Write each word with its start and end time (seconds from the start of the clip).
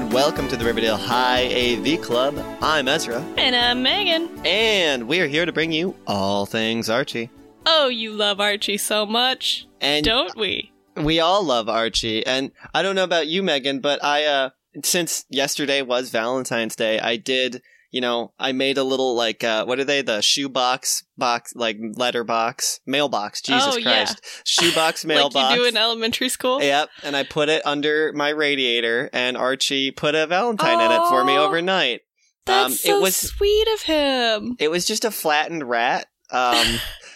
And 0.00 0.10
welcome 0.14 0.48
to 0.48 0.56
the 0.56 0.64
Riverdale 0.64 0.96
High 0.96 1.44
AV 1.46 2.00
Club. 2.00 2.34
I'm 2.62 2.88
Ezra, 2.88 3.20
And 3.36 3.54
I'm 3.54 3.82
Megan. 3.82 4.30
and 4.46 5.06
we 5.06 5.20
are 5.20 5.26
here 5.26 5.44
to 5.44 5.52
bring 5.52 5.72
you 5.72 5.94
all 6.06 6.46
things 6.46 6.88
Archie. 6.88 7.28
Oh, 7.66 7.88
you 7.88 8.12
love 8.12 8.40
Archie 8.40 8.78
so 8.78 9.04
much, 9.04 9.66
And 9.80 10.02
don't 10.04 10.34
we? 10.36 10.72
we 10.96 11.20
all 11.20 11.44
love 11.44 11.68
Archie. 11.68 12.24
And 12.26 12.50
I 12.72 12.80
don't 12.82 12.94
know 12.94 13.04
about 13.04 13.26
you, 13.26 13.42
Megan, 13.42 13.80
but 13.80 14.02
I, 14.02 14.24
uh, 14.24 14.50
since 14.82 15.26
yesterday 15.28 15.82
was 15.82 16.08
Valentine's 16.10 16.76
Day, 16.76 16.98
I 16.98 17.16
did, 17.16 17.60
you 17.90 18.00
know, 18.00 18.32
I 18.38 18.52
made 18.52 18.78
a 18.78 18.84
little 18.84 19.14
like, 19.14 19.42
uh, 19.44 19.64
what 19.64 19.78
are 19.80 19.84
they? 19.84 20.02
The 20.02 20.20
shoebox 20.20 21.04
box, 21.16 21.52
like 21.56 21.76
letterbox, 21.96 22.80
mailbox. 22.86 23.42
Jesus 23.42 23.74
Oh, 23.74 23.76
yeah. 23.76 24.04
Christ, 24.04 24.22
shoebox 24.44 25.04
mailbox. 25.04 25.34
Like 25.34 25.56
you 25.56 25.62
do 25.62 25.68
in 25.68 25.76
elementary 25.76 26.28
school. 26.28 26.62
Yep, 26.62 26.88
and 27.02 27.16
I 27.16 27.22
put 27.24 27.48
it 27.48 27.62
under 27.66 28.12
my 28.14 28.28
radiator, 28.30 29.10
and 29.12 29.36
Archie 29.36 29.90
put 29.90 30.14
a 30.14 30.26
Valentine 30.26 30.80
in 30.80 30.92
it 30.92 31.08
for 31.08 31.24
me 31.24 31.36
overnight. 31.36 32.00
That's 32.46 32.64
um, 32.66 32.72
so 32.72 32.96
it 32.98 33.02
was 33.02 33.16
sweet 33.16 33.68
of 33.74 33.82
him. 33.82 34.56
it 34.58 34.70
was 34.70 34.86
just 34.86 35.04
a 35.04 35.10
flattened 35.10 35.68
rat. 35.68 36.06
Um, 36.30 36.66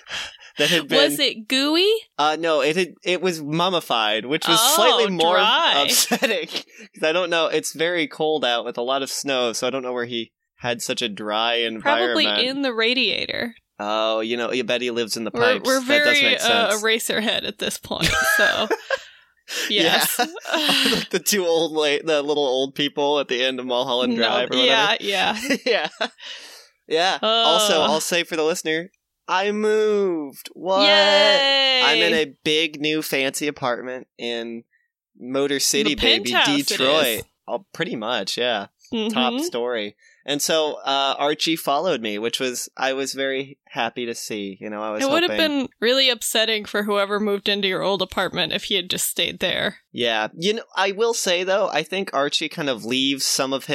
that 0.59 0.70
had 0.70 0.88
been 0.88 1.11
Was 1.11 1.19
it 1.19 1.48
gooey? 1.48 1.91
uh 2.19 2.36
no 2.38 2.61
it 2.61 2.77
had 2.77 2.95
it 3.05 3.20
was 3.20 3.42
mummified 3.42 4.25
which 4.25 4.47
was 4.47 4.59
Oh, 4.61 4.75
slightly 4.77 5.11
more 5.12 5.34
dry. 5.36 5.83
upsetting 5.84 6.47
because 6.80 7.02
i 7.02 7.11
don't 7.12 7.28
know 7.30 7.47
it's 7.48 7.72
very 7.75 8.06
cold 8.06 8.45
out 8.45 8.64
with 8.64 8.78
a 8.78 8.83
lot 8.83 9.02
of 9.02 9.11
snow 9.11 9.52
so 9.52 9.66
i 9.66 9.70
don't 9.70 9.83
know 9.83 9.92
where 9.92 10.05
he 10.05 10.30
had 10.65 10.83
such 10.83 11.03
a 11.03 11.09
dry 11.09 11.55
environment 11.57 12.27
Probably 12.27 12.47
in 12.48 12.62
the 12.62 12.73
radiator. 12.75 13.55
oh 13.79 14.20
you 14.20 14.37
know 14.37 14.51
you 14.53 14.65
bet 14.65 14.81
he 14.81 14.91
lives 14.91 15.17
in 15.17 15.25
the 15.25 15.31
We're, 15.33 15.41
pipes 15.59 15.67
we're 15.67 15.81
that 15.84 16.05
does 16.05 16.19
very 16.21 16.37
uh, 16.39 16.71
Eraserhead 16.79 17.47
at 17.47 17.59
this 17.59 17.79
point, 17.79 18.11
so 18.37 18.69
yes. 19.71 20.19
like 20.93 21.11
the 21.11 21.19
two 21.25 21.45
old 21.47 21.73
la- 21.73 22.03
the 22.05 22.23
little 22.23 22.47
old 22.47 22.75
people 22.75 23.21
at 23.21 23.29
the 23.29 23.43
end 23.43 23.61
of 23.61 23.67
mulholland 23.67 24.17
drive 24.17 24.51
or 24.51 24.55
No, 24.55 24.61
whatever 24.61 24.97
yeah, 25.01 25.37
yeah. 25.37 25.56
yeah. 25.67 25.89
Yeah. 26.87 27.19
also, 27.23 27.81
I'll 27.81 28.01
say 28.01 28.25
for 28.25 28.37
the 28.37 28.43
listener, 28.45 28.91
I 29.27 29.53
moved. 29.53 30.51
What? 30.53 30.83
Yay! 30.83 31.81
I'm 31.83 31.99
in 31.99 32.12
a 32.15 32.34
big 32.45 32.81
new 32.81 33.01
fancy 33.03 33.47
apartment 33.49 34.06
in 34.19 34.65
Motor 35.19 35.61
City, 35.61 35.95
The 35.95 36.01
baby, 36.01 36.34
Detroit. 36.47 37.23
Oh, 37.49 37.65
pretty 37.73 37.97
much, 37.97 38.37
yeah. 38.37 38.67
Top 39.11 39.33
Mhm. 39.34 39.41
story. 39.41 39.97
And 40.27 40.41
so 40.41 40.75
uh, 40.84 41.14
Archie 41.19 41.56
followed 41.56 42.00
me, 42.00 42.19
which 42.19 42.41
was 42.41 42.69
I 42.77 42.94
was 42.94 43.12
very 43.12 43.58
happy 43.67 44.06
to 44.06 44.14
see. 44.14 44.56
You 44.61 44.70
know, 44.70 44.83
I 44.83 44.91
was. 44.92 45.03
It 45.03 45.11
would 45.11 45.22
have 45.22 45.36
been 45.36 45.69
really 45.81 46.08
upsetting 46.08 46.64
for 46.64 46.84
whoever 46.84 47.20
moved 47.20 47.48
into 47.48 47.69
your 47.69 47.83
old 47.83 48.00
apartment 48.00 48.53
if 48.53 48.64
he 48.64 48.77
had 48.77 48.89
just 48.89 49.08
stayed 49.08 49.41
there. 49.41 49.78
Yeah, 49.92 50.28
you 50.36 50.55
know, 50.55 50.64
I 50.75 50.92
will 50.92 51.14
say 51.14 51.44
though, 51.44 51.69
I 51.69 51.83
think 51.83 52.11
Archie 52.12 52.48
kind 52.48 52.70
of 52.70 52.84
leaves 52.84 53.25
some 53.25 53.53
of 53.53 53.66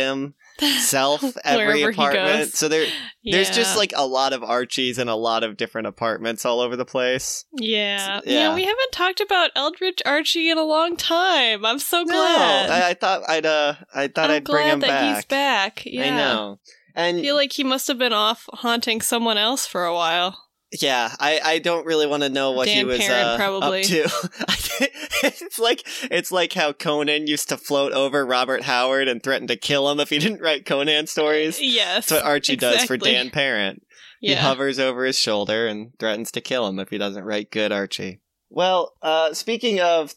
himself 0.60 1.24
every 1.44 1.82
apartment. 1.84 2.40
goes. 2.52 2.54
So 2.54 2.68
there, 2.68 2.88
There's 3.24 3.50
just 3.50 3.78
like 3.78 3.94
a 3.96 4.06
lot 4.06 4.34
of 4.34 4.44
Archies 4.44 4.98
in 5.00 5.08
a 5.08 5.16
lot 5.16 5.44
of 5.44 5.58
different 5.58 5.88
apartments 5.88 6.46
all 6.46 6.60
over 6.60 6.76
the 6.76 6.86
place. 6.86 7.46
Yeah. 7.54 8.22
Yeah. 8.26 8.50
yeah. 8.50 8.56
we 8.56 8.64
haven't 8.64 8.92
talked 8.92 9.20
about 9.22 9.52
Eldritch 9.56 10.02
Archie 10.06 10.50
in 10.50 10.58
a 10.58 10.64
long 10.64 10.96
time. 10.98 11.66
I'm 11.66 11.80
so 11.80 12.00
No, 12.00 12.06
glad. 12.06 12.70
I, 12.70 12.90
I 12.90 12.94
thought 12.94 13.22
I'd 13.30 13.46
uh 13.46 13.76
I 13.94 14.08
thought 14.08 14.30
I'm 14.30 14.38
I'd 14.38 14.44
bring 14.46 14.68
him 14.68 14.80
that 14.82 14.88
back. 14.88 15.16
he's 15.16 15.26
back. 15.26 15.84
Yeah. 15.86 16.06
I 16.06 16.10
know. 16.10 16.60
And 16.96 17.18
I 17.18 17.22
feel 17.22 17.36
like 17.36 17.54
he 17.54 17.64
must 17.64 17.88
have 17.88 17.98
been 17.98 18.14
off 18.14 18.46
haunting 18.52 19.02
someone 19.02 19.38
else 19.38 19.66
for 19.66 19.86
a 19.86 19.94
while. 19.94 20.38
Yeah, 20.72 21.16
I, 21.20 21.42
I 21.44 21.60
don't 21.60 21.86
really 21.86 22.06
want 22.06 22.24
to 22.24 22.30
know 22.30 22.52
what 22.52 22.68
he 22.68 22.84
was 22.84 23.00
Parent, 23.00 23.28
uh, 23.28 23.38
probably. 23.38 23.82
up 23.82 23.88
to. 23.88 24.04
it's 25.24 25.58
like 25.58 25.84
it's 26.12 26.32
like 26.32 26.54
how 26.54 26.74
Conan 26.74 27.28
used 27.28 27.50
to 27.50 27.58
float 27.58 27.92
over 27.92 28.26
Robert 28.26 28.64
Howard 28.64 29.08
and 29.08 29.24
threaten 29.24 29.48
to 29.48 29.56
kill 29.56 29.90
him 29.90 30.00
if 30.00 30.10
he 30.10 30.20
didn't 30.20 30.42
write 30.42 30.66
Conan 30.66 31.08
stories. 31.08 31.60
Yes. 31.60 32.08
That's 32.10 32.24
what 32.24 32.30
Archie 32.30 32.56
does 32.56 32.84
for. 32.84 32.98
Dan 32.98 33.30
Parent. 33.30 33.84
He 34.20 34.36
hovers 34.36 34.80
over 34.80 35.06
his 35.06 35.18
shoulder 35.18 35.66
and 35.66 35.98
threatens 35.98 36.32
to 36.34 36.42
kill 36.42 36.68
him 36.68 36.78
if 36.78 36.90
he 36.90 36.98
doesn't 36.98 37.24
write 37.24 37.52
good 37.52 37.72
Archie. 37.72 38.20
Well, 38.50 38.94
uh, 39.02 39.34
speaking 39.34 39.80
of, 39.80 40.14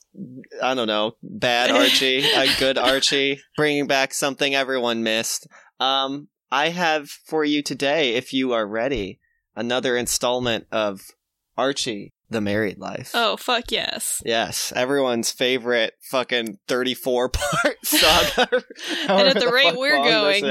I 0.62 0.74
don't 0.74 0.88
know, 0.88 1.16
bad 1.22 1.70
Archie, 1.70 2.24
a 2.24 2.46
good 2.58 2.78
Archie, 2.78 3.40
bringing 3.56 3.86
back 3.86 4.12
something 4.12 4.54
everyone 4.54 5.02
missed. 5.02 5.46
Um, 5.78 6.28
I 6.50 6.70
have 6.70 7.08
for 7.10 7.44
you 7.44 7.62
today, 7.62 8.14
if 8.14 8.32
you 8.32 8.52
are 8.52 8.66
ready, 8.66 9.20
another 9.56 9.96
installment 9.96 10.66
of 10.72 11.00
Archie, 11.56 12.12
the 12.30 12.40
Married 12.40 12.78
Life. 12.78 13.10
Oh, 13.12 13.36
fuck 13.36 13.70
yes. 13.70 14.22
Yes, 14.24 14.72
everyone's 14.74 15.30
favorite 15.30 15.92
fucking 16.10 16.58
34 16.66 17.28
part 17.28 17.76
saga. 17.84 18.48
And 18.52 18.62
at 18.62 19.06
However 19.06 19.40
the 19.40 19.50
rate 19.52 19.76
we're 19.76 20.02
going. 20.02 20.42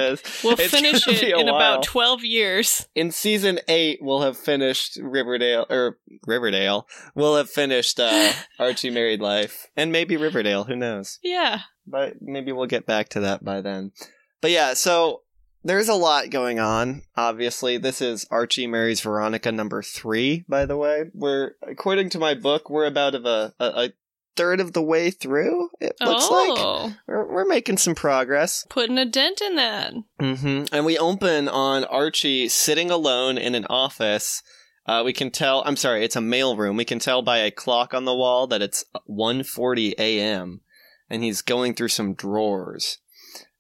We'll 0.44 0.53
It's 0.59 0.67
finish 0.67 1.07
it 1.07 1.23
in 1.23 1.47
while 1.47 1.56
about 1.56 1.84
12 1.84 2.23
years. 2.23 2.88
in 2.94 3.09
season 3.12 3.59
eight 3.67 3.97
we'll 4.01 4.22
have 4.22 4.38
finished 4.38 4.97
Riverdale 5.01 5.66
or 5.72 5.97
Riverdale. 6.28 6.88
We'll 7.16 7.35
have 7.38 7.50
finished 7.50 8.00
uh, 8.00 8.31
Archie 8.59 8.91
Married 8.91 9.22
Life 9.22 9.68
and 9.75 9.91
maybe 9.91 10.18
Riverdale. 10.18 10.66
Who 10.66 10.75
knows? 10.75 11.18
Yeah. 11.23 11.62
But 11.88 12.22
maybe 12.22 12.51
we'll 12.51 12.68
get 12.68 12.85
back 12.85 13.09
to 13.09 13.19
that 13.22 13.44
by 13.44 13.62
then. 13.62 13.91
But 14.39 14.51
yeah, 14.51 14.75
so 14.75 15.23
there's 15.63 15.89
a 15.89 15.94
lot 15.94 16.29
going 16.29 16.59
on. 16.59 17.03
Obviously, 17.16 17.77
this 17.77 18.01
is 18.01 18.25
Archie 18.31 18.67
marries 18.67 19.01
Veronica 19.01 19.51
number 19.51 19.81
three. 19.81 20.45
By 20.47 20.66
the 20.66 20.77
way, 20.77 21.05
we're 21.13 21.51
according 21.61 22.09
to 22.11 22.19
my 22.19 22.33
book, 22.33 22.69
we're 22.69 22.85
about 22.85 23.16
of 23.16 23.25
a, 23.25 23.53
a, 23.59 23.66
a 23.66 23.89
third 24.35 24.59
of 24.59 24.73
the 24.73 24.81
way 24.81 25.11
through. 25.11 25.69
It 25.79 25.95
looks 26.01 26.29
like 26.29 26.51
oh, 26.57 26.94
we're, 27.07 27.31
we're 27.31 27.47
making 27.47 27.77
some 27.77 27.95
progress. 27.95 28.66
putting 28.69 28.97
a 28.97 29.05
dent 29.05 29.41
in 29.41 29.55
that. 29.55 29.94
hmm 30.19 30.63
And 30.71 30.85
we 30.85 30.97
open 30.97 31.47
on 31.47 31.83
Archie 31.85 32.47
sitting 32.50 32.89
alone 32.89 33.38
in 33.38 33.55
an 33.55 33.66
office. 33.69 34.41
Uh, 34.88 35.03
we 35.05 35.13
can 35.13 35.29
tell. 35.29 35.63
I'm 35.66 35.75
sorry, 35.75 36.03
it's 36.03 36.16
a 36.16 36.21
mail 36.21 36.57
room. 36.57 36.75
We 36.75 36.85
can 36.85 37.00
tell 37.00 37.21
by 37.21 37.38
a 37.39 37.51
clock 37.51 37.94
on 37.94 38.05
the 38.05 38.16
wall 38.16 38.47
that 38.47 38.61
it's 38.63 38.83
1:40 39.09 39.94
a.m. 40.00 40.61
and 41.09 41.23
he's 41.23 41.41
going 41.41 41.75
through 41.75 41.89
some 41.89 42.16
drawers. 42.16 42.97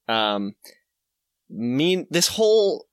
Um, 0.07 0.55
mean 1.51 2.07
this 2.09 2.29
whole 2.29 2.87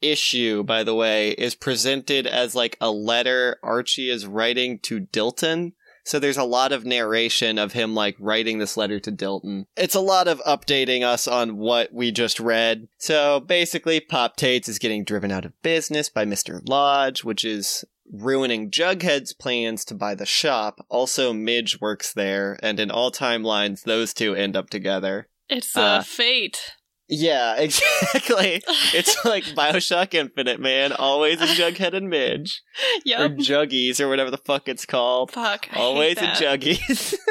issue, 0.00 0.62
by 0.62 0.82
the 0.84 0.94
way, 0.94 1.30
is 1.30 1.54
presented 1.54 2.26
as 2.26 2.54
like 2.54 2.76
a 2.80 2.90
letter 2.90 3.58
Archie 3.62 4.10
is 4.10 4.26
writing 4.26 4.78
to 4.80 5.00
Dilton. 5.00 5.72
So 6.04 6.18
there's 6.18 6.36
a 6.36 6.44
lot 6.44 6.72
of 6.72 6.84
narration 6.84 7.58
of 7.58 7.74
him 7.74 7.94
like 7.94 8.16
writing 8.18 8.58
this 8.58 8.76
letter 8.76 8.98
to 9.00 9.12
Dilton. 9.12 9.66
It's 9.76 9.94
a 9.94 10.00
lot 10.00 10.26
of 10.26 10.40
updating 10.40 11.04
us 11.04 11.28
on 11.28 11.56
what 11.56 11.92
we 11.92 12.10
just 12.10 12.40
read. 12.40 12.88
So 12.98 13.38
basically, 13.38 14.00
Pop 14.00 14.36
Tates 14.36 14.68
is 14.68 14.80
getting 14.80 15.04
driven 15.04 15.30
out 15.30 15.44
of 15.44 15.60
business 15.62 16.08
by 16.08 16.24
Mr. 16.24 16.60
Lodge, 16.68 17.22
which 17.22 17.44
is 17.44 17.84
ruining 18.12 18.70
Jughead's 18.70 19.32
plans 19.32 19.84
to 19.86 19.94
buy 19.94 20.16
the 20.16 20.26
shop. 20.26 20.84
Also, 20.88 21.32
Midge 21.32 21.80
works 21.80 22.12
there, 22.12 22.58
and 22.62 22.80
in 22.80 22.90
all 22.90 23.12
timelines, 23.12 23.84
those 23.84 24.12
two 24.12 24.34
end 24.34 24.56
up 24.56 24.70
together. 24.70 25.28
It's 25.48 25.76
a 25.76 25.82
uh, 25.82 26.02
fate. 26.02 26.72
Yeah, 27.08 27.56
exactly. 27.58 28.62
It's 28.94 29.24
like 29.24 29.44
Bioshock 29.44 30.14
Infinite, 30.14 30.60
man. 30.60 30.92
Always 30.92 31.40
a 31.40 31.46
Jughead 31.46 31.94
and 31.94 32.08
Midge. 32.08 32.62
Or. 33.06 33.28
Juggies, 33.28 34.00
or 34.00 34.08
whatever 34.08 34.30
the 34.30 34.38
fuck 34.38 34.68
it's 34.68 34.86
called. 34.86 35.30
Fuck. 35.30 35.68
I 35.72 35.78
Always 35.78 36.18
a. 36.18 36.28
Juggies. 36.28 37.14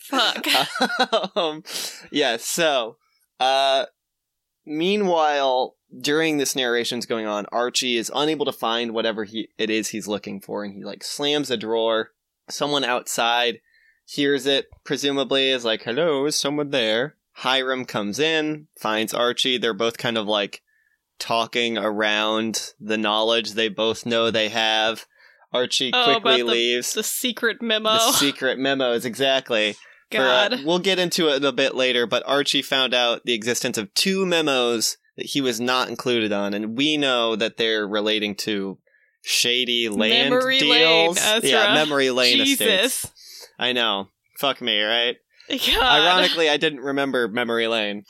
Fuck. 0.00 0.46
um, 1.36 1.64
yeah, 2.12 2.36
so, 2.36 2.96
uh, 3.40 3.86
meanwhile, 4.64 5.74
during 6.00 6.38
this 6.38 6.54
narration's 6.54 7.06
going 7.06 7.26
on, 7.26 7.46
Archie 7.50 7.96
is 7.96 8.12
unable 8.14 8.46
to 8.46 8.52
find 8.52 8.92
whatever 8.92 9.24
he 9.24 9.48
it 9.58 9.68
is 9.68 9.88
he's 9.88 10.06
looking 10.06 10.40
for, 10.40 10.62
and 10.62 10.74
he 10.74 10.84
like 10.84 11.02
slams 11.02 11.50
a 11.50 11.56
drawer. 11.56 12.12
Someone 12.48 12.84
outside 12.84 13.60
hears 14.04 14.46
it, 14.46 14.66
presumably 14.84 15.50
is 15.50 15.64
like, 15.64 15.82
"Hello, 15.82 16.24
is 16.26 16.36
someone 16.36 16.70
there?" 16.70 17.15
Hiram 17.40 17.84
comes 17.84 18.18
in, 18.18 18.68
finds 18.80 19.12
Archie. 19.12 19.58
They're 19.58 19.74
both 19.74 19.98
kind 19.98 20.16
of 20.16 20.26
like 20.26 20.62
talking 21.18 21.76
around 21.78 22.72
the 22.80 22.98
knowledge 22.98 23.52
they 23.52 23.68
both 23.68 24.06
know 24.06 24.30
they 24.30 24.48
have. 24.48 25.06
Archie 25.52 25.90
Oh, 25.94 26.04
quickly 26.20 26.38
the- 26.42 26.44
leaves. 26.44 26.92
the 26.92 27.02
secret 27.02 27.62
memo. 27.62 27.90
The 27.90 28.12
secret 28.12 28.58
memos, 28.58 29.04
exactly. 29.04 29.76
For, 30.10 30.20
uh, 30.20 30.48
God. 30.48 30.64
we'll 30.64 30.78
get 30.78 30.98
into 30.98 31.28
it 31.28 31.44
a 31.44 31.52
bit 31.52 31.74
later, 31.74 32.06
but 32.06 32.22
Archie 32.26 32.62
found 32.62 32.94
out 32.94 33.22
the 33.24 33.34
existence 33.34 33.76
of 33.76 33.92
two 33.94 34.24
memos 34.24 34.96
that 35.16 35.26
he 35.26 35.40
was 35.40 35.60
not 35.60 35.88
included 35.88 36.32
on, 36.32 36.54
and 36.54 36.76
we 36.76 36.96
know 36.96 37.34
that 37.36 37.56
they're 37.56 37.86
relating 37.88 38.34
to 38.36 38.78
shady 39.22 39.88
land 39.88 40.30
Memory 40.30 40.60
Lane, 40.60 41.06
deals. 41.06 41.18
Ezra. 41.18 41.48
Yeah, 41.48 41.74
memory 41.74 42.10
lane 42.10 42.40
estates. 42.40 42.58
Jesus. 43.02 43.12
I 43.58 43.72
know. 43.72 44.08
Fuck 44.38 44.60
me, 44.60 44.80
right? 44.82 45.16
God. 45.48 45.82
Ironically, 45.82 46.48
I 46.48 46.56
didn't 46.56 46.80
remember 46.80 47.28
memory 47.28 47.66
lane. 47.68 48.04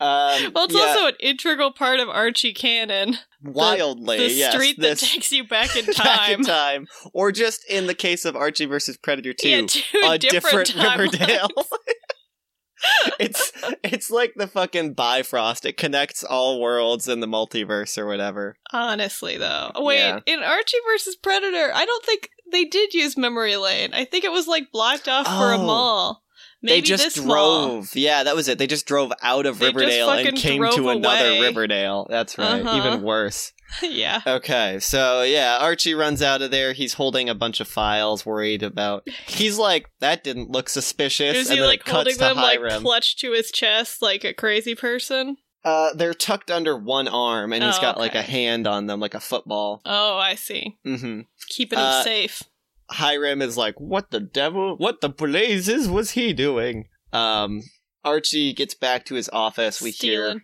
Um, 0.00 0.52
Well, 0.54 0.64
it's 0.66 0.74
yeah, 0.74 0.80
also 0.82 1.06
an 1.08 1.14
integral 1.18 1.72
part 1.72 1.98
of 1.98 2.08
Archie 2.08 2.54
canon. 2.54 3.18
wildly 3.42 4.18
The 4.18 4.30
yes, 4.30 4.54
street 4.54 4.76
that 4.78 4.98
takes 4.98 5.32
you 5.32 5.42
back 5.46 5.74
in 5.76 5.86
back 5.98 6.30
in 6.30 6.44
time. 6.44 6.44
time, 6.44 6.86
or 7.12 7.32
just 7.32 7.64
in 7.68 7.86
the 7.88 7.94
case 7.94 8.24
of 8.24 8.36
Archie 8.36 8.66
versus 8.66 8.96
Predator 8.96 9.32
Two, 9.34 9.48
Yeah, 9.48 9.62
two 9.66 9.82
a 10.04 10.16
different, 10.18 10.68
different, 10.68 10.98
Riverdale. 11.12 11.48
it's 13.18 13.50
it's 13.82 14.08
like 14.10 14.34
the 14.36 14.46
fucking 14.46 14.94
Bifrost. 14.94 15.64
It 15.66 15.76
connects 15.76 16.22
all 16.22 16.60
worlds 16.60 17.08
in 17.08 17.18
the 17.18 17.26
multiverse 17.26 17.98
or 17.98 18.06
whatever. 18.06 18.54
Honestly, 18.72 19.36
though. 19.36 19.72
Wait, 19.76 19.98
Yeah. 19.98 20.20
in 20.26 20.40
Archie 20.44 20.76
versus 20.86 21.16
Predator, 21.16 21.72
I 21.74 21.84
don't 21.84 22.04
think 22.04 22.28
they 22.52 22.64
did 22.64 22.94
use 22.94 23.16
memory 23.16 23.56
lane. 23.56 23.90
I 23.94 24.04
think 24.04 24.22
it 24.24 24.30
was 24.32 24.46
like 24.46 24.70
blocked 24.72 25.08
off 25.08 25.26
for 25.26 25.50
a 25.52 25.58
Oh. 25.58 25.66
mall. 25.66 26.22
Maybe 26.60 26.80
they 26.80 26.86
just 26.86 27.16
drove. 27.16 27.94
Yeah, 27.94 28.24
that 28.24 28.34
was 28.34 28.48
it. 28.48 28.58
They 28.58 28.66
just 28.66 28.86
drove 28.86 29.12
out 29.22 29.46
of 29.46 29.58
They 29.58 29.66
Riverdale 29.66 30.10
and 30.10 30.36
came 30.36 30.62
to 30.62 30.88
another 30.88 31.28
away. 31.28 31.40
Riverdale. 31.40 32.06
That's 32.10 32.36
right. 32.36 32.64
Uh-huh. 32.64 32.76
Even 32.76 33.02
worse. 33.02 33.52
yeah. 33.82 34.22
Okay, 34.26 34.78
so 34.80 35.22
yeah, 35.22 35.58
Archie 35.60 35.94
runs 35.94 36.22
out 36.22 36.40
of 36.42 36.50
there. 36.50 36.72
He's 36.72 36.94
holding 36.94 37.28
a 37.28 37.34
bunch 37.34 37.60
of 37.60 37.68
files, 37.68 38.24
worried 38.24 38.62
about. 38.62 39.06
He's 39.26 39.58
like, 39.58 39.90
"That 40.00 40.24
didn't 40.24 40.50
look 40.50 40.68
suspicious." 40.70 41.36
Is 41.36 41.48
and 41.50 41.54
he 41.56 41.60
then 41.60 41.68
like 41.68 41.86
holding 41.86 42.16
them 42.16 42.36
like 42.36 42.60
clutched 42.80 43.18
to 43.20 43.32
his 43.32 43.50
chest 43.50 44.00
like 44.02 44.24
a 44.24 44.32
crazy 44.32 44.74
person? 44.74 45.36
uh, 45.64 45.92
they're 45.92 46.14
tucked 46.14 46.50
under 46.50 46.76
one 46.78 47.08
arm, 47.08 47.52
and 47.52 47.62
he's 47.62 47.76
Oh, 47.78 47.80
got 47.82 47.98
like 47.98 48.14
a 48.14 48.22
hand 48.22 48.66
on 48.66 48.86
them, 48.86 49.00
like 49.00 49.14
a 49.14 49.20
football. 49.20 49.82
Oh, 49.84 50.16
I 50.16 50.34
see. 50.34 50.78
Mm-hmm. 50.86 51.22
Keeping 51.48 51.78
him 51.78 51.84
Uh, 51.84 52.02
safe. 52.04 52.42
Hiram 52.90 53.42
is 53.42 53.56
like, 53.56 53.78
"What 53.78 54.10
the 54.10 54.20
devil? 54.20 54.76
What 54.76 55.00
the 55.00 55.08
blazes 55.08 55.88
was 55.88 56.12
he 56.12 56.32
doing?" 56.32 56.88
Um, 57.12 57.62
Archie 58.04 58.52
gets 58.52 58.74
back 58.74 59.04
to 59.06 59.14
his 59.14 59.28
office. 59.32 59.82
We 59.82 59.90
hear, 59.90 60.42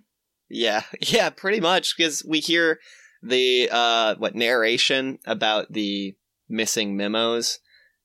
yeah, 0.49 0.83
yeah, 1.01 1.31
pretty 1.31 1.61
much 1.61 1.97
because 1.97 2.25
we 2.29 2.41
hear 2.41 2.79
the 3.23 3.69
uh, 3.71 4.15
what 4.17 4.35
narration 4.35 5.19
about 5.27 5.73
the 5.73 6.17
missing 6.49 6.97
memos, 6.97 7.59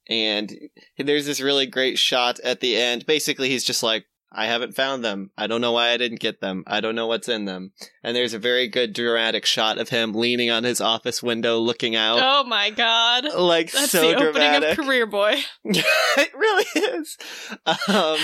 and 0.07 0.53
there's 0.97 1.25
this 1.25 1.42
really 1.42 1.65
great 1.65 1.97
shot 1.97 2.39
at 2.42 2.62
the 2.62 2.77
end. 2.77 3.06
Basically, 3.06 3.50
he's 3.50 3.63
just 3.63 3.83
like. 3.83 4.06
I 4.31 4.45
haven't 4.45 4.75
found 4.75 5.03
them. 5.03 5.31
I 5.37 5.47
don't 5.47 5.61
know 5.61 5.71
why 5.71 5.89
I 5.89 5.97
didn't 5.97 6.19
get 6.19 6.39
them. 6.39 6.63
I 6.67 6.81
don't 6.81 6.93
know 6.95 7.07
what's 7.07 7.27
in 7.27 7.45
them. 7.45 7.71
And 8.03 8.15
there's 8.15 8.33
a 8.35 8.39
very 8.39 8.67
good 8.67 8.93
dramatic 8.93 9.45
shot 9.45 9.79
of 9.79 9.89
him 9.89 10.13
leaning 10.13 10.51
on 10.51 10.63
his 10.63 10.79
office 10.79 11.23
window 11.23 11.57
looking 11.57 11.95
out. 11.95 12.19
Oh 12.21 12.43
my 12.47 12.69
god. 12.69 13.25
Like 13.33 13.71
That's 13.71 13.91
so 13.91 14.01
the 14.01 14.15
opening 14.15 14.33
dramatic. 14.33 14.77
of 14.77 14.85
Career 14.85 15.07
Boy. 15.07 15.35
it 15.63 16.33
really 16.35 16.65
is. 16.75 17.17
Um, 17.65 18.17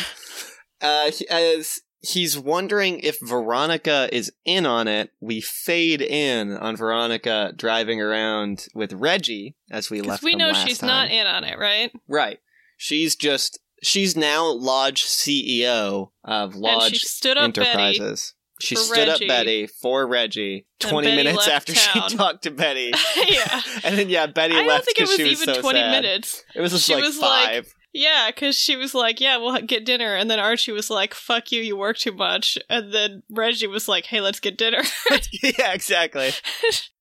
uh, 0.82 1.12
as 1.32 1.80
he's 2.02 2.38
wondering 2.38 3.00
if 3.00 3.18
Veronica 3.20 4.08
is 4.12 4.32
in 4.46 4.68
on 4.68 4.88
it, 4.88 5.10
we 5.20 5.42
fade 5.42 6.02
in 6.04 6.52
on 6.56 6.76
Veronica 6.76 7.52
driving 7.58 8.00
around 8.00 8.68
with 8.76 8.94
Reggie 8.94 9.56
as 9.72 9.90
we 9.90 9.98
Because 10.02 10.10
left. 10.10 10.24
we 10.24 10.36
know 10.36 10.54
she's 10.54 10.78
time. 10.78 10.88
not 10.88 11.10
in 11.10 11.26
on 11.26 11.44
it, 11.44 11.58
right? 11.58 11.92
right. 12.08 12.38
She's 12.78 13.16
just 13.16 13.58
she's 13.86 14.16
now 14.18 14.48
Lodge 14.52 15.04
CEO 15.04 16.10
of 16.24 16.54
and 16.54 16.62
Lodge 16.62 16.92
she 16.94 16.98
stood 17.00 17.38
up 17.38 17.54
Betty. 17.54 17.70
Enterprises. 17.70 18.34
She 18.62 18.76
for 18.76 18.82
stood 18.82 19.08
Reggie. 19.10 19.26
up 19.26 19.28
Betty 19.28 19.68
for 19.68 20.08
Reggie. 20.08 20.66
Twenty 20.80 21.10
Betty 21.10 21.24
minutes 21.24 21.48
after 21.48 21.74
town. 21.74 22.10
she 22.10 22.18
talked 22.18 22.44
to 22.44 22.52
Betty, 22.52 22.92
yeah. 23.28 23.62
and 23.84 23.98
then 23.98 24.08
yeah, 24.10 24.28
Betty 24.28 24.56
I 24.56 24.66
left 24.66 24.86
think 24.86 24.98
it 24.98 25.02
because 25.02 25.10
was 25.10 25.18
she 25.18 25.24
was 25.24 25.42
even 25.44 25.56
so 25.56 25.62
20 25.62 25.80
sad. 25.80 25.92
minutes. 25.92 26.44
It 26.56 26.62
was 26.62 26.72
just 26.72 26.86
She 26.86 26.96
like 26.96 27.04
was 27.04 27.20
like- 27.20 27.48
five. 27.50 27.74
Yeah, 27.98 28.28
because 28.30 28.58
she 28.58 28.76
was 28.76 28.94
like, 28.94 29.22
yeah, 29.22 29.38
we'll 29.38 29.62
get 29.62 29.86
dinner. 29.86 30.16
And 30.16 30.30
then 30.30 30.38
Archie 30.38 30.74
was 30.74 30.90
like, 30.90 31.14
fuck 31.14 31.54
you, 31.54 31.62
you 31.62 31.78
work 31.78 31.96
too 31.98 32.12
much. 32.12 32.58
And 32.70 32.94
then 32.94 33.24
Reggie 33.30 33.68
was 33.68 33.88
like, 33.88 34.06
hey, 34.08 34.20
let's 34.20 34.42
get 34.42 34.58
dinner. 34.58 34.82
yeah, 35.42 35.72
exactly. 35.72 36.32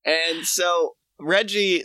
And 0.04 0.46
so 0.46 0.94
Reggie, 1.18 1.82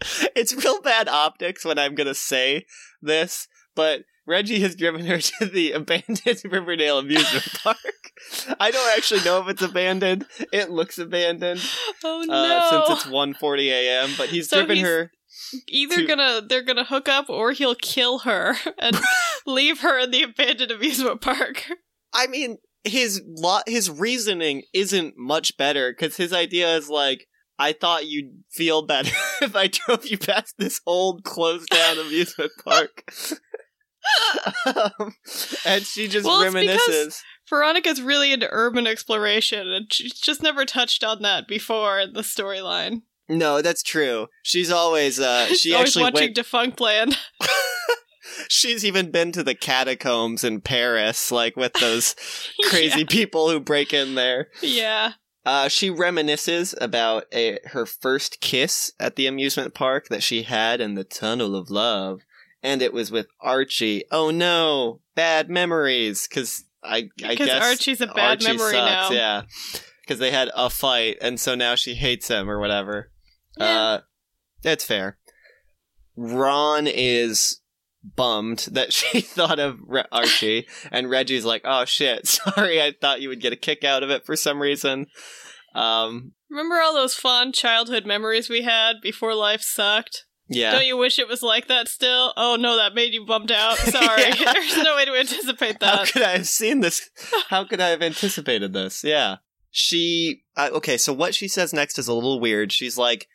it's 0.36 0.54
real 0.64 0.80
bad 0.80 1.08
optics 1.08 1.64
when 1.64 1.78
I'm 1.78 1.94
gonna 1.94 2.14
say 2.14 2.66
this, 3.02 3.48
but 3.74 4.02
Reggie 4.26 4.60
has 4.60 4.76
driven 4.76 5.06
her 5.06 5.18
to 5.20 5.46
the 5.46 5.72
abandoned 5.72 6.42
Riverdale 6.44 6.98
amusement 6.98 7.48
park. 7.62 7.76
I 8.60 8.70
don't 8.70 8.96
actually 8.96 9.22
know 9.24 9.40
if 9.40 9.48
it's 9.48 9.62
abandoned. 9.62 10.26
It 10.52 10.70
looks 10.70 10.98
abandoned 10.98 11.60
oh 12.04 12.22
uh, 12.22 12.26
no. 12.26 12.84
since 12.86 13.04
it's 13.04 13.10
1:40 13.12 13.66
a.m. 13.68 14.10
But 14.16 14.28
he's 14.28 14.48
So 14.48 14.58
driven 14.58 14.76
he's- 14.76 14.88
her. 14.88 15.10
Either 15.68 15.96
to- 15.96 16.06
gonna 16.06 16.42
they're 16.46 16.62
gonna 16.62 16.84
hook 16.84 17.08
up 17.08 17.30
or 17.30 17.52
he'll 17.52 17.74
kill 17.76 18.20
her 18.20 18.56
and 18.78 18.98
leave 19.46 19.80
her 19.80 19.98
in 19.98 20.10
the 20.10 20.22
abandoned 20.22 20.70
amusement 20.70 21.20
park. 21.20 21.66
I 22.12 22.26
mean, 22.26 22.58
his 22.84 23.22
lot, 23.26 23.68
his 23.68 23.88
reasoning 23.90 24.62
isn't 24.74 25.14
much 25.16 25.56
better 25.56 25.92
because 25.92 26.16
his 26.16 26.32
idea 26.32 26.76
is 26.76 26.88
like, 26.88 27.26
I 27.60 27.72
thought 27.74 28.06
you'd 28.06 28.42
feel 28.50 28.82
better 28.82 29.14
if 29.42 29.54
I 29.54 29.68
drove 29.68 30.06
you 30.06 30.16
past 30.18 30.54
this 30.58 30.80
old 30.86 31.22
closed 31.24 31.68
down 31.68 31.98
amusement 31.98 32.50
park. 32.64 33.12
um, 34.66 35.14
and 35.64 35.84
she 35.84 36.08
just 36.08 36.26
Well, 36.26 36.42
reminisces. 36.42 37.20
Veronica's 37.48 38.00
really 38.00 38.32
into 38.32 38.48
urban 38.50 38.86
exploration 38.86 39.68
and 39.70 39.92
she's 39.92 40.14
just 40.14 40.42
never 40.42 40.64
touched 40.64 41.04
on 41.04 41.20
that 41.22 41.46
before 41.46 42.00
in 42.00 42.14
the 42.14 42.22
storyline. 42.22 43.02
No, 43.28 43.60
that's 43.62 43.82
true. 43.82 44.28
She's 44.42 44.70
always 44.70 45.20
uh 45.20 45.46
She's 45.48 45.60
she 45.60 45.74
always 45.74 45.90
actually 45.96 46.02
watching 46.04 46.32
went 46.34 46.36
Defunctland. 46.78 47.16
she's 48.48 48.84
even 48.84 49.10
been 49.10 49.32
to 49.32 49.42
the 49.42 49.54
catacombs 49.54 50.44
in 50.44 50.60
Paris 50.60 51.30
like 51.30 51.56
with 51.56 51.72
those 51.74 52.16
crazy 52.64 53.04
people 53.04 53.50
who 53.50 53.60
break 53.60 53.92
in 53.92 54.14
there. 54.14 54.48
yeah. 54.62 55.12
Uh, 55.44 55.68
she 55.68 55.90
reminisces 55.90 56.74
about 56.80 57.24
a, 57.32 57.58
her 57.66 57.86
first 57.86 58.40
kiss 58.40 58.92
at 59.00 59.16
the 59.16 59.26
amusement 59.26 59.72
park 59.72 60.08
that 60.08 60.22
she 60.22 60.42
had 60.42 60.80
in 60.80 60.94
the 60.94 61.04
Tunnel 61.04 61.56
of 61.56 61.70
Love, 61.70 62.20
and 62.62 62.82
it 62.82 62.92
was 62.92 63.10
with 63.10 63.26
Archie. 63.40 64.04
Oh 64.10 64.30
no, 64.30 65.00
bad 65.14 65.48
memories. 65.48 66.28
Because 66.28 66.64
I, 66.84 67.08
I 67.24 67.30
Because 67.30 67.46
guess 67.46 67.64
Archie's 67.64 68.00
a 68.02 68.06
bad 68.06 68.42
Archie 68.42 68.44
memory 68.44 68.72
sucks, 68.72 69.10
now. 69.10 69.10
Yeah, 69.10 69.42
because 70.02 70.18
they 70.18 70.30
had 70.30 70.50
a 70.54 70.68
fight, 70.68 71.16
and 71.22 71.40
so 71.40 71.54
now 71.54 71.74
she 71.74 71.94
hates 71.94 72.28
him 72.28 72.50
or 72.50 72.60
whatever. 72.60 73.10
Yeah. 73.56 73.64
Uh, 73.66 74.00
that's 74.62 74.84
fair. 74.84 75.16
Ron 76.16 76.86
is 76.86 77.59
bummed 78.02 78.68
that 78.72 78.92
she 78.94 79.20
thought 79.20 79.58
of 79.58 79.78
Re- 79.86 80.04
Archie, 80.12 80.66
and 80.90 81.10
Reggie's 81.10 81.44
like, 81.44 81.62
"Oh 81.64 81.84
shit, 81.84 82.26
sorry, 82.28 82.80
I 82.82 82.92
thought 83.00 83.20
you 83.20 83.28
would 83.28 83.40
get 83.40 83.52
a 83.52 83.56
kick 83.56 83.84
out 83.84 84.02
of 84.02 84.10
it 84.10 84.24
for 84.24 84.36
some 84.36 84.60
reason." 84.60 85.06
Um, 85.74 86.32
Remember 86.50 86.80
all 86.80 86.94
those 86.94 87.14
fond 87.14 87.54
childhood 87.54 88.04
memories 88.04 88.48
we 88.50 88.62
had 88.62 88.96
before 89.02 89.34
life 89.34 89.62
sucked? 89.62 90.24
yeah, 90.48 90.72
Don't 90.72 90.84
you 90.86 90.96
wish 90.96 91.16
it 91.20 91.28
was 91.28 91.42
like 91.44 91.68
that 91.68 91.86
still? 91.86 92.32
Oh 92.36 92.56
no, 92.58 92.76
that 92.76 92.92
made 92.94 93.14
you 93.14 93.24
bummed 93.24 93.52
out. 93.52 93.76
Sorry. 93.78 94.22
Yeah. 94.22 94.52
There's 94.52 94.76
no 94.78 94.96
way 94.96 95.04
to 95.04 95.14
anticipate 95.14 95.78
that. 95.78 95.98
how 95.98 96.04
could 96.06 96.22
I 96.22 96.32
have 96.38 96.48
seen 96.48 96.80
this? 96.80 97.08
How 97.50 97.62
could 97.64 97.80
I 97.80 97.90
have 97.90 98.02
anticipated 98.02 98.72
this? 98.72 99.04
Yeah, 99.04 99.36
she. 99.70 100.42
Uh, 100.56 100.70
okay, 100.72 100.96
so 100.96 101.12
what 101.12 101.34
she 101.36 101.46
says 101.46 101.72
next 101.72 101.98
is 102.00 102.08
a 102.08 102.14
little 102.14 102.40
weird. 102.40 102.72
She's 102.72 102.98
like, 102.98 103.28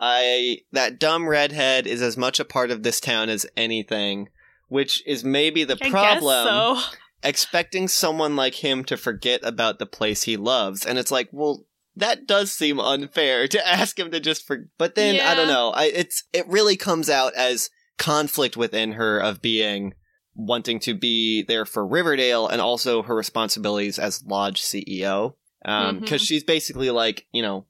"I 0.00 0.62
that 0.72 0.98
dumb 0.98 1.28
redhead 1.28 1.86
is 1.86 2.00
as 2.02 2.16
much 2.16 2.40
a 2.40 2.44
part 2.44 2.70
of 2.70 2.82
this 2.82 3.00
town 3.00 3.28
as 3.28 3.46
anything." 3.56 4.28
Which 4.68 5.02
is 5.06 5.24
maybe 5.24 5.64
the 5.64 5.76
I 5.82 5.90
problem. 5.90 6.46
so. 6.46 6.80
expecting 7.22 7.86
someone 7.88 8.34
like 8.36 8.54
him 8.54 8.82
to 8.84 8.96
forget 8.96 9.40
about 9.42 9.78
the 9.78 9.84
place 9.84 10.22
he 10.22 10.38
loves 10.38 10.86
and 10.86 10.98
it's 10.98 11.10
like 11.10 11.28
well 11.32 11.66
that 11.94 12.26
does 12.26 12.50
seem 12.50 12.80
unfair 12.80 13.46
to 13.46 13.68
ask 13.68 13.98
him 13.98 14.10
to 14.10 14.18
just 14.18 14.46
for 14.46 14.68
but 14.78 14.94
then 14.94 15.20
i 15.20 15.34
don't 15.34 15.48
know 15.48 15.68
I, 15.70 15.84
it's 15.86 16.24
it 16.32 16.48
really 16.48 16.76
comes 16.78 17.10
out 17.10 17.34
as 17.34 17.68
conflict 17.98 18.56
within 18.56 18.92
her 18.92 19.18
of 19.18 19.42
being 19.42 19.92
wanting 20.34 20.80
to 20.80 20.94
be 20.94 21.42
there 21.42 21.66
for 21.66 21.86
riverdale 21.86 22.48
and 22.48 22.62
also 22.62 23.02
her 23.02 23.14
responsibilities 23.14 23.98
as 23.98 24.24
lodge 24.24 24.62
ceo 24.62 25.34
um 25.66 25.96
Mhm. 25.98 26.00
because 26.00 26.22
she's 26.22 26.42
basically 26.44 26.88
like 26.90 27.26
you 27.32 27.42
know 27.42 27.66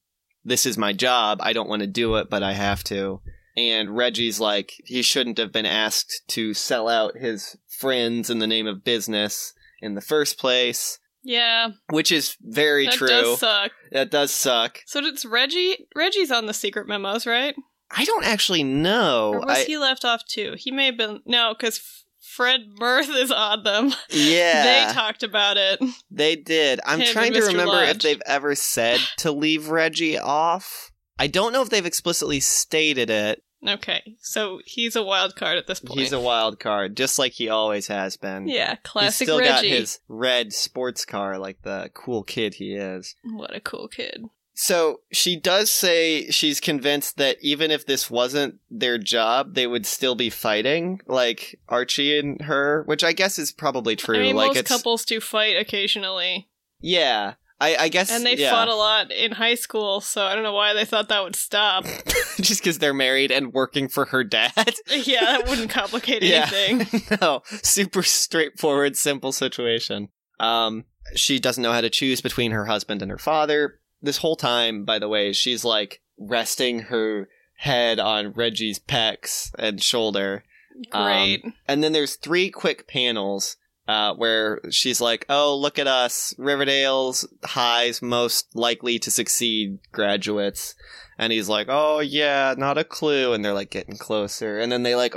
this 0.51 0.67
is 0.67 0.77
my 0.77 0.93
job 0.93 1.39
i 1.43 1.53
don't 1.53 1.69
want 1.69 1.81
to 1.81 1.87
do 1.89 2.17
it 2.17 2.29
but 2.29 2.43
i 2.43 2.53
have 2.53 2.85
to 2.85 3.21
and 3.57 3.91
Reggie's 3.97 4.39
like, 4.41 4.73
he 4.87 5.03
shouldn't 5.03 5.37
have 5.39 5.53
been 5.53 5.67
asked 5.67 6.23
to 6.29 6.55
sell 6.55 6.89
out 6.89 7.19
his 7.19 7.57
friends 7.69 8.31
in 8.31 8.39
the 8.39 8.47
name 8.47 8.67
of 8.67 8.85
business 8.85 9.53
in 9.83 9.95
the 9.97 10.01
first 10.01 10.39
place, 10.39 10.99
Yeah, 11.25 11.71
which 11.91 12.13
is 12.13 12.37
very 12.41 12.87
that 12.87 12.95
true. 12.95 13.09
does 13.09 13.41
suck. 13.41 13.73
that 13.91 14.11
does 14.11 14.31
suck. 14.31 14.79
So 14.87 15.01
it's 15.05 15.25
Reggie. 15.27 15.89
Reggie's 15.97 16.31
on 16.31 16.47
the 16.47 16.55
secret 16.55 16.87
memos, 16.87 17.27
right? 17.27 17.55
I 17.91 18.05
don't 18.05 18.25
actually 18.25 18.63
know. 18.63 19.35
or 19.35 19.41
was 19.41 19.59
I, 19.59 19.65
he 19.65 19.77
left 19.77 20.05
off 20.05 20.23
too? 20.27 20.55
He 20.57 20.71
may 20.71 20.87
have 20.87 20.97
been 20.97 21.21
no, 21.27 21.53
because 21.59 22.05
Fred 22.31 22.61
Mirth 22.79 23.09
is 23.11 23.31
on 23.31 23.65
them. 23.65 23.93
yeah, 24.11 24.87
They 24.89 24.95
talked 24.95 25.23
about 25.23 25.57
it. 25.57 25.81
they 26.11 26.37
did. 26.37 26.81
I'm 26.87 27.01
Him 27.01 27.13
trying 27.13 27.33
to 27.35 27.43
remember 27.43 27.83
if 27.83 27.99
they've 27.99 28.23
ever 28.27 28.55
said 28.55 29.01
to 29.19 29.33
leave 29.33 29.69
Reggie 29.69 30.19
off. 30.19 30.93
I 31.19 31.27
don't 31.27 31.53
know 31.53 31.63
if 31.63 31.71
they've 31.71 31.85
explicitly 31.85 32.41
stated 32.41 33.11
it. 33.11 33.43
Okay, 33.67 34.17
so 34.21 34.61
he's 34.65 34.97
a 34.97 35.03
wild 35.03 35.37
card 35.37 35.59
at 35.59 35.67
this 35.67 35.81
point. 35.81 36.01
He's 36.01 36.13
a 36.13 36.21
wild 36.21 36.59
card, 36.59 36.97
just 36.97 37.19
like 37.19 37.33
he 37.33 37.51
always 37.51 37.89
has 37.89 38.17
been. 38.17 38.49
yeah, 38.49 38.71
He's 38.71 38.79
classic 38.85 39.27
still 39.27 39.39
got 39.41 39.65
his 39.65 39.99
red 40.09 40.55
sports 40.55 41.05
car 41.05 41.37
like 41.39 41.61
the 41.61 41.91
cool 41.93 42.23
kid 42.23 42.55
he 42.55 42.75
is. 42.75 43.17
What 43.23 43.55
a 43.55 43.61
cool 43.61 43.89
kid. 43.89 44.25
So 44.63 45.01
she 45.11 45.41
does 45.41 45.73
say 45.73 46.29
she's 46.31 46.61
convinced 46.61 47.17
that 47.17 47.39
even 47.41 47.71
if 47.71 47.87
this 47.87 48.11
wasn't 48.11 48.57
their 48.71 48.99
job, 48.99 49.55
they 49.55 49.67
would 49.67 49.87
still 49.87 50.15
be 50.15 50.29
fighting, 50.29 51.01
like 51.07 51.59
Archie 51.67 52.19
and 52.19 52.43
her, 52.43 52.83
which 52.85 53.03
I 53.03 53.15
guess 53.15 53.39
is 53.39 53.53
probably 53.53 53.97
true. 53.97 54.19
I 54.19 54.21
mean, 54.21 54.37
like 54.37 54.49
most 54.49 54.59
it's 54.59 54.69
couples 54.69 55.07
do 55.07 55.19
fight 55.19 55.57
occasionally, 55.57 56.51
yeah. 56.79 57.37
I, 57.59 57.77
I 57.77 57.89
guess 57.89 58.11
and 58.11 58.25
they 58.25 58.37
yeah. 58.37 58.51
fought 58.51 58.69
a 58.69 58.75
lot 58.75 59.11
in 59.11 59.33
high 59.33 59.55
school. 59.55 60.03
So 60.03 60.27
I 60.27 60.35
don't 60.35 60.45
know 60.45 60.53
why 60.53 60.75
they 60.75 60.85
thought 60.85 61.09
that 61.09 61.25
would 61.25 61.37
stop. 61.37 61.85
just 62.37 62.61
because 62.61 62.81
they're 62.81 62.93
married 62.93 63.33
and 63.33 63.55
working 63.55 63.89
for 63.89 64.05
her 64.07 64.25
dad. 64.25 64.53
yeah, 64.91 65.25
that 65.25 65.49
wouldn't 65.49 65.71
complicate 65.71 66.23
Yeah. 66.23 66.51
anything. 66.53 67.03
no, 67.23 67.41
super 67.63 68.03
straightforward, 68.03 68.99
simple 68.99 69.33
situation. 69.33 70.11
Um, 70.39 70.85
she 71.15 71.39
doesn't 71.39 71.63
know 71.63 71.73
how 71.73 71.81
to 71.81 71.91
choose 71.91 72.21
between 72.21 72.51
her 72.53 72.67
husband 72.67 73.01
and 73.01 73.11
her 73.11 73.19
father. 73.19 73.80
This 74.03 74.19
whole 74.19 74.37
time, 74.37 74.85
by 74.85 74.99
the 74.99 75.09
way, 75.09 75.33
she's 75.33 75.65
like 75.65 76.01
resting 76.19 76.81
her 76.81 77.29
head 77.57 77.99
on 78.01 78.33
Reggie's 78.33 78.79
pecs 78.79 79.51
and 79.59 79.83
shoulder. 79.83 80.45
Um, 80.93 81.05
Great. 81.05 81.45
And 81.69 81.83
then 81.85 81.93
there's 81.93 82.17
three 82.17 82.51
quick 82.51 82.87
panels 82.89 83.57
uh, 83.87 84.15
where 84.15 84.61
she's 84.71 85.01
like, 85.01 85.27
"Oh, 85.29 85.57
look 85.57 85.79
at 85.79 85.87
us, 85.87 86.33
Riverdale's 86.39 87.27
highs 87.45 88.01
most 88.01 88.55
likely 88.55 88.99
to 89.01 89.11
succeed 89.11 89.79
graduates," 89.93 90.75
and 91.19 91.33
he's 91.33 91.49
like, 91.49 91.67
"Oh 91.69 91.99
yeah, 91.99 92.55
not 92.57 92.79
a 92.79 92.85
clue," 92.85 93.33
and 93.33 93.45
they're 93.45 93.53
like 93.53 93.71
getting 93.71 93.97
closer, 93.99 94.59
and 94.59 94.71
then 94.71 94.85
they 94.85 94.95
like 94.95 95.15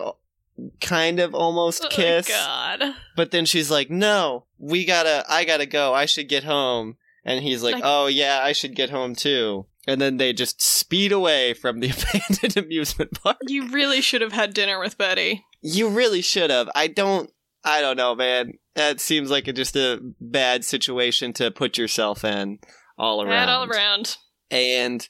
kind 0.81 1.19
of 1.19 1.33
almost 1.33 1.89
kiss, 1.89 2.27
Oh, 2.29 2.33
God. 2.33 2.95
but 3.15 3.31
then 3.31 3.45
she's 3.45 3.69
like, 3.71 3.89
"No, 3.91 4.45
we 4.57 4.85
gotta, 4.85 5.23
I 5.29 5.45
gotta 5.45 5.65
go. 5.67 5.93
I 5.93 6.05
should 6.05 6.27
get 6.27 6.43
home," 6.43 6.97
and 7.25 7.43
he's 7.43 7.63
like, 7.63 7.81
"Oh 7.83 8.07
yeah, 8.07 8.39
I 8.43 8.51
should 8.51 8.75
get 8.75 8.89
home 8.89 9.15
too." 9.15 9.65
And 9.87 9.99
then 9.99 10.17
they 10.17 10.33
just 10.33 10.61
speed 10.61 11.11
away 11.11 11.53
from 11.53 11.79
the 11.79 11.89
abandoned 12.13 12.57
amusement 12.57 13.21
park. 13.21 13.37
You 13.47 13.69
really 13.69 14.01
should 14.01 14.21
have 14.21 14.31
had 14.31 14.53
dinner 14.53 14.79
with 14.79 14.97
Betty. 14.97 15.45
You 15.61 15.89
really 15.89 16.21
should 16.21 16.49
have. 16.49 16.69
I 16.75 16.87
don't. 16.87 17.29
I 17.65 17.79
don't 17.81 17.97
know, 17.97 18.13
man. 18.13 18.57
That 18.75 18.99
seems 18.99 19.31
like 19.31 19.47
a, 19.47 19.53
just 19.53 19.75
a 19.75 19.99
bad 20.19 20.65
situation 20.65 21.31
to 21.33 21.49
put 21.49 21.77
yourself 21.77 22.25
in 22.25 22.59
all 22.97 23.21
around. 23.21 23.29
Bad 23.29 23.49
all 23.49 23.63
around. 23.65 24.17
And 24.51 25.07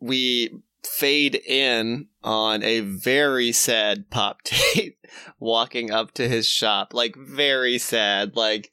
we 0.00 0.62
fade 0.84 1.34
in 1.34 2.06
on 2.22 2.62
a 2.62 2.80
very 2.80 3.52
sad 3.52 4.10
Pop 4.10 4.42
Tate 4.44 4.98
walking 5.40 5.90
up 5.90 6.12
to 6.14 6.28
his 6.28 6.46
shop. 6.46 6.94
Like 6.94 7.16
very 7.16 7.78
sad. 7.78 8.36
Like 8.36 8.70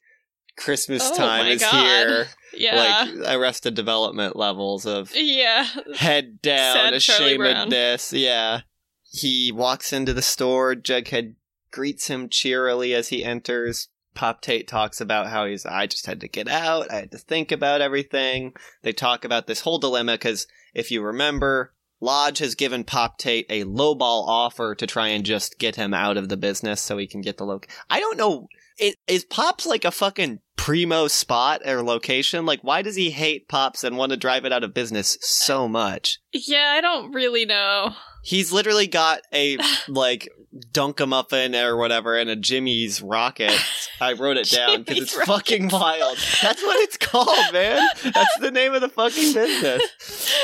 Christmas 0.56 1.02
Oh 1.04 1.16
time 1.16 1.46
is 1.46 1.60
God. 1.60 1.84
here. 1.84 2.26
Yeah. 2.54 3.06
Like 3.16 3.36
Arrested 3.36 3.74
Development 3.74 4.36
levels 4.36 4.86
of 4.86 5.12
yeah. 5.14 5.66
head 5.94 6.40
down, 6.40 6.76
Sad 6.76 6.94
ashamedness. 6.94 8.18
Yeah. 8.18 8.60
He 9.04 9.52
walks 9.52 9.92
into 9.92 10.12
the 10.12 10.22
store. 10.22 10.74
Jughead 10.74 11.34
greets 11.70 12.08
him 12.08 12.28
cheerily 12.28 12.94
as 12.94 13.08
he 13.08 13.24
enters. 13.24 13.88
Pop 14.14 14.40
Tate 14.40 14.66
talks 14.66 15.00
about 15.00 15.28
how 15.28 15.44
he's, 15.44 15.66
I 15.66 15.86
just 15.86 16.06
had 16.06 16.20
to 16.20 16.28
get 16.28 16.48
out. 16.48 16.90
I 16.90 16.96
had 16.96 17.12
to 17.12 17.18
think 17.18 17.52
about 17.52 17.82
everything. 17.82 18.54
They 18.82 18.92
talk 18.92 19.24
about 19.24 19.46
this 19.46 19.60
whole 19.60 19.78
dilemma 19.78 20.14
because 20.14 20.46
if 20.74 20.90
you 20.90 21.02
remember, 21.02 21.74
Lodge 22.00 22.38
has 22.38 22.54
given 22.54 22.84
Pop 22.84 23.18
Tate 23.18 23.46
a 23.50 23.64
lowball 23.64 24.26
offer 24.26 24.74
to 24.74 24.86
try 24.86 25.08
and 25.08 25.24
just 25.24 25.58
get 25.58 25.76
him 25.76 25.92
out 25.92 26.16
of 26.16 26.28
the 26.28 26.36
business 26.36 26.80
so 26.80 26.96
he 26.96 27.06
can 27.06 27.20
get 27.20 27.36
the 27.36 27.44
loc. 27.44 27.66
I 27.90 28.00
don't 28.00 28.16
know. 28.16 28.48
It, 28.78 28.96
is 29.06 29.24
Pops 29.24 29.66
like 29.66 29.84
a 29.84 29.90
fucking 29.90 30.40
primo 30.56 31.08
spot 31.08 31.62
or 31.66 31.82
location? 31.82 32.46
Like, 32.46 32.60
why 32.62 32.82
does 32.82 32.96
he 32.96 33.10
hate 33.10 33.48
Pops 33.48 33.84
and 33.84 33.96
want 33.96 34.10
to 34.10 34.16
drive 34.16 34.44
it 34.44 34.52
out 34.52 34.64
of 34.64 34.74
business 34.74 35.18
so 35.20 35.68
much? 35.68 36.18
Yeah, 36.32 36.74
I 36.76 36.80
don't 36.80 37.12
really 37.12 37.44
know. 37.44 37.94
He's 38.22 38.52
literally 38.52 38.88
got 38.88 39.20
a 39.32 39.58
like 39.88 40.28
Dunkamuffin 40.72 41.54
or 41.54 41.76
whatever 41.76 42.16
and 42.16 42.30
a 42.30 42.36
Jimmy's 42.36 43.02
rocket. 43.02 43.52
I 44.00 44.14
wrote 44.14 44.36
it 44.36 44.50
down 44.50 44.82
because 44.82 45.02
it's 45.02 45.24
fucking 45.24 45.68
wild. 45.68 46.18
That's 46.42 46.62
what 46.62 46.80
it's 46.80 46.96
called, 46.96 47.52
man. 47.52 47.86
That's 48.02 48.38
the 48.40 48.50
name 48.50 48.74
of 48.74 48.80
the 48.80 48.88
fucking 48.88 49.32
business. 49.34 50.32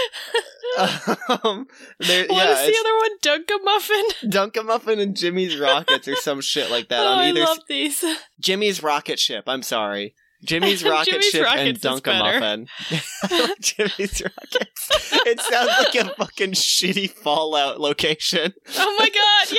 Um, 0.74 1.66
there, 1.98 2.26
what 2.28 2.36
yeah, 2.36 2.52
is 2.52 2.66
the 2.66 2.76
other 2.80 2.96
one? 2.96 3.18
Dunkamuffin? 3.20 4.30
Dunkamuffin 4.30 5.00
and 5.00 5.14
Jimmy's 5.14 5.58
rockets 5.58 6.08
or 6.08 6.16
some 6.16 6.40
shit 6.40 6.70
like 6.70 6.88
that 6.88 7.00
oh, 7.06 7.08
on 7.08 7.18
I 7.18 7.28
either 7.28 7.40
love 7.40 7.58
these. 7.68 8.02
Jimmy's 8.42 8.82
rocket 8.82 9.18
ship. 9.18 9.44
I'm 9.46 9.62
sorry. 9.62 10.14
Jimmy's 10.44 10.82
rocket 10.84 11.10
Jimmy's 11.12 11.24
ship 11.30 11.46
and 11.46 11.78
Rockets 11.78 12.00
better. 12.00 12.40
Dunkamuffin. 12.40 12.66
Like 13.30 13.58
Jimmy's 13.60 14.22
rockets. 14.22 14.88
It 15.26 15.40
sounds 15.40 15.70
like 15.78 15.94
a 15.94 16.14
fucking 16.16 16.52
shitty 16.52 17.10
Fallout 17.10 17.80
location. 17.80 18.52
Oh 18.76 18.96
my 18.98 19.08
god, 19.08 19.58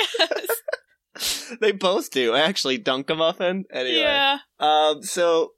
yes. 1.17 1.57
They 1.61 1.71
both 1.71 2.11
do 2.11 2.35
actually. 2.35 2.79
Dunkamuffin. 2.79 3.63
Anyway, 3.71 3.99
Yeah. 4.01 4.39
um, 4.59 5.01
so 5.03 5.51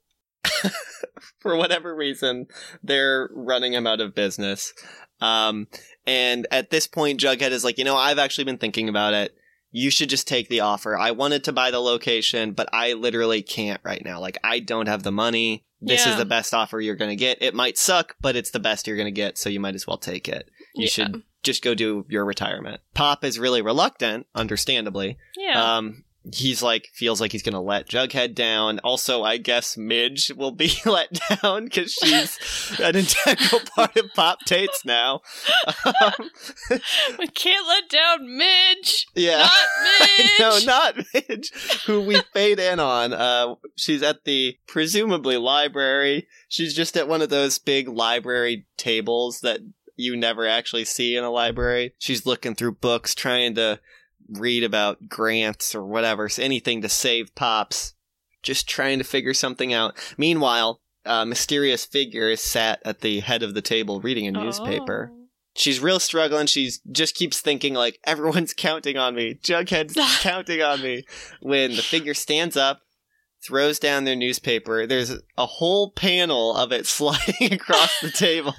for 1.40 1.56
whatever 1.56 1.94
reason, 1.94 2.46
they're 2.82 3.28
running 3.32 3.72
him 3.72 3.86
out 3.86 4.00
of 4.00 4.14
business. 4.14 4.72
Um, 5.20 5.66
and 6.06 6.46
at 6.50 6.70
this 6.70 6.86
point, 6.86 7.18
Jughead 7.20 7.50
is 7.50 7.64
like, 7.64 7.78
you 7.78 7.84
know, 7.84 7.96
I've 7.96 8.18
actually 8.18 8.44
been 8.44 8.58
thinking 8.58 8.88
about 8.88 9.14
it. 9.14 9.34
You 9.78 9.90
should 9.90 10.08
just 10.08 10.26
take 10.26 10.48
the 10.48 10.60
offer. 10.60 10.96
I 10.96 11.10
wanted 11.10 11.44
to 11.44 11.52
buy 11.52 11.70
the 11.70 11.80
location, 11.80 12.52
but 12.52 12.66
I 12.72 12.94
literally 12.94 13.42
can't 13.42 13.80
right 13.84 14.02
now. 14.02 14.20
Like, 14.20 14.38
I 14.42 14.58
don't 14.58 14.86
have 14.88 15.02
the 15.02 15.12
money. 15.12 15.66
This 15.82 16.06
is 16.06 16.16
the 16.16 16.24
best 16.24 16.54
offer 16.54 16.80
you're 16.80 16.96
going 16.96 17.10
to 17.10 17.16
get. 17.16 17.42
It 17.42 17.54
might 17.54 17.76
suck, 17.76 18.16
but 18.22 18.36
it's 18.36 18.50
the 18.52 18.58
best 18.58 18.86
you're 18.86 18.96
going 18.96 19.04
to 19.04 19.10
get, 19.12 19.36
so 19.36 19.50
you 19.50 19.60
might 19.60 19.74
as 19.74 19.86
well 19.86 19.98
take 19.98 20.30
it. 20.30 20.48
You 20.74 20.84
Yeah. 20.84 20.88
should 20.88 21.22
just 21.42 21.62
go 21.62 21.74
do 21.74 22.06
your 22.08 22.24
retirement. 22.24 22.80
Pop 22.94 23.22
is 23.22 23.38
really 23.38 23.60
reluctant, 23.60 24.26
understandably. 24.34 25.18
Yeah. 25.36 25.76
Um, 25.76 26.04
he's 26.32 26.62
like 26.62 26.88
feels 26.92 27.20
like 27.20 27.32
he's 27.32 27.42
gonna 27.42 27.60
let 27.60 27.88
Jughead 27.88 28.34
down. 28.34 28.78
Also, 28.80 29.22
I 29.22 29.36
guess 29.36 29.76
Midge 29.76 30.32
will 30.36 30.50
be 30.52 30.72
let 30.86 31.18
down 31.42 31.64
because 31.64 31.92
she's 31.92 32.38
an 32.80 32.96
integral 32.96 33.60
part 33.74 33.96
of 33.96 34.10
Pop 34.14 34.40
Tates 34.44 34.84
now. 34.84 35.20
Um, 35.84 36.30
we 37.18 37.28
can't 37.28 37.66
let 37.66 37.88
down 37.88 38.36
Midge. 38.36 39.06
yeah. 39.14 39.48
Not 39.48 40.08
Midge. 40.18 40.30
no, 40.40 40.58
not 40.64 40.96
Midge, 41.14 41.50
who 41.86 42.00
we 42.02 42.20
fade 42.32 42.58
in 42.58 42.80
on. 42.80 43.12
Uh, 43.12 43.54
she's 43.76 44.02
at 44.02 44.24
the 44.24 44.56
presumably 44.66 45.36
library. 45.36 46.26
She's 46.48 46.74
just 46.74 46.96
at 46.96 47.08
one 47.08 47.22
of 47.22 47.28
those 47.28 47.58
big 47.58 47.88
library 47.88 48.66
tables 48.76 49.40
that 49.40 49.60
you 49.96 50.16
never 50.16 50.46
actually 50.46 50.84
see 50.84 51.16
in 51.16 51.24
a 51.24 51.30
library. 51.30 51.94
She's 51.98 52.26
looking 52.26 52.54
through 52.54 52.72
books, 52.72 53.14
trying 53.14 53.54
to 53.54 53.80
read 54.28 54.64
about 54.64 55.08
grants 55.08 55.74
or 55.74 55.84
whatever, 55.84 56.28
so 56.28 56.42
anything 56.42 56.82
to 56.82 56.88
save 56.88 57.34
Pops. 57.34 57.94
Just 58.42 58.68
trying 58.68 58.98
to 58.98 59.04
figure 59.04 59.34
something 59.34 59.72
out. 59.72 59.96
Meanwhile, 60.16 60.80
a 61.04 61.26
mysterious 61.26 61.84
figure 61.84 62.30
is 62.30 62.40
sat 62.40 62.80
at 62.84 63.00
the 63.00 63.20
head 63.20 63.42
of 63.42 63.54
the 63.54 63.62
table 63.62 64.00
reading 64.00 64.26
a 64.26 64.32
newspaper 64.32 65.10
Oh. 65.12 65.26
she's 65.54 65.80
real 65.80 65.98
struggling. 66.00 66.46
She's 66.46 66.80
just 66.92 67.14
keeps 67.14 67.40
thinking 67.40 67.74
like 67.74 67.98
everyone's 68.04 68.54
counting 68.56 68.96
on 68.96 69.14
me. 69.14 69.34
Jughead's 69.42 69.94
counting 70.22 70.62
on 70.62 70.82
me. 70.82 71.04
When 71.40 71.74
the 71.76 71.82
figure 71.82 72.14
stands 72.14 72.56
up, 72.56 72.80
throws 73.44 73.78
down 73.78 74.04
their 74.04 74.16
newspaper, 74.16 74.86
there's 74.86 75.12
a 75.36 75.46
whole 75.46 75.90
panel 75.92 76.54
of 76.56 76.72
it 76.72 76.86
sliding 76.86 77.52
across 77.52 78.00
the 78.00 78.10
table. 78.10 78.54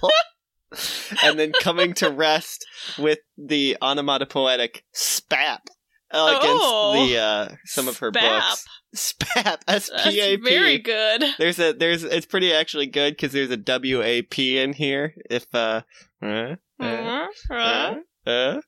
And 1.24 1.40
then 1.40 1.52
coming 1.62 1.94
to 1.96 2.10
rest 2.10 2.66
with 2.98 3.20
the 3.38 3.78
onomatopoetic 3.82 4.84
spap 4.96 5.60
against 6.12 6.64
Oh. 6.64 7.06
the 7.08 7.18
uh 7.18 7.48
some 7.66 7.88
of 7.88 7.98
her 8.00 8.12
Spap. 8.12 8.22
books. 8.42 8.66
Spap. 8.96 9.58
S 9.68 9.90
P 9.90 9.96
A 9.98 9.98
P. 9.98 10.04
That's 10.04 10.10
P 10.10 10.20
A 10.22 10.38
P. 10.38 10.44
very 10.44 10.78
good. 10.80 11.24
There's 11.38 11.60
a 11.60 11.74
there's 11.74 12.04
it's 12.04 12.26
pretty 12.26 12.54
actually 12.54 12.88
good 12.88 13.14
because 13.14 13.32
there's 13.34 13.52
a 13.52 13.58
W 13.58 14.02
A 14.02 14.22
P 14.24 14.58
in 14.58 14.74
here. 14.74 15.14
If 15.30 15.48
uh, 15.54 15.82
uh, 16.22 16.56
uh, 16.80 16.84
Uh, 16.84 17.28
uh, 17.52 17.96
uh. 18.26 18.62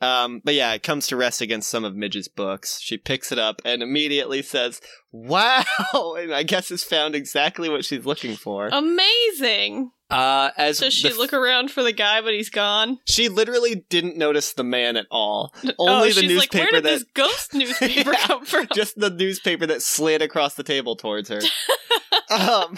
Um, 0.00 0.40
but 0.44 0.54
yeah, 0.54 0.72
it 0.72 0.82
comes 0.82 1.06
to 1.08 1.16
rest 1.16 1.40
against 1.40 1.68
some 1.68 1.84
of 1.84 1.94
Midge's 1.94 2.28
books. 2.28 2.80
She 2.80 2.96
picks 2.96 3.30
it 3.32 3.38
up 3.38 3.60
and 3.64 3.82
immediately 3.82 4.40
says, 4.42 4.80
"Wow!" 5.12 5.62
and 6.18 6.32
I 6.34 6.42
guess 6.42 6.70
has 6.70 6.82
found 6.84 7.14
exactly 7.14 7.68
what 7.68 7.84
she's 7.84 8.06
looking 8.06 8.36
for. 8.36 8.68
Amazing. 8.72 9.90
Uh, 10.10 10.50
as 10.56 10.80
Does 10.80 10.92
she 10.92 11.08
the- 11.08 11.14
look 11.16 11.32
around 11.32 11.70
for 11.70 11.84
the 11.84 11.92
guy, 11.92 12.20
but 12.20 12.34
he's 12.34 12.50
gone? 12.50 12.98
She 13.06 13.28
literally 13.28 13.84
didn't 13.90 14.16
notice 14.16 14.54
the 14.54 14.64
man 14.64 14.96
at 14.96 15.06
all. 15.08 15.54
oh, 15.64 15.88
Only 15.88 16.08
the 16.12 16.22
she's 16.22 16.36
like, 16.38 16.52
where 16.52 16.62
newspaper 16.64 16.76
did 16.76 16.84
that 16.84 16.88
this 16.90 17.04
ghost 17.14 17.54
newspaper 17.54 18.10
Yeah. 18.12 18.26
come 18.26 18.44
from? 18.44 18.66
just 18.74 18.98
the 18.98 19.10
newspaper 19.10 19.66
that 19.66 19.82
slid 19.82 20.20
across 20.20 20.54
the 20.54 20.64
table 20.64 20.96
towards 20.96 21.28
her. 21.28 21.40
um, 22.30 22.76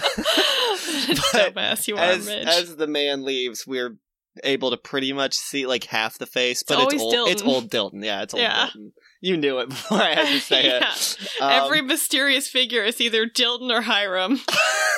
Dumbass, 1.32 1.88
you 1.88 1.96
are, 1.96 2.00
as 2.00 2.26
Midge. 2.26 2.46
as 2.46 2.76
the 2.76 2.86
man 2.86 3.24
leaves, 3.24 3.66
we're 3.66 3.96
able 4.44 4.70
to 4.70 4.76
pretty 4.76 5.12
much 5.12 5.34
see 5.34 5.66
like 5.66 5.84
half 5.84 6.18
the 6.18 6.26
face, 6.26 6.62
but 6.62 6.74
it's, 6.74 6.82
always 6.82 7.00
old. 7.02 7.14
Dilton. 7.14 7.32
It's 7.32 7.42
old 7.42 7.70
Dilton. 7.70 8.04
Yeah, 8.04 8.22
it's 8.22 8.34
old 8.34 8.42
Yeah. 8.42 8.68
Dilton. 8.68 8.92
You 9.20 9.36
knew 9.36 9.58
it 9.58 9.68
before 9.70 10.00
I 10.02 10.14
had 10.14 10.26
to 10.28 10.40
say 10.40 10.66
Yeah. 10.66 10.90
it. 10.90 11.16
Um, 11.40 11.50
Every 11.64 11.82
mysterious 11.82 12.48
figure 12.48 12.82
is 12.84 13.00
either 13.00 13.26
Dilton 13.26 13.70
or 13.70 13.82
Hiram. 13.82 14.40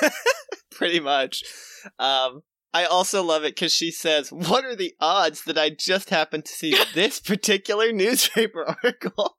pretty 0.71 0.99
much. 0.99 1.43
Um, 1.99 2.41
I 2.73 2.85
also 2.85 3.23
love 3.23 3.43
it 3.43 3.55
because 3.55 3.73
she 3.73 3.91
says, 3.91 4.29
What 4.31 4.65
are 4.65 4.75
the 4.75 4.93
odds 4.99 5.43
that 5.45 5.57
I 5.57 5.69
just 5.69 6.09
happened 6.09 6.45
to 6.45 6.51
see 6.51 6.75
this 6.93 7.19
particular 7.19 7.91
newspaper 7.91 8.65
article? 8.83 9.37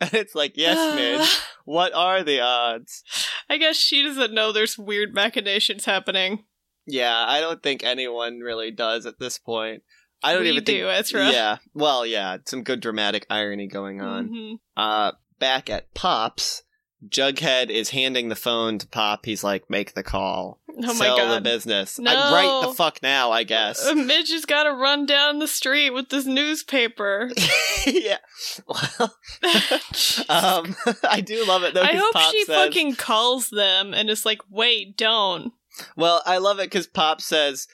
And 0.00 0.14
it's 0.14 0.34
like, 0.34 0.52
Yes, 0.56 0.94
Midge. 0.94 1.40
What 1.66 1.92
are 1.94 2.24
the 2.24 2.40
odds? 2.40 3.04
I 3.48 3.56
guess 3.56 3.76
she 3.76 4.02
doesn't 4.02 4.32
know 4.34 4.50
there's 4.50 4.76
weird 4.78 5.14
machinations 5.14 5.84
happening. 5.84 6.44
Yeah, 6.90 7.24
I 7.26 7.40
don't 7.40 7.62
think 7.62 7.84
anyone 7.84 8.40
really 8.40 8.70
does 8.70 9.06
at 9.06 9.18
this 9.18 9.38
point. 9.38 9.82
I 10.22 10.34
don't 10.34 10.42
we 10.42 10.50
even 10.50 10.64
do, 10.64 10.86
think. 10.86 10.98
Ezra. 10.98 11.28
Yeah, 11.32 11.56
well, 11.74 12.04
yeah, 12.04 12.38
some 12.46 12.62
good 12.62 12.80
dramatic 12.80 13.26
irony 13.30 13.66
going 13.66 14.00
on. 14.00 14.28
Mhm. 14.28 14.58
Uh, 14.76 15.12
back 15.38 15.70
at 15.70 15.94
Pop's, 15.94 16.62
Jughead 17.08 17.70
is 17.70 17.90
handing 17.90 18.28
the 18.28 18.36
phone 18.36 18.76
to 18.78 18.86
Pop. 18.86 19.24
He's 19.24 19.42
like, 19.42 19.70
"Make 19.70 19.94
the 19.94 20.02
call, 20.02 20.60
Oh 20.68 20.74
my 20.88 20.92
sell 20.92 21.16
the 21.16 21.22
god. 21.36 21.44
business." 21.44 21.98
No. 21.98 22.10
I'm 22.14 22.34
right 22.34 22.68
the 22.68 22.74
fuck 22.74 23.02
now, 23.02 23.30
I 23.32 23.44
guess. 23.44 23.86
Uh, 23.86 23.94
Midge 23.94 24.30
has 24.32 24.44
got 24.44 24.64
to 24.64 24.72
run 24.74 25.06
down 25.06 25.38
the 25.38 25.48
street 25.48 25.90
with 25.90 26.10
this 26.10 26.26
newspaper. 26.26 27.30
yeah. 27.86 28.18
Well, 28.66 29.14
um, 30.28 30.76
I 31.08 31.22
do 31.24 31.46
love 31.46 31.62
it 31.62 31.72
though. 31.72 31.80
I 31.82 31.94
hope 31.94 32.12
Pop 32.12 32.32
she 32.32 32.44
says, 32.44 32.54
fucking 32.54 32.96
calls 32.96 33.48
them 33.48 33.94
and 33.94 34.10
is 34.10 34.26
like, 34.26 34.40
wait, 34.50 34.98
don't. 34.98 35.54
Well, 35.96 36.22
I 36.26 36.38
love 36.38 36.58
it 36.58 36.64
because 36.70 36.86
Pop 36.86 37.20
says 37.20 37.66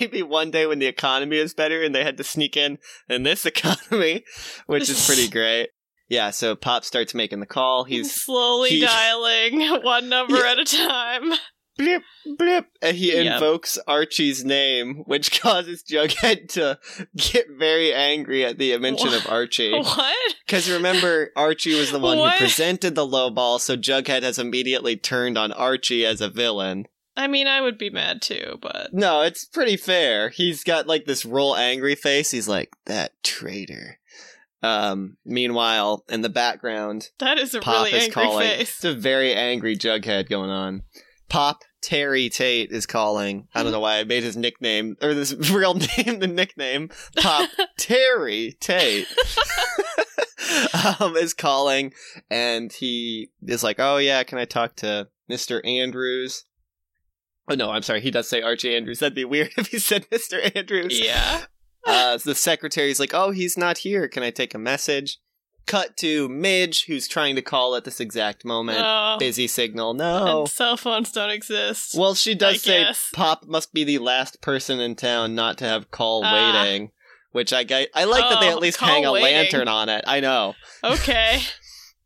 maybe 0.00 0.22
one 0.22 0.50
day 0.50 0.66
when 0.66 0.78
the 0.78 0.86
economy 0.86 1.36
is 1.38 1.54
better 1.54 1.82
and 1.82 1.94
they 1.94 2.04
had 2.04 2.16
to 2.18 2.24
sneak 2.24 2.56
in 2.56 2.78
in 3.08 3.22
this 3.22 3.46
economy, 3.54 4.24
which 4.66 4.88
is 4.90 5.06
pretty 5.06 5.28
great. 5.30 5.70
Yeah, 6.08 6.30
so 6.30 6.54
Pop 6.54 6.84
starts 6.84 7.14
making 7.14 7.40
the 7.40 7.46
call. 7.46 7.84
He's 7.84 8.14
slowly 8.24 8.70
he- 8.70 8.80
dialing 8.80 9.60
one 9.82 10.08
number 10.08 10.36
Yeah. 10.36 10.50
at 10.52 10.58
a 10.58 10.64
time. 10.64 11.32
blip 11.76 12.02
blip, 12.38 12.66
and 12.82 12.96
he 12.96 13.12
Yep. 13.14 13.34
invokes 13.34 13.78
Archie's 13.88 14.44
name, 14.44 15.02
which 15.06 15.40
causes 15.40 15.82
Jughead 15.82 16.48
to 16.50 16.78
get 17.16 17.46
very 17.58 17.92
angry 17.92 18.44
at 18.44 18.58
the 18.58 18.76
mention 18.78 19.12
of 19.12 19.26
Archie. 19.28 19.72
What? 19.72 20.34
Because 20.46 20.70
remember, 20.70 21.30
Archie 21.34 21.74
was 21.76 21.90
the 21.90 21.98
one 21.98 22.18
What? 22.18 22.34
who 22.34 22.38
presented 22.44 22.94
the 22.94 23.06
lowball, 23.06 23.58
so 23.58 23.76
Jughead 23.76 24.22
has 24.22 24.38
immediately 24.38 24.96
turned 24.96 25.36
on 25.36 25.50
Archie 25.52 26.06
as 26.06 26.20
a 26.20 26.28
villain. 26.28 26.86
I 27.16 27.26
mean, 27.28 27.46
I 27.46 27.60
would 27.60 27.78
be 27.78 27.90
mad 27.90 28.22
too, 28.22 28.58
but 28.60 28.92
No, 28.92 29.22
it's 29.22 29.44
pretty 29.44 29.76
fair. 29.76 30.30
He's 30.30 30.64
got 30.64 30.86
like 30.86 31.04
this 31.04 31.24
real 31.24 31.54
angry 31.54 31.94
face. 31.94 32.30
He's 32.30 32.48
like, 32.48 32.70
that 32.86 33.12
traitor. 33.22 33.98
Um, 34.62 35.18
meanwhile, 35.24 36.04
in 36.08 36.22
the 36.22 36.28
background, 36.30 37.10
that 37.18 37.38
is 37.38 37.54
a 37.54 37.60
Pop 37.60 37.84
really 37.84 37.96
is 37.98 38.04
angry 38.04 38.22
calling. 38.22 38.48
face. 38.48 38.60
It's 38.60 38.84
a 38.84 38.94
very 38.94 39.34
angry 39.34 39.76
Jughead 39.76 40.28
going 40.28 40.50
on. 40.50 40.82
Pop 41.28 41.62
Terry 41.82 42.30
Tate 42.30 42.70
is 42.70 42.86
calling. 42.86 43.46
I 43.54 43.62
don't 43.62 43.72
know 43.72 43.80
why 43.80 43.98
I 43.98 44.04
made 44.04 44.22
his 44.22 44.38
nickname 44.38 44.96
or 45.02 45.12
this 45.12 45.34
real 45.50 45.74
name 45.74 46.18
the 46.18 46.26
nickname. 46.26 46.88
Pop 47.16 47.50
Terry 47.78 48.56
Tate 48.58 49.06
um, 51.00 51.14
is 51.16 51.34
calling, 51.34 51.92
and 52.30 52.72
he 52.72 53.30
is 53.42 53.62
like, 53.62 53.76
"Oh 53.78 53.98
yeah, 53.98 54.22
can 54.22 54.38
I 54.38 54.46
talk 54.46 54.76
to 54.76 55.08
Mister 55.28 55.64
Andrews?" 55.66 56.46
Oh 57.48 57.54
no, 57.54 57.70
I'm 57.70 57.82
sorry. 57.82 58.00
He 58.00 58.10
does 58.10 58.28
say 58.28 58.40
Archie 58.42 58.74
Andrews. 58.74 59.00
That'd 59.00 59.14
be 59.14 59.24
weird 59.24 59.52
if 59.58 59.68
he 59.68 59.78
said 59.78 60.06
Mister 60.10 60.40
Andrews. 60.54 60.98
Yeah. 61.00 61.44
Uh, 61.86 62.16
the 62.24 62.34
secretary's 62.34 62.98
like, 62.98 63.12
"Oh, 63.12 63.30
he's 63.30 63.58
not 63.58 63.76
here. 63.76 64.08
Can 64.08 64.22
I 64.22 64.30
take 64.30 64.54
a 64.54 64.58
message?" 64.58 65.18
Cut 65.66 65.98
to 65.98 66.30
Midge, 66.30 66.86
who's 66.86 67.06
trying 67.06 67.36
to 67.36 67.42
call 67.42 67.74
at 67.76 67.84
this 67.84 68.00
exact 68.00 68.42
moment. 68.42 68.78
Oh, 68.82 69.16
Busy 69.18 69.46
signal. 69.46 69.92
No. 69.92 70.40
and 70.40 70.48
cell 70.48 70.78
phones 70.78 71.12
don't 71.12 71.28
exist. 71.28 71.94
Well, 71.94 72.14
she 72.14 72.34
does 72.34 72.54
I 72.54 72.56
say 72.56 72.84
guess. 72.84 73.10
Pop 73.12 73.44
must 73.46 73.74
be 73.74 73.84
the 73.84 73.98
last 73.98 74.40
person 74.40 74.80
in 74.80 74.94
town 74.94 75.34
not 75.34 75.58
to 75.58 75.66
have 75.66 75.90
call 75.90 76.22
Ah. 76.24 76.32
waiting, 76.64 76.90
which 77.32 77.52
I. 77.52 77.66
I 77.94 78.04
like 78.04 78.30
that 78.30 78.40
they 78.40 78.48
Oh, 78.48 78.56
at 78.56 78.60
least 78.60 78.80
hang 78.80 79.04
a 79.04 79.12
waiting. 79.12 79.34
lantern 79.34 79.68
on 79.68 79.90
it. 79.90 80.04
I 80.06 80.20
know. 80.20 80.54
Okay. 80.82 81.42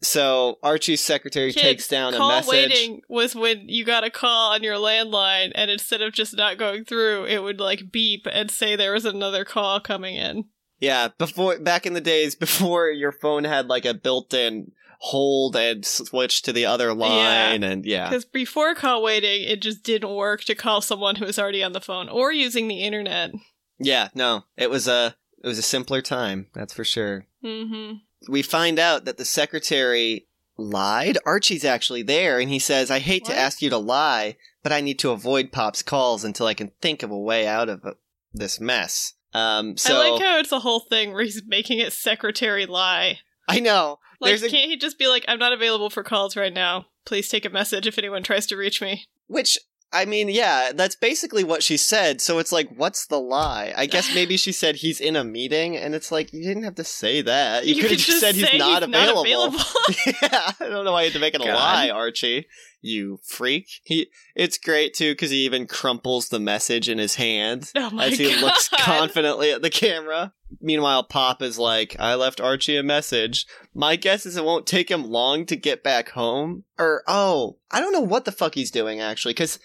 So 0.00 0.58
Archie's 0.62 1.00
secretary 1.00 1.52
Kids, 1.52 1.62
takes 1.62 1.88
down 1.88 2.14
a 2.14 2.18
call 2.18 2.28
message. 2.30 2.50
waiting 2.50 3.00
was 3.08 3.34
when 3.34 3.68
you 3.68 3.84
got 3.84 4.04
a 4.04 4.10
call 4.10 4.52
on 4.52 4.62
your 4.62 4.76
landline, 4.76 5.50
and 5.54 5.70
instead 5.70 6.02
of 6.02 6.12
just 6.12 6.36
not 6.36 6.58
going 6.58 6.84
through, 6.84 7.24
it 7.26 7.42
would 7.42 7.58
like 7.58 7.90
beep 7.90 8.26
and 8.30 8.50
say 8.50 8.76
there 8.76 8.92
was 8.92 9.04
another 9.04 9.44
call 9.44 9.80
coming 9.80 10.14
in. 10.14 10.44
Yeah, 10.80 11.08
before 11.18 11.58
back 11.58 11.86
in 11.86 11.94
the 11.94 12.00
days 12.00 12.34
before 12.36 12.90
your 12.90 13.10
phone 13.12 13.44
had 13.44 13.66
like 13.66 13.84
a 13.84 13.94
built-in 13.94 14.70
hold 15.00 15.56
and 15.56 15.84
switch 15.84 16.42
to 16.42 16.52
the 16.52 16.66
other 16.66 16.94
line, 16.94 17.62
and 17.62 17.84
yeah, 17.84 18.08
Because 18.08 18.24
before 18.24 18.74
call 18.74 19.02
waiting, 19.02 19.42
it 19.42 19.60
just 19.60 19.82
didn't 19.82 20.14
work 20.14 20.44
to 20.44 20.54
call 20.54 20.80
someone 20.80 21.16
who 21.16 21.24
was 21.24 21.38
already 21.38 21.62
on 21.62 21.72
the 21.72 21.80
phone 21.80 22.08
or 22.08 22.32
using 22.32 22.68
the 22.68 22.82
internet. 22.82 23.30
yeah, 23.78 24.08
no, 24.14 24.44
it 24.56 24.70
was 24.70 24.86
a 24.86 25.16
it 25.42 25.46
was 25.46 25.58
a 25.58 25.62
simpler 25.62 26.02
time. 26.02 26.46
That's 26.54 26.72
for 26.72 26.84
sure. 26.84 27.26
Mm-hmm. 27.44 27.98
We 28.28 28.42
find 28.42 28.78
out 28.78 29.04
that 29.04 29.16
the 29.18 29.24
secretary 29.24 30.26
lied. 30.56 31.18
Archie's 31.24 31.64
actually 31.64 32.02
there, 32.02 32.40
and 32.40 32.50
he 32.50 32.58
says, 32.58 32.90
I 32.90 32.98
hate 32.98 33.22
What? 33.24 33.32
to 33.32 33.38
ask 33.38 33.62
you 33.62 33.70
to 33.70 33.78
lie, 33.78 34.36
but 34.62 34.72
I 34.72 34.80
need 34.80 34.98
to 35.00 35.10
avoid 35.10 35.52
Pop's 35.52 35.82
calls 35.82 36.24
until 36.24 36.46
I 36.46 36.54
can 36.54 36.72
think 36.80 37.02
of 37.02 37.10
a 37.10 37.18
way 37.18 37.46
out 37.46 37.68
of 37.68 37.84
uh, 37.84 37.92
this 38.32 38.60
mess. 38.60 39.14
Um, 39.34 39.76
so 39.76 40.00
I 40.00 40.10
like 40.10 40.22
how 40.22 40.38
it's 40.38 40.52
a 40.52 40.60
whole 40.60 40.80
thing 40.80 41.12
where 41.12 41.22
he's 41.22 41.42
making 41.46 41.78
it 41.78 41.92
secretary 41.92 42.66
lie. 42.66 43.18
I 43.46 43.60
know. 43.60 43.98
Like, 44.20 44.34
a 44.36 44.48
can't 44.48 44.70
he 44.70 44.76
just 44.76 44.98
be 44.98 45.06
like, 45.06 45.24
I'm 45.28 45.38
not 45.38 45.52
available 45.52 45.90
for 45.90 46.02
calls 46.02 46.36
right 46.36 46.52
now. 46.52 46.86
Please 47.04 47.28
take 47.28 47.44
a 47.44 47.50
message 47.50 47.86
if 47.86 47.98
anyone 47.98 48.22
tries 48.22 48.46
to 48.46 48.56
reach 48.56 48.82
me. 48.82 49.06
which 49.28 49.56
I 49.90 50.04
mean, 50.04 50.28
yeah, 50.28 50.72
that's 50.74 50.96
basically 50.96 51.44
what 51.44 51.62
she 51.62 51.78
said. 51.78 52.20
So 52.20 52.38
it's 52.38 52.52
like, 52.52 52.68
what's 52.76 53.06
the 53.06 53.18
lie? 53.18 53.72
I 53.74 53.86
guess 53.86 54.14
maybe 54.14 54.36
she 54.36 54.52
said 54.52 54.76
he's 54.76 55.00
in 55.00 55.16
a 55.16 55.24
meeting, 55.24 55.76
and 55.76 55.94
it's 55.94 56.12
like 56.12 56.32
you 56.32 56.42
didn't 56.42 56.64
have 56.64 56.74
to 56.74 56.84
say 56.84 57.22
that. 57.22 57.64
You, 57.64 57.80
could 57.80 57.92
have 57.92 58.00
just 58.00 58.20
said 58.20 58.34
he's 58.34 58.58
not 58.58 58.82
available. 58.82 59.22
available. 59.22 59.58
yeah, 60.22 60.50
I 60.60 60.68
don't 60.68 60.84
know 60.84 60.92
why 60.92 61.02
you 61.02 61.06
had 61.06 61.14
to 61.14 61.20
make 61.20 61.34
it 61.34 61.40
a 61.40 61.44
lie, 61.44 61.88
Archie. 61.88 62.46
You 62.82 63.18
freak. 63.24 63.66
He. 63.82 64.08
It's 64.36 64.58
great 64.58 64.94
too 64.94 65.12
because 65.12 65.30
he 65.30 65.38
even 65.38 65.66
crumples 65.66 66.28
the 66.28 66.38
message 66.38 66.88
in 66.88 66.98
his 66.98 67.16
hand 67.16 67.72
oh 67.74 67.98
as 67.98 68.18
he 68.18 68.30
god. 68.30 68.42
looks 68.42 68.68
confidently 68.80 69.50
at 69.50 69.62
the 69.62 69.70
camera. 69.70 70.32
Meanwhile, 70.60 71.04
Pop 71.04 71.42
is 71.42 71.58
like, 71.58 71.96
"I 71.98 72.14
left 72.14 72.40
Archie 72.40 72.76
a 72.76 72.82
message. 72.82 73.46
My 73.74 73.96
guess 73.96 74.26
is 74.26 74.36
it 74.36 74.44
won't 74.44 74.66
take 74.66 74.90
him 74.90 75.10
long 75.10 75.44
to 75.46 75.56
get 75.56 75.82
back 75.82 76.10
home." 76.10 76.64
Or 76.78 77.02
oh, 77.08 77.56
I 77.70 77.80
don't 77.80 77.92
know 77.92 78.00
what 78.00 78.26
the 78.26 78.32
fuck 78.32 78.54
he's 78.54 78.70
doing 78.70 79.00
actually 79.00 79.34
because 79.34 79.58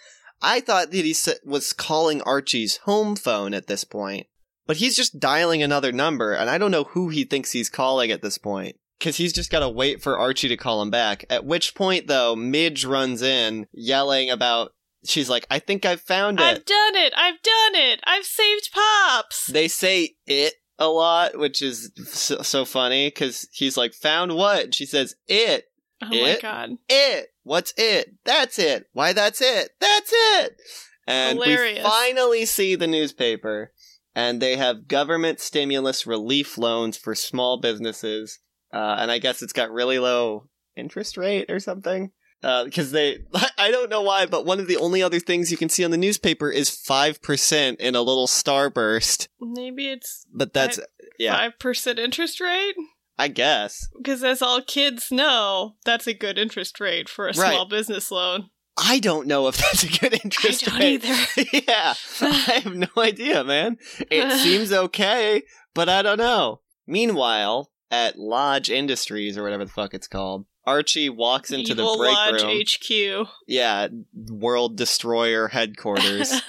I 0.44 0.60
thought 0.60 0.92
that 0.92 1.06
he 1.06 1.16
was 1.46 1.74
calling 1.74 2.22
Archie's 2.22 2.78
home 2.78 3.16
phone 3.16 3.54
at 3.54 3.68
this 3.68 3.84
point. 3.84 4.28
But 4.66 4.78
he's 4.78 4.96
just 4.96 5.20
dialing 5.20 5.62
another 5.62 5.92
number, 5.92 6.34
and 6.34 6.50
I 6.50 6.58
don't 6.58 6.72
know 6.72 6.86
who 6.86 7.10
he 7.10 7.26
thinks 7.26 7.52
he's 7.52 7.70
calling 7.70 8.12
at 8.12 8.22
this 8.22 8.38
point. 8.38 8.78
Because 9.00 9.18
he's 9.18 9.34
just 9.34 9.52
got 9.52 9.60
to 9.60 9.68
wait 9.68 10.02
for 10.02 10.18
Archie 10.18 10.48
to 10.48 10.56
call 10.56 10.82
him 10.82 10.90
back. 10.90 11.26
At 11.30 11.44
which 11.44 11.76
point, 11.76 12.08
though, 12.08 12.36
Midge 12.36 12.86
runs 12.86 13.22
in, 13.22 13.68
yelling 13.74 14.30
about. 14.30 14.74
She's 15.06 15.30
like, 15.30 15.46
I 15.50 15.60
think 15.60 15.86
I've 15.86 16.00
found 16.00 16.40
it. 16.40 16.44
I've 16.44 16.64
done 16.64 16.96
it. 16.96 17.14
I've 17.18 17.42
done 17.42 17.76
it. 17.76 18.00
I've 18.06 18.24
saved 18.24 18.70
Pops. 18.72 19.48
They 19.48 19.68
say 19.68 20.16
it 20.26 20.54
a 20.80 20.88
lot, 20.88 21.38
which 21.38 21.62
is 21.62 21.92
so, 22.06 22.42
so 22.42 22.64
funny, 22.64 23.08
because 23.08 23.50
he's 23.52 23.76
like, 23.76 23.94
found 23.94 24.34
what? 24.34 24.64
And 24.64 24.76
she 24.76 24.86
says, 24.86 25.16
it. 25.28 25.66
Oh 26.06 26.10
my 26.10 26.30
it? 26.30 26.42
god. 26.42 26.72
It. 26.90 27.28
What's 27.44 27.74
it? 27.78 28.16
That's 28.26 28.60
it. 28.60 28.88
Why 28.94 29.14
that's 29.14 29.42
it? 29.42 29.72
That's 29.80 30.12
it. 30.14 30.58
And 31.06 31.38
we 31.38 31.80
finally 31.82 32.46
see 32.46 32.76
the 32.76 32.88
newspaper, 32.88 33.74
and 34.16 34.42
they 34.42 34.56
have 34.56 34.88
government 34.88 35.40
stimulus 35.40 36.08
relief 36.08 36.58
loans 36.58 36.98
for 36.98 37.14
small 37.14 37.60
businesses. 37.60 38.40
Uh, 38.74 38.96
and 39.00 39.12
I 39.12 39.20
guess 39.20 39.42
it's 39.42 39.54
got 39.54 39.72
really 39.72 40.00
low 40.00 40.48
interest 40.76 41.18
rate 41.18 41.52
or 41.52 41.60
something. 41.60 42.12
Because 42.42 42.92
they, 42.92 43.20
I 43.58 43.72
don't 43.72 43.90
know 43.90 44.02
why, 44.02 44.26
but 44.26 44.46
one 44.46 44.60
of 44.60 44.68
the 44.68 44.78
only 44.78 45.02
other 45.02 45.20
things 45.20 45.50
you 45.50 45.58
can 45.58 45.70
see 45.70 45.86
on 45.86 45.92
the 45.92 45.98
newspaper 45.98 46.50
is 46.50 46.70
5% 46.70 47.76
in 47.78 47.96
a 47.96 48.02
little 48.02 48.28
starburst. 48.28 49.28
Maybe 49.40 49.90
it's 49.90 50.26
But 50.34 50.54
that's, 50.54 50.80
yeah, 51.18 51.38
five 51.38 51.60
percent 51.60 52.00
interest 52.00 52.42
rate. 52.42 52.76
I 53.18 53.28
guess. 53.28 53.88
Because 53.98 54.24
as 54.24 54.42
all 54.42 54.62
kids 54.62 55.12
know, 55.12 55.76
that's 55.86 56.08
a 56.08 56.14
good 56.14 56.38
interest 56.38 56.80
rate 56.80 57.08
for 57.08 57.26
a 57.28 57.34
Right. 57.38 57.54
small 57.54 57.66
business 57.66 58.10
loan. 58.12 58.50
I 58.76 59.00
don't 59.00 59.28
know 59.28 59.48
if 59.48 59.58
that's 59.60 59.84
a 59.84 60.00
good 60.00 60.20
interest 60.24 60.68
I 60.68 60.72
don't 60.72 60.80
rate. 60.80 61.06
either. 61.06 61.50
yeah, 61.68 61.94
I 62.22 62.62
have 62.64 62.74
no 62.76 62.88
idea, 62.98 63.44
man. 63.44 63.78
It 64.10 64.32
seems 64.40 64.72
okay, 64.74 65.44
but 65.76 65.90
I 65.90 66.02
don't 66.02 66.18
know. 66.18 66.62
Meanwhile, 66.88 67.70
at 67.92 68.18
Lodge 68.18 68.70
Industries 68.72 69.38
or 69.38 69.44
whatever 69.44 69.66
the 69.66 69.72
fuck 69.72 69.94
it's 69.94 70.08
called, 70.08 70.46
Archie 70.66 71.10
walks 71.10 71.52
into 71.52 71.74
Evil 71.74 71.94
the 71.94 71.98
break 72.00 72.14
Lodge 72.16 72.42
room. 72.44 72.62
HQ. 72.66 73.28
yeah, 73.48 73.88
World 74.32 74.76
Destroyer 74.78 75.50
headquarters. 75.50 76.42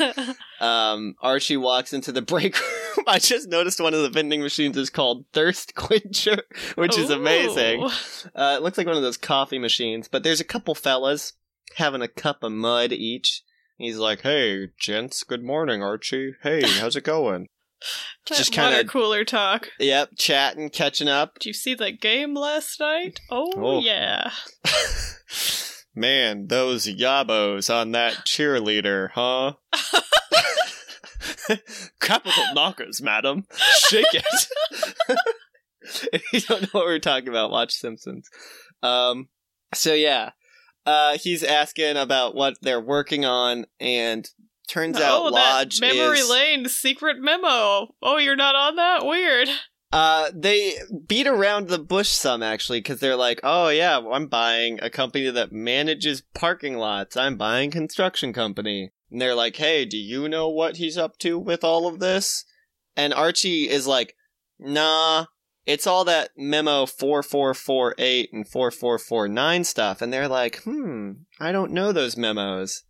um, 0.61 1.15
Archie 1.21 1.57
walks 1.57 1.93
into 1.93 2.11
the 2.13 2.23
break 2.23 2.59
room. 2.59 2.71
I 3.07 3.19
just 3.19 3.49
noticed 3.49 3.81
one 3.81 3.95
of 3.95 4.03
the 4.03 4.09
vending 4.11 4.41
machines 4.43 4.77
is 4.77 4.91
called 4.91 5.25
Thirst 5.33 5.75
Quencher, 5.77 6.43
which 6.77 6.97
is 6.99 7.11
amazing. 7.11 7.83
Uh, 8.35 8.57
it 8.59 8.63
looks 8.63 8.79
like 8.79 8.87
one 8.87 8.97
of 8.97 9.03
those 9.03 9.17
coffee 9.17 9.59
machines, 9.59 10.09
but 10.09 10.23
there's 10.23 10.41
a 10.41 10.45
couple 10.45 10.75
fellas 10.75 11.33
having 11.77 12.03
a 12.03 12.09
cup 12.09 12.43
of 12.43 12.53
mud 12.53 12.93
each. 12.93 13.43
He's 13.77 13.97
like, 13.99 14.21
"Hey, 14.23 14.69
gents, 14.79 15.25
good 15.25 15.43
morning, 15.43 15.83
Archie. 15.83 16.35
Hey, 16.43 16.63
how's 16.79 16.97
it 16.97 17.05
going?" 17.05 17.49
That 18.31 18.39
Just 18.39 18.53
kinda- 18.53 18.85
cooler 18.85 19.25
talk. 19.25 19.69
yep, 19.79 20.11
chatting, 20.17 20.71
catching 20.71 21.09
up. 21.09 21.35
Did 21.39 21.49
you 21.49 21.53
see 21.53 21.75
the 21.75 21.93
game 21.93 22.33
last 22.35 22.81
night? 22.81 23.21
Oh, 23.31 23.53
Oh. 23.57 23.81
yeah. 23.81 24.31
Man, 25.95 26.47
those 26.49 26.87
yabos 26.87 27.73
on 27.73 27.93
that 27.93 28.25
cheerleader, 28.27 29.11
huh? 29.13 29.53
Capital 32.01 32.45
knockers, 32.55 33.01
madam. 33.03 33.47
Shake 33.89 34.13
it. 34.13 34.25
if 36.13 36.23
you 36.33 36.41
don't 36.41 36.63
know 36.63 36.69
what 36.73 36.87
we're 36.87 36.99
talking 36.99 37.29
about, 37.29 37.51
watch 37.51 37.73
Simpsons. 37.73 38.29
Um, 38.83 39.29
so 39.75 39.95
yeah, 39.95 40.31
uh, 40.87 41.19
he's 41.19 41.43
asking 41.43 41.97
about 41.97 42.35
what 42.35 42.57
they're 42.63 42.81
working 42.81 43.25
on, 43.25 43.67
and 43.81 44.29
turns 44.69 45.01
out 45.01 45.23
oh, 45.23 45.29
Lodge 45.29 45.81
that 45.81 45.95
memory 45.95 46.19
is. 46.19 46.31
lane 46.31 46.69
secret 46.69 47.17
memo. 47.21 47.95
Oh, 48.03 48.17
you're 48.19 48.37
not 48.37 48.55
on 48.55 48.77
that? 48.77 49.05
Weird. 49.05 49.49
Uh, 49.93 50.29
they 50.35 50.73
beat 51.07 51.29
around 51.29 51.69
the 51.69 51.79
bush 51.79 52.09
some 52.09 52.43
actually 52.43 52.81
because 52.81 52.99
they're 52.99 53.15
like, 53.15 53.39
oh 53.45 53.69
yeah, 53.69 53.99
I'm 53.99 54.27
buying 54.27 54.81
a 54.83 54.91
company 54.91 55.31
that 55.31 55.53
manages 55.53 56.23
parking 56.35 56.77
lots. 56.77 57.17
I'm 57.17 57.37
buying 57.37 57.71
construction 57.71 58.33
company. 58.33 58.91
And 59.15 59.21
they're 59.21 59.37
like, 59.37 59.55
hey, 59.55 59.85
do 59.85 59.97
you 59.97 60.29
know 60.29 60.49
what 60.49 60.79
he's 60.79 60.99
up 60.99 61.19
to 61.19 61.39
with 61.39 61.63
all 61.63 61.87
of 61.87 62.01
this? 62.01 62.45
And 62.97 63.15
Archie 63.15 63.69
is 63.71 63.87
like, 63.87 64.17
nah, 64.59 65.27
it's 65.67 65.87
all 65.87 66.05
that 66.07 66.31
memo 66.37 66.85
4448 66.85 68.33
and 68.33 68.49
4449 68.49 69.63
stuff. 69.63 70.03
And 70.03 70.13
they're 70.13 70.27
like, 70.27 70.65
hmm, 70.65 71.13
I 71.39 71.53
don't 71.53 71.71
know 71.71 71.93
those 71.93 72.17
memos. 72.17 72.83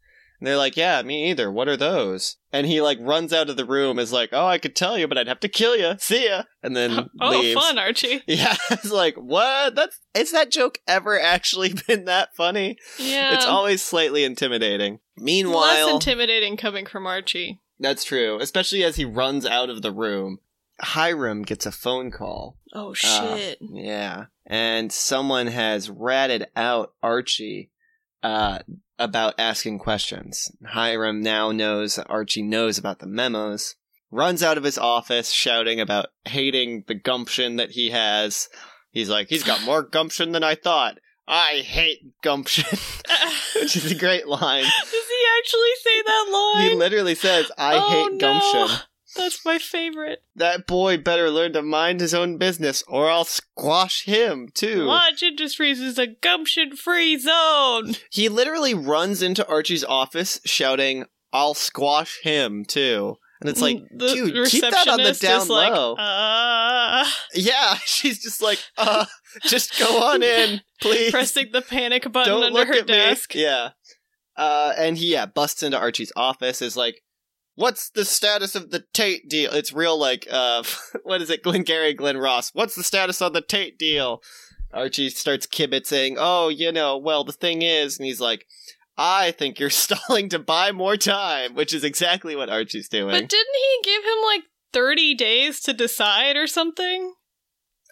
And 0.45 0.51
they're 0.51 0.59
like, 0.59 0.77
yeah, 0.77 1.01
me 1.01 1.31
either. 1.31 1.51
What 1.51 1.69
are 1.69 1.77
those? 1.77 2.37
And 2.53 2.67
he 2.67 2.83
like 2.83 2.99
runs 3.01 3.33
out 3.33 3.49
of 3.49 3.57
the 3.57 3.65
room, 3.65 3.99
is 3.99 4.13
like, 4.13 4.29
oh, 4.33 4.45
I 4.45 4.59
could 4.59 4.77
tell 4.77 4.99
you, 4.99 5.09
but 5.09 5.17
I'd 5.17 5.27
have 5.27 5.41
to 5.41 5.49
kill 5.49 5.75
you. 5.75 5.95
See 5.99 6.27
ya. 6.29 6.43
And 6.63 6.77
then 6.77 7.09
Oh, 7.21 7.31
leaves. 7.31 7.59
fun, 7.59 7.79
Archie. 7.79 8.21
Yeah, 8.27 8.55
it's 8.71 8.91
like, 8.93 9.15
what? 9.17 9.75
That's 9.75 9.99
is 10.15 10.33
that 10.33 10.51
joke 10.51 10.81
ever 10.87 11.19
actually 11.19 11.73
been 11.89 12.05
that 12.05 12.37
funny? 12.37 12.77
Yeah. 12.99 13.33
It's 13.37 13.47
always 13.47 13.81
slightly 13.83 14.23
intimidating. 14.23 14.99
Meanwhile, 15.17 15.87
less 15.87 15.95
intimidating 15.95 16.59
coming 16.59 16.85
from 16.85 17.07
Archie. 17.07 17.63
that's 17.81 18.05
true, 18.05 18.39
especially 18.39 18.85
as 18.85 18.97
he 18.97 19.07
runs 19.07 19.47
out 19.47 19.71
of 19.71 19.81
the 19.81 19.93
room. 19.93 20.41
Hiram 20.79 21.41
gets 21.43 21.65
a 21.65 21.73
phone 21.73 22.11
call. 22.11 22.59
Oh, 22.75 22.91
Uh, 22.91 23.37
shit. 23.37 23.59
Yeah. 23.63 24.27
And 24.45 24.93
someone 24.93 25.47
has 25.47 25.89
ratted 25.89 26.49
out 26.55 26.93
Archie 27.03 27.71
uh, 28.23 28.59
about 28.99 29.35
asking 29.39 29.79
questions. 29.79 30.51
Hiram 30.67 31.21
now 31.23 31.51
knows 31.53 31.99
Archie 31.99 32.43
knows 32.43 32.79
about 32.79 32.99
the 33.01 33.07
memos, 33.07 33.75
runs 34.11 34.43
out 34.43 34.57
of 34.59 34.65
his 34.65 34.79
office 34.79 35.31
shouting 35.31 35.81
about 35.81 36.07
hating 36.25 36.85
the 36.87 36.95
gumption 36.95 37.57
that 37.57 37.73
he 37.73 37.91
has. 37.91 38.49
He's 38.91 39.09
like, 39.11 39.29
he's 39.29 39.43
got 39.45 39.63
more 39.65 39.83
gumption 39.83 40.33
than 40.33 40.45
I 40.45 40.55
thought. 40.55 40.99
I 41.27 41.63
hate 41.67 42.21
gumption, 42.23 42.67
which 43.57 43.77
is 43.77 43.91
a 43.91 43.95
great 43.95 44.29
line. 44.29 44.63
Does 44.83 44.93
he 44.93 45.25
actually 45.39 45.71
say 45.83 46.03
that 46.03 46.53
line? 46.55 46.71
He 46.71 46.77
literally 46.77 47.15
says, 47.15 47.51
I 47.57 47.77
Oh, 47.77 47.89
hate 47.91 48.13
no. 48.13 48.19
gumption. 48.19 48.87
That's 49.17 49.45
my 49.45 49.59
favorite. 49.59 50.23
That 50.35 50.67
boy 50.67 50.99
better 50.99 51.31
learn 51.31 51.53
to 51.55 51.63
mind 51.63 52.01
his 52.01 52.15
own 52.15 52.37
business, 52.39 52.83
or 52.89 53.11
I'll 53.11 53.25
squash 53.25 54.05
him, 54.05 54.49
too. 54.55 54.83
Lodge 54.85 55.23
Industries 55.23 55.81
is 55.81 55.99
a 55.99 56.07
gumption 56.07 56.77
free 56.77 57.17
zone. 57.19 57.95
He 58.11 58.29
literally 58.29 58.75
runs 58.75 59.23
into 59.23 59.47
Archie's 59.49 59.85
office 59.85 60.41
shouting, 60.45 61.05
I'll 61.33 61.55
squash 61.55 62.21
him 62.23 62.65
too. 62.65 63.17
And 63.41 63.51
it's 63.51 63.61
like, 63.61 63.79
the 63.91 64.07
dude, 64.15 64.47
keep 64.49 64.63
that 64.63 64.89
on 64.89 65.03
the 65.03 65.13
down 65.13 65.49
like, 65.49 65.73
low. 65.73 65.95
uh, 65.97 67.05
yeah, 67.35 67.75
she's 67.85 68.23
just 68.23 68.41
like, 68.41 68.59
uh, 68.79 69.05
just 69.43 69.79
go 69.79 70.03
on 70.03 70.23
in, 70.23 70.63
please. 70.81 71.11
pressing 71.11 71.49
the 71.53 71.61
panic 71.61 72.11
button 72.11 72.33
Don't 72.33 72.57
under 72.57 72.65
her 72.73 72.83
desk. 72.83 73.35
me. 73.35 73.43
Yeah. 73.43 73.71
Uh, 74.37 74.73
and 74.79 74.97
he, 74.97 75.13
yeah, 75.13 75.27
busts 75.27 75.63
into 75.63 75.79
Archie's 75.79 76.13
office, 76.17 76.63
is 76.63 76.77
like, 76.77 77.03
What's 77.57 77.91
the 77.91 78.05
status 78.05 78.55
of 78.55 78.71
the 78.71 78.85
Tate 78.93 79.29
deal? 79.29 79.53
It's 79.53 79.73
real 79.73 79.99
like, 79.99 80.27
uh, 80.31 80.65
what 81.05 81.23
is 81.23 81.31
it? 81.31 81.43
Glengarry 81.43 81.95
Glen 81.95 82.19
Ross. 82.19 82.51
What's 82.53 82.75
the 82.75 82.83
status 82.83 83.23
on 83.23 83.33
the 83.33 83.43
Tate 83.43 83.79
deal? 83.79 84.23
Archie 84.73 85.11
starts 85.11 85.47
kibitzing. 85.47 86.17
Oh, 86.19 86.49
you 86.49 86.73
know, 86.73 86.99
well, 86.99 87.23
the 87.23 87.33
thing 87.33 87.63
is, 87.63 87.99
and 87.99 88.07
he's 88.07 88.21
like, 88.21 88.47
I 88.97 89.31
think 89.31 89.59
you're 89.59 89.71
stalling 89.71 90.29
to 90.31 90.39
buy 90.39 90.73
more 90.73 90.97
time, 90.97 91.55
which 91.55 91.73
is 91.73 91.85
exactly 91.85 92.35
what 92.35 92.51
Archie's 92.51 92.89
doing. 92.89 93.11
But 93.11 93.29
didn't 93.29 93.55
he 93.55 93.79
give 93.85 94.03
him 94.03 94.19
like 94.25 94.43
30 94.73 95.15
days 95.15 95.61
to 95.61 95.73
decide 95.73 96.37
or 96.37 96.47
something? 96.47 97.15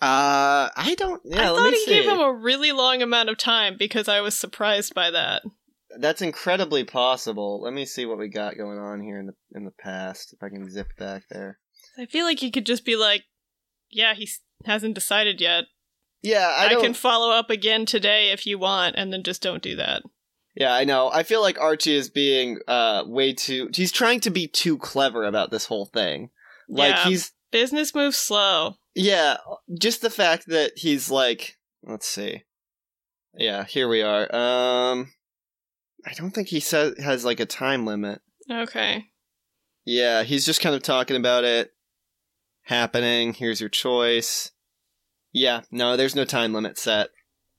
uh, 0.02 0.68
I 0.74 0.96
don't. 0.98 1.22
Yeah, 1.24 1.52
I 1.52 1.54
thought 1.54 1.70
he 1.70 1.84
see. 1.84 1.92
gave 1.92 2.10
him 2.10 2.18
a 2.18 2.32
really 2.32 2.72
long 2.72 3.02
amount 3.02 3.28
of 3.28 3.38
time 3.38 3.76
because 3.78 4.08
I 4.08 4.20
was 4.20 4.36
surprised 4.36 4.94
by 4.94 5.12
that. 5.12 5.42
That's 5.98 6.22
incredibly 6.22 6.84
possible. 6.84 7.60
Let 7.62 7.72
me 7.72 7.84
see 7.84 8.06
what 8.06 8.18
we 8.18 8.28
got 8.28 8.56
going 8.56 8.78
on 8.78 9.00
here 9.00 9.18
in 9.18 9.26
the 9.26 9.34
in 9.54 9.64
the 9.64 9.72
past. 9.72 10.32
If 10.32 10.42
I 10.42 10.48
can 10.48 10.70
zip 10.70 10.88
back 10.98 11.24
there. 11.30 11.58
I 11.98 12.06
feel 12.06 12.24
like 12.24 12.38
he 12.38 12.50
could 12.50 12.66
just 12.66 12.84
be 12.84 12.96
like, 12.96 13.24
yeah, 13.90 14.14
he 14.14 14.28
hasn't 14.64 14.94
decided 14.94 15.40
yet. 15.40 15.64
Yeah, 16.22 16.54
I, 16.56 16.76
I, 16.76 16.80
can 16.80 16.94
follow 16.94 17.32
up 17.32 17.50
again 17.50 17.84
today 17.84 18.30
if 18.30 18.46
you 18.46 18.56
want, 18.56 18.94
and 18.96 19.12
then 19.12 19.24
just 19.24 19.42
don't 19.42 19.62
do 19.62 19.74
that. 19.76 20.02
Yeah, 20.54 20.72
I 20.72 20.84
know. 20.84 21.10
I 21.12 21.24
feel 21.24 21.42
like 21.42 21.58
Archie 21.58 21.96
is 21.96 22.10
being 22.10 22.58
uh 22.68 23.04
way 23.06 23.32
too. 23.32 23.70
He's 23.74 23.92
trying 23.92 24.20
to 24.20 24.30
be 24.30 24.46
too 24.46 24.78
clever 24.78 25.24
about 25.24 25.50
this 25.50 25.66
whole 25.66 25.86
thing. 25.86 26.30
Like 26.68 26.90
yeah, 26.90 27.04
he's 27.04 27.32
business 27.50 27.94
moves 27.94 28.16
slow. 28.16 28.76
yeah. 28.94 29.38
Just 29.78 30.02
the 30.02 30.10
fact 30.10 30.46
that 30.48 30.72
he's 30.76 31.10
like, 31.10 31.58
let's 31.82 32.06
see. 32.06 32.42
Yeah, 33.34 33.64
here 33.64 33.88
we 33.88 34.02
are. 34.02 34.34
Um, 34.34 35.12
I 36.06 36.12
don't 36.14 36.30
think 36.32 36.48
he 36.48 36.60
says 36.60 36.94
has 36.98 37.24
like 37.24 37.40
a 37.40 37.46
time 37.46 37.86
limit. 37.86 38.20
Okay. 38.50 39.06
Yeah, 39.84 40.22
he's 40.22 40.46
just 40.46 40.60
kind 40.60 40.74
of 40.74 40.82
talking 40.82 41.16
about 41.16 41.44
it 41.44 41.72
happening. 42.64 43.34
Here's 43.34 43.60
your 43.60 43.70
choice. 43.70 44.52
Yeah, 45.32 45.62
no, 45.70 45.96
there's 45.96 46.14
no 46.14 46.24
time 46.24 46.52
limit 46.52 46.78
set. 46.78 47.08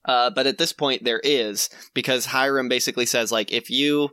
Uh, 0.05 0.29
but 0.29 0.47
at 0.47 0.57
this 0.57 0.73
point, 0.73 1.03
there 1.03 1.21
is 1.23 1.69
because 1.93 2.27
Hiram 2.27 2.67
basically 2.69 3.05
says 3.05 3.31
like, 3.31 3.51
if 3.51 3.69
you 3.69 4.09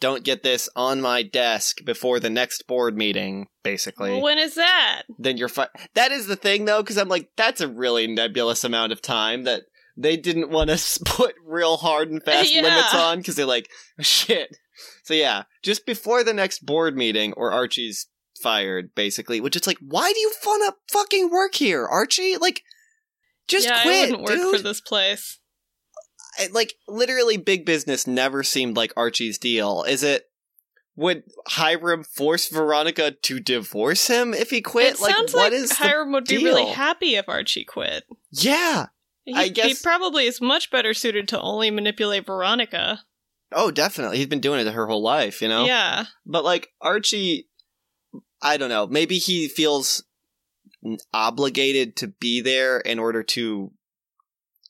don't 0.00 0.24
get 0.24 0.42
this 0.42 0.68
on 0.74 1.00
my 1.00 1.22
desk 1.22 1.78
before 1.84 2.18
the 2.20 2.30
next 2.30 2.66
board 2.66 2.96
meeting, 2.96 3.46
basically, 3.62 4.20
when 4.20 4.38
is 4.38 4.54
that? 4.54 5.02
then 5.18 5.36
you're 5.36 5.48
fi- 5.48 5.68
That 5.94 6.10
is 6.12 6.26
the 6.26 6.36
thing, 6.36 6.64
though, 6.64 6.82
because 6.82 6.98
I'm 6.98 7.08
like, 7.08 7.28
that's 7.36 7.60
a 7.60 7.68
really 7.68 8.06
nebulous 8.06 8.64
amount 8.64 8.92
of 8.92 9.02
time 9.02 9.44
that 9.44 9.62
they 9.96 10.16
didn't 10.16 10.50
want 10.50 10.70
to 10.70 11.00
put 11.04 11.34
real 11.44 11.76
hard 11.76 12.10
and 12.10 12.22
fast 12.22 12.50
Yeah. 12.54 12.62
limits 12.62 12.94
on 12.94 13.18
because 13.18 13.36
they're 13.36 13.46
like, 13.46 13.68
shit. 14.00 14.56
So 15.04 15.14
yeah, 15.14 15.44
just 15.62 15.84
before 15.86 16.24
the 16.24 16.32
next 16.34 16.64
board 16.64 16.96
meeting, 16.96 17.32
or 17.34 17.52
Archie's 17.52 18.06
fired, 18.40 18.94
basically. 18.94 19.40
Which 19.40 19.54
it's 19.56 19.66
like, 19.66 19.78
why 19.80 20.12
do 20.12 20.18
you 20.20 20.32
wanna 20.44 20.74
fucking 20.90 21.30
work 21.30 21.54
here, 21.54 21.86
Archie? 21.86 22.36
Like, 22.36 22.62
just 23.48 23.66
yeah, 23.68 23.82
quit, 23.82 23.94
I 23.96 24.00
wouldn't 24.12 24.22
work 24.22 24.30
dude. 24.38 24.56
for 24.56 24.62
this 24.62 24.80
place. 24.80 25.38
I- 26.38 26.48
like 26.52 26.74
literally 26.88 27.36
big 27.36 27.66
business 27.66 28.06
never 28.06 28.42
seemed 28.42 28.76
like 28.76 28.92
Archie's 28.96 29.38
deal. 29.38 29.84
Is 29.84 30.02
it 30.02 30.24
would 30.96 31.22
Hiram 31.46 32.04
force 32.04 32.48
Veronica 32.48 33.10
to 33.12 33.40
divorce 33.40 34.06
him 34.08 34.32
if 34.34 34.50
he 34.50 34.60
quit? 34.60 34.94
it 34.94 35.00
like 35.00 35.14
sounds 35.14 35.34
what 35.34 35.52
like 35.52 35.60
is 35.60 35.72
Hiram 35.72 36.12
would 36.12 36.24
be 36.24 36.38
really 36.42 36.66
happy 36.66 37.16
if 37.16 37.28
Archie 37.28 37.64
quit. 37.64 38.04
Yeah. 38.30 38.86
He, 39.24 39.34
I 39.34 39.48
he 39.54 39.74
probably 39.82 40.26
is 40.26 40.40
much 40.40 40.70
better 40.70 40.92
suited 40.94 41.28
to 41.28 41.40
only 41.40 41.70
manipulate 41.70 42.26
Veronica. 42.26 43.00
Oh, 43.52 43.70
definitely. 43.70 44.16
He's 44.18 44.26
been 44.26 44.40
doing 44.40 44.66
it 44.66 44.72
her 44.72 44.86
whole 44.86 45.02
life, 45.02 45.42
you 45.42 45.48
know? 45.48 45.64
Yeah. 45.66 46.06
But 46.26 46.44
like 46.44 46.68
Archie 46.80 47.48
I 48.42 48.56
don't 48.56 48.70
know, 48.70 48.86
maybe 48.88 49.18
he 49.18 49.46
feels 49.48 50.02
obligated 51.12 51.96
to 51.96 52.08
be 52.08 52.40
there 52.40 52.78
in 52.80 52.98
order 52.98 53.22
to 53.22 53.70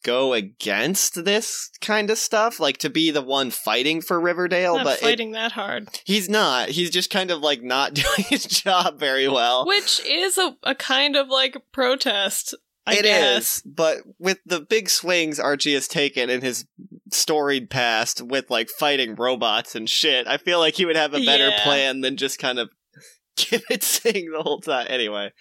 go 0.04 0.32
against 0.32 1.24
this 1.24 1.70
kind 1.80 2.10
of 2.10 2.18
stuff, 2.18 2.58
like 2.58 2.76
to 2.78 2.90
be 2.90 3.10
the 3.10 3.22
one 3.22 3.50
fighting 3.50 4.00
for 4.00 4.20
Riverdale, 4.20 4.76
Not 4.76 4.84
but 4.84 4.98
it- 4.98 5.02
fighting 5.02 5.30
that 5.32 5.52
hard. 5.52 5.88
he's 6.04 6.28
not. 6.28 6.70
He's 6.70 6.90
just 6.90 7.08
kind 7.10 7.30
of 7.30 7.40
like 7.40 7.62
not 7.62 7.94
doing 7.94 8.26
his 8.28 8.44
job 8.44 8.98
very 8.98 9.28
well. 9.28 9.64
Which 9.66 10.00
is 10.04 10.36
a, 10.38 10.56
a 10.64 10.74
kind 10.74 11.16
of 11.16 11.28
like 11.28 11.56
protest, 11.72 12.54
I 12.86 12.94
It 12.96 13.02
guess. 13.02 13.58
is, 13.58 13.62
but 13.64 13.98
with 14.18 14.38
the 14.44 14.60
big 14.60 14.88
swings 14.90 15.38
Archie 15.38 15.74
has 15.74 15.86
taken 15.86 16.28
in 16.30 16.40
his 16.40 16.66
storied 17.12 17.70
past 17.70 18.20
with 18.22 18.50
like 18.50 18.68
fighting 18.68 19.14
robots 19.14 19.74
and 19.76 19.88
shit, 19.88 20.26
I 20.26 20.36
feel 20.36 20.58
like 20.58 20.74
he 20.74 20.84
would 20.84 20.96
have 20.96 21.14
a 21.14 21.24
better 21.24 21.48
Yeah. 21.50 21.62
plan 21.62 22.00
than 22.00 22.16
just 22.16 22.38
kind 22.40 22.58
of 22.58 22.70
kibitzing 23.36 24.26
the 24.32 24.42
whole 24.42 24.60
time. 24.60 24.86
Anyway, 24.90 25.32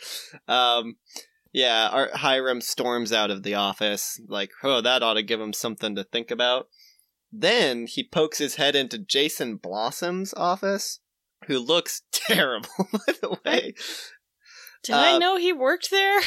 um, 0.47 0.97
yeah, 1.51 1.89
Ar- 1.91 2.11
Hiram 2.13 2.61
storms 2.61 3.11
out 3.11 3.31
of 3.31 3.43
the 3.43 3.55
office 3.55 4.19
like, 4.27 4.51
oh, 4.63 4.81
that 4.81 5.01
ought 5.03 5.15
to 5.15 5.23
give 5.23 5.41
him 5.41 5.53
something 5.53 5.95
to 5.95 6.03
think 6.03 6.29
about. 6.31 6.67
Then 7.31 7.87
he 7.87 8.03
pokes 8.07 8.37
his 8.37 8.55
head 8.55 8.75
into 8.75 8.97
Jason 8.99 9.55
Blossom's 9.55 10.33
office, 10.35 10.99
who 11.47 11.57
looks 11.59 12.03
terrible, 12.11 12.67
by 12.91 13.13
the 13.21 13.37
way. 13.45 13.73
Did 14.83 14.95
I 14.95 15.15
Uh, 15.15 15.19
know 15.19 15.37
he 15.37 15.53
worked 15.53 15.89
there? 15.91 16.19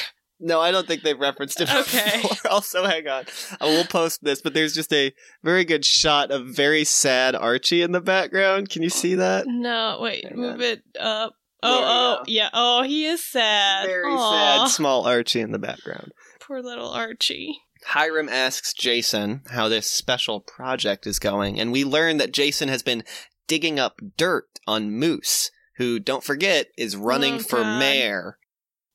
No, 0.47 0.61
I 0.61 0.71
don't 0.71 0.87
think 0.87 1.03
they've 1.03 1.19
referenced 1.19 1.61
it 1.61 1.75
Okay. 1.75 2.21
before. 2.23 2.51
Also, 2.51 2.85
hang 2.85 3.09
on. 3.09 3.25
Uh, 3.25 3.57
I 3.63 3.65
will 3.65 3.85
post 3.87 4.23
this, 4.23 4.43
but 4.43 4.53
there's 4.55 4.75
just 4.75 4.93
a 4.93 5.13
very 5.43 5.65
good 5.65 5.85
shot 5.85 6.31
of 6.31 6.47
very 6.47 6.85
sad 6.85 7.35
Archie 7.35 7.81
in 7.83 7.93
the 7.93 8.01
background. 8.01 8.69
Can 8.69 8.83
you 8.83 8.91
see 8.91 9.15
that? 9.15 9.47
No, 9.47 9.99
wait, 10.01 10.25
Hang 10.29 10.37
move 10.37 10.55
on. 10.57 10.61
it 10.63 10.83
up. 11.01 11.33
Oh, 11.63 11.81
oh, 11.83 12.17
go. 12.19 12.25
yeah. 12.31 12.51
Oh, 12.53 12.83
he 12.83 13.07
is 13.07 13.25
sad. 13.25 13.87
Very 13.87 14.13
Aw, 14.13 14.65
sad, 14.67 14.69
small 14.71 15.07
Archie 15.07 15.41
in 15.41 15.51
the 15.53 15.59
background. 15.59 16.13
Poor 16.41 16.61
little 16.63 16.91
Archie. 16.91 17.57
Hiram 17.87 18.29
asks 18.29 18.75
Jason 18.75 19.43
how 19.51 19.69
this 19.69 19.87
special 19.91 20.41
project 20.41 21.07
is 21.07 21.19
going, 21.19 21.59
and 21.59 21.73
we 21.73 21.85
learn 21.85 22.19
that 22.19 22.33
Jason 22.35 22.69
has 22.69 22.83
been 22.83 23.03
digging 23.49 23.79
up 23.79 24.01
dirt 24.19 24.49
on 24.67 24.91
Moose, 24.93 25.51
who, 25.79 25.99
don't 25.99 26.23
forget, 26.25 26.69
is 26.79 26.97
running 26.97 27.35
Oh, 27.37 27.39
for 27.41 27.65
mayor. 27.65 28.39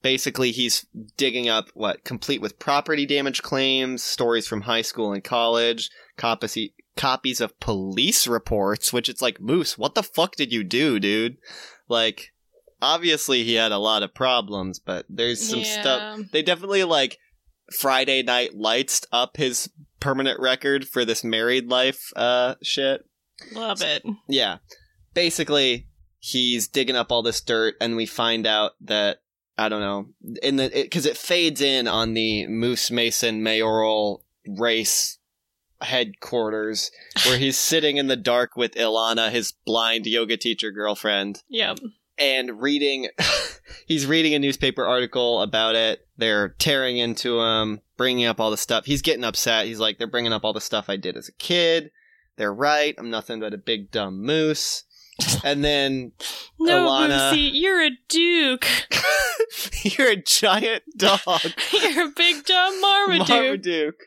Basically, 0.01 0.51
he's 0.51 0.85
digging 1.17 1.49
up 1.49 1.69
what, 1.73 2.03
complete 2.03 2.41
with 2.41 2.59
property 2.59 3.05
damage 3.05 3.41
claims, 3.41 4.03
stories 4.03 4.47
from 4.47 4.61
high 4.61 4.81
school 4.81 5.11
and 5.11 5.23
college, 5.23 5.89
copies, 6.17 6.57
copies 6.95 7.41
of 7.41 7.59
police 7.59 8.27
reports, 8.27 8.93
which 8.93 9.09
it's 9.09 9.21
like, 9.21 9.41
Moose, 9.41 9.77
what 9.77 9.95
the 9.95 10.03
fuck 10.03 10.35
did 10.35 10.53
you 10.53 10.63
do, 10.63 10.99
dude? 10.99 11.37
Like, 11.89 12.31
obviously 12.81 13.43
he 13.43 13.55
had 13.55 13.71
a 13.71 13.77
lot 13.77 14.03
of 14.03 14.13
problems, 14.13 14.79
but 14.79 15.05
there's 15.09 15.41
some 15.41 15.63
stuff 15.63 16.19
they 16.31 16.41
definitely 16.41 16.83
like 16.83 17.17
Friday 17.77 18.23
Night 18.23 18.55
Lights 18.55 19.05
up 19.11 19.37
his 19.37 19.69
permanent 19.99 20.39
record 20.39 20.87
for 20.87 21.05
this 21.05 21.23
married 21.23 21.69
life 21.69 22.11
uh 22.15 22.55
shit. 22.63 23.05
Love 23.53 23.81
it. 23.81 24.03
Yeah. 24.27 24.57
Basically, 25.13 25.87
he's 26.19 26.67
digging 26.67 26.95
up 26.95 27.11
all 27.11 27.23
this 27.23 27.41
dirt 27.41 27.75
and 27.81 27.95
we 27.95 28.05
find 28.05 28.45
out 28.45 28.71
that 28.81 29.17
I 29.59 29.69
don't 29.69 29.81
know, 29.81 30.07
in 30.41 30.55
the 30.55 30.87
cuz 30.89 31.05
it 31.05 31.17
fades 31.17 31.61
in 31.61 31.87
on 31.87 32.13
the 32.13 32.47
Moose 32.47 32.89
Mason 32.91 33.43
mayoral 33.43 34.23
race 34.47 35.17
headquarters 35.81 36.91
where 37.25 37.37
he's 37.37 37.57
sitting 37.71 37.97
in 37.97 38.07
the 38.07 38.15
dark 38.15 38.55
with 38.55 38.73
Ilana, 38.75 39.31
his 39.31 39.53
blind 39.65 40.05
yoga 40.05 40.37
teacher 40.37 40.71
girlfriend 40.71 41.43
Yep. 41.49 41.79
and 42.17 42.61
reading 42.61 43.09
he's 43.87 44.05
reading 44.05 44.33
a 44.33 44.39
newspaper 44.39 44.85
article 44.85 45.41
about 45.41 45.75
it. 45.75 46.05
They're 46.17 46.49
tearing 46.59 46.97
into 46.97 47.39
him 47.39 47.81
bringing 47.97 48.25
up 48.25 48.39
all 48.39 48.51
the 48.51 48.57
stuff. 48.57 48.85
He's 48.85 49.01
getting 49.01 49.23
upset. 49.23 49.65
He's 49.65 49.79
like 49.79 49.97
they're 49.97 50.07
bringing 50.07 50.33
up 50.33 50.43
all 50.45 50.53
the 50.53 50.61
stuff 50.61 50.89
i 50.89 50.95
did 50.95 51.17
as 51.17 51.27
a 51.27 51.33
kid. 51.33 51.91
They're 52.37 52.53
right. 52.53 52.95
I'm 52.97 53.09
nothing 53.09 53.39
but 53.41 53.53
a 53.53 53.57
big 53.57 53.91
dumb 53.91 54.21
moose 54.23 54.83
and 55.43 55.63
then 55.63 56.11
No, 56.59 56.87
Alana. 56.87 57.31
Lucy, 57.31 57.41
you're 57.57 57.81
a 57.81 57.91
duke. 58.07 58.67
you're 59.83 60.11
a 60.11 60.15
giant 60.15 60.83
dog 60.97 61.19
you're 61.73 62.05
a 62.07 62.11
big 62.15 62.45
dumb 62.45 62.79
Marmaduke. 62.81 63.27
marmaduke 63.29 64.03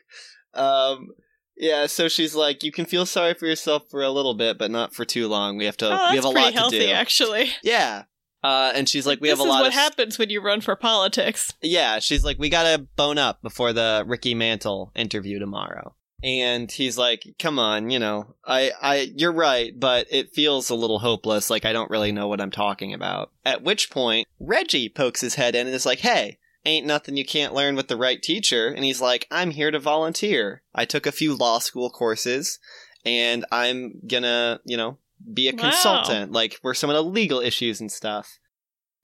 um 0.53 1.09
yeah 1.57 1.85
so 1.85 2.07
she's 2.07 2.33
like 2.35 2.63
you 2.63 2.71
can 2.71 2.85
feel 2.85 3.05
sorry 3.05 3.33
for 3.33 3.45
yourself 3.45 3.83
for 3.89 4.01
a 4.01 4.09
little 4.09 4.33
bit 4.35 4.57
but 4.57 4.71
not 4.71 4.93
for 4.93 5.03
too 5.03 5.27
long 5.27 5.57
we 5.57 5.65
have 5.65 5.75
to 5.77 5.85
oh, 5.87 5.89
that's 5.89 6.11
we 6.11 6.15
have 6.15 6.25
a 6.25 6.31
pretty 6.31 6.45
lot 6.45 6.53
healthy, 6.53 6.79
to 6.79 6.85
do 6.87 6.91
actually. 6.93 7.49
yeah 7.63 8.03
uh, 8.43 8.71
and 8.75 8.89
she's 8.89 9.07
like 9.07 9.21
we 9.21 9.29
this 9.29 9.37
have 9.39 9.45
a 9.45 9.49
is 9.49 9.53
lot 9.53 9.61
what 9.61 9.67
of 9.69 9.73
happens 9.73 10.19
when 10.19 10.29
you 10.29 10.41
run 10.41 10.59
for 10.59 10.75
politics. 10.75 11.53
Yeah, 11.61 11.99
she's 11.99 12.25
like, 12.25 12.37
we 12.37 12.49
gotta 12.49 12.85
bone 12.97 13.17
up 13.17 13.41
before 13.41 13.71
the 13.71 14.03
Ricky 14.05 14.35
Mantle 14.35 14.91
interview 14.95 15.39
tomorrow. 15.39 15.95
And 16.23 16.71
he's 16.71 16.97
like, 16.97 17.35
come 17.37 17.59
on, 17.59 17.89
you 17.89 17.99
know, 17.99 18.35
I, 18.45 18.71
I, 18.81 19.11
you're 19.15 19.33
right, 19.33 19.77
but 19.77 20.07
it 20.09 20.33
feels 20.33 20.69
a 20.69 20.75
little 20.75 20.99
hopeless. 20.99 21.49
Like 21.49 21.65
I 21.65 21.73
don't 21.73 21.89
really 21.91 22.11
know 22.11 22.27
what 22.27 22.39
I'm 22.39 22.51
talking 22.51 22.93
about. 22.93 23.31
At 23.45 23.63
which 23.63 23.89
point, 23.89 24.27
Reggie 24.39 24.89
pokes 24.89 25.21
his 25.21 25.35
head 25.35 25.53
in 25.53 25.67
and 25.67 25.75
is 25.75 25.85
like, 25.85 25.99
hey, 25.99 26.37
ain't 26.65 26.85
nothing 26.87 27.17
you 27.17 27.25
can't 27.25 27.53
learn 27.53 27.75
with 27.75 27.89
the 27.89 27.97
right 27.97 28.21
teacher. 28.21 28.67
And 28.67 28.85
he's 28.85 29.01
like, 29.01 29.27
I'm 29.29 29.51
here 29.51 29.69
to 29.71 29.79
volunteer. 29.79 30.61
I 30.73 30.85
took 30.85 31.05
a 31.05 31.11
few 31.11 31.35
law 31.35 31.59
school 31.59 31.89
courses 31.89 32.57
and 33.05 33.45
I'm 33.51 33.99
gonna, 34.07 34.61
you 34.63 34.77
know, 34.77 34.97
be 35.33 35.49
a 35.49 35.53
Wow. 35.53 35.59
consultant, 35.59 36.31
like 36.31 36.53
for 36.61 36.73
some 36.73 36.89
of 36.89 36.95
the 36.95 37.03
legal 37.03 37.41
issues 37.41 37.81
and 37.81 37.91
stuff. 37.91 38.39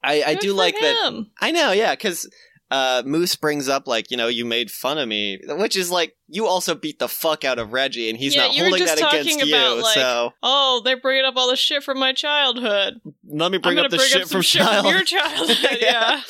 I, 0.01 0.23
I 0.25 0.35
do 0.35 0.53
like 0.53 0.75
that. 0.79 1.25
I 1.41 1.51
know, 1.51 1.73
yeah, 1.73 1.93
because 1.93 2.29
uh, 2.71 3.01
Moose 3.05 3.35
brings 3.35 3.67
up 3.67 3.87
like, 3.87 4.11
you 4.11 4.17
know, 4.17 4.27
you 4.27 4.45
made 4.45 4.69
fun 4.69 4.97
of 4.97 5.07
me, 5.07 5.39
which 5.47 5.75
is 5.75 5.89
like 5.89 6.15
you 6.27 6.45
also 6.45 6.75
beat 6.75 6.99
the 6.99 7.07
fuck 7.07 7.43
out 7.43 7.57
of 7.59 7.73
Reggie, 7.73 8.09
and 8.09 8.17
he's 8.17 8.35
Yeah, 8.35 8.47
not 8.47 8.55
holding 8.55 8.85
that 8.85 8.97
against 8.99 9.41
about, 9.41 9.75
you. 9.77 9.81
like, 9.81 9.93
so 9.95 10.33
Oh, 10.43 10.81
they're 10.85 10.99
bringing 10.99 11.25
up 11.25 11.35
all 11.35 11.49
the 11.49 11.55
shit 11.55 11.83
from 11.83 11.97
my 11.99 12.13
childhood. 12.13 13.01
let 13.27 13.51
me 13.51 13.57
bring 13.57 13.79
up 13.79 13.89
the 13.89 13.97
bring 13.97 14.07
shit 14.09 14.21
up 14.21 14.27
from 14.29 14.43
some 14.43 14.61
shit 14.61 14.67
from 14.67 14.85
your 14.85 15.03
childhood. 15.03 15.77
yeah. 15.81 16.21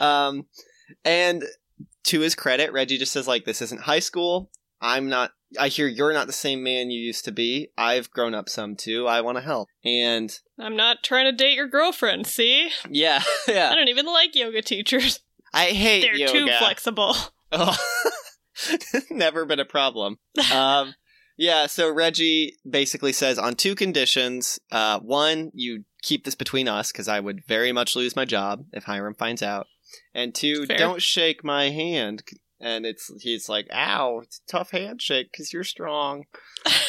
Um, 0.00 0.46
and 1.04 1.44
to 2.04 2.20
his 2.20 2.34
credit, 2.34 2.72
Reggie 2.72 2.98
just 2.98 3.12
says 3.12 3.26
like, 3.28 3.44
"This 3.44 3.60
isn't 3.62 3.82
high 3.82 3.98
school. 3.98 4.50
I'm 4.80 5.08
not. 5.08 5.32
I 5.58 5.68
hear 5.68 5.86
you're 5.86 6.12
not 6.12 6.26
the 6.26 6.32
same 6.32 6.62
man 6.62 6.90
you 6.90 7.00
used 7.00 7.24
to 7.24 7.32
be. 7.32 7.68
I've 7.78 8.10
grown 8.10 8.34
up 8.34 8.48
some 8.48 8.76
too. 8.76 9.06
I 9.06 9.20
want 9.20 9.36
to 9.38 9.42
help." 9.42 9.68
And 9.84 10.38
I'm 10.58 10.76
not 10.76 11.02
trying 11.02 11.24
to 11.26 11.32
date 11.32 11.54
your 11.54 11.68
girlfriend, 11.68 12.26
see? 12.26 12.70
yeah, 12.88 13.22
yeah. 13.48 13.70
I 13.70 13.74
don't 13.74 13.88
even 13.88 14.06
like 14.06 14.34
yoga 14.34 14.62
teachers. 14.62 15.20
I 15.56 15.66
hate 15.66 16.02
They're 16.02 16.14
yoga. 16.16 16.32
too 16.32 16.46
flexible. 16.58 17.16
Oh, 17.52 17.76
never 19.10 19.44
been 19.44 19.60
a 19.60 19.64
problem. 19.64 20.18
Um, 20.52 20.94
yeah, 21.36 21.66
so 21.66 21.92
Reggie 21.92 22.56
basically 22.68 23.12
says 23.12 23.38
on 23.38 23.54
two 23.54 23.74
conditions. 23.74 24.58
Uh, 24.70 25.00
one, 25.00 25.50
you 25.54 25.84
keep 26.02 26.24
this 26.24 26.34
between 26.34 26.68
us 26.68 26.92
because 26.92 27.08
I 27.08 27.20
would 27.20 27.44
very 27.46 27.72
much 27.72 27.96
lose 27.96 28.16
my 28.16 28.24
job 28.24 28.64
if 28.72 28.84
Hiram 28.84 29.14
finds 29.14 29.42
out. 29.42 29.66
And 30.14 30.34
two, 30.34 30.66
Fair. 30.66 30.76
don't 30.78 31.02
shake 31.02 31.44
my 31.44 31.70
hand. 31.70 32.22
And 32.58 32.86
it's 32.86 33.12
he's 33.22 33.48
like, 33.48 33.68
"Ow, 33.72 34.20
it's 34.22 34.40
a 34.46 34.50
tough 34.50 34.70
handshake 34.70 35.28
because 35.32 35.52
you're 35.52 35.64
strong." 35.64 36.24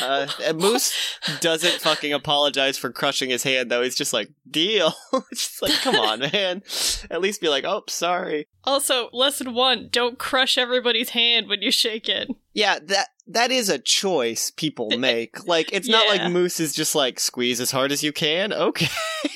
Uh, 0.02 0.28
and 0.44 0.58
Moose 0.58 0.92
doesn't 1.40 1.82
fucking 1.82 2.12
apologize 2.14 2.78
for 2.80 2.92
crushing 2.92 3.30
his 3.30 3.44
hand 3.44 3.70
though. 3.70 3.82
He's 3.84 3.96
just 3.96 4.14
like, 4.14 4.30
"Deal." 4.50 4.94
just 5.34 5.62
like, 5.62 5.74
come 5.82 5.96
on, 5.96 6.20
man. 6.34 6.64
At 7.12 7.22
least 7.22 7.42
be 7.42 7.50
like, 7.50 7.64
"Oh, 7.64 7.84
sorry." 7.88 8.48
Also, 8.64 9.10
lesson 9.14 9.54
one: 9.54 9.90
don't 9.92 10.18
crush 10.18 10.58
everybody's 10.58 11.10
hand 11.10 11.48
when 11.48 11.62
you 11.62 11.70
shake 11.72 12.10
it. 12.10 12.28
Yeah, 12.54 12.80
that 12.86 13.08
that 13.28 13.52
is 13.52 13.70
a 13.70 13.78
choice 13.78 14.52
people 14.52 14.90
make. 14.98 15.48
Like 15.48 15.72
it's 15.74 15.88
not 15.88 16.08
like 16.08 16.32
Moose 16.32 16.60
is 16.60 16.74
just 16.74 16.96
like 16.96 17.20
squeeze 17.20 17.60
as 17.62 17.70
hard 17.72 17.92
as 17.92 18.04
you 18.04 18.12
can. 18.12 18.52
Okay, 18.54 18.88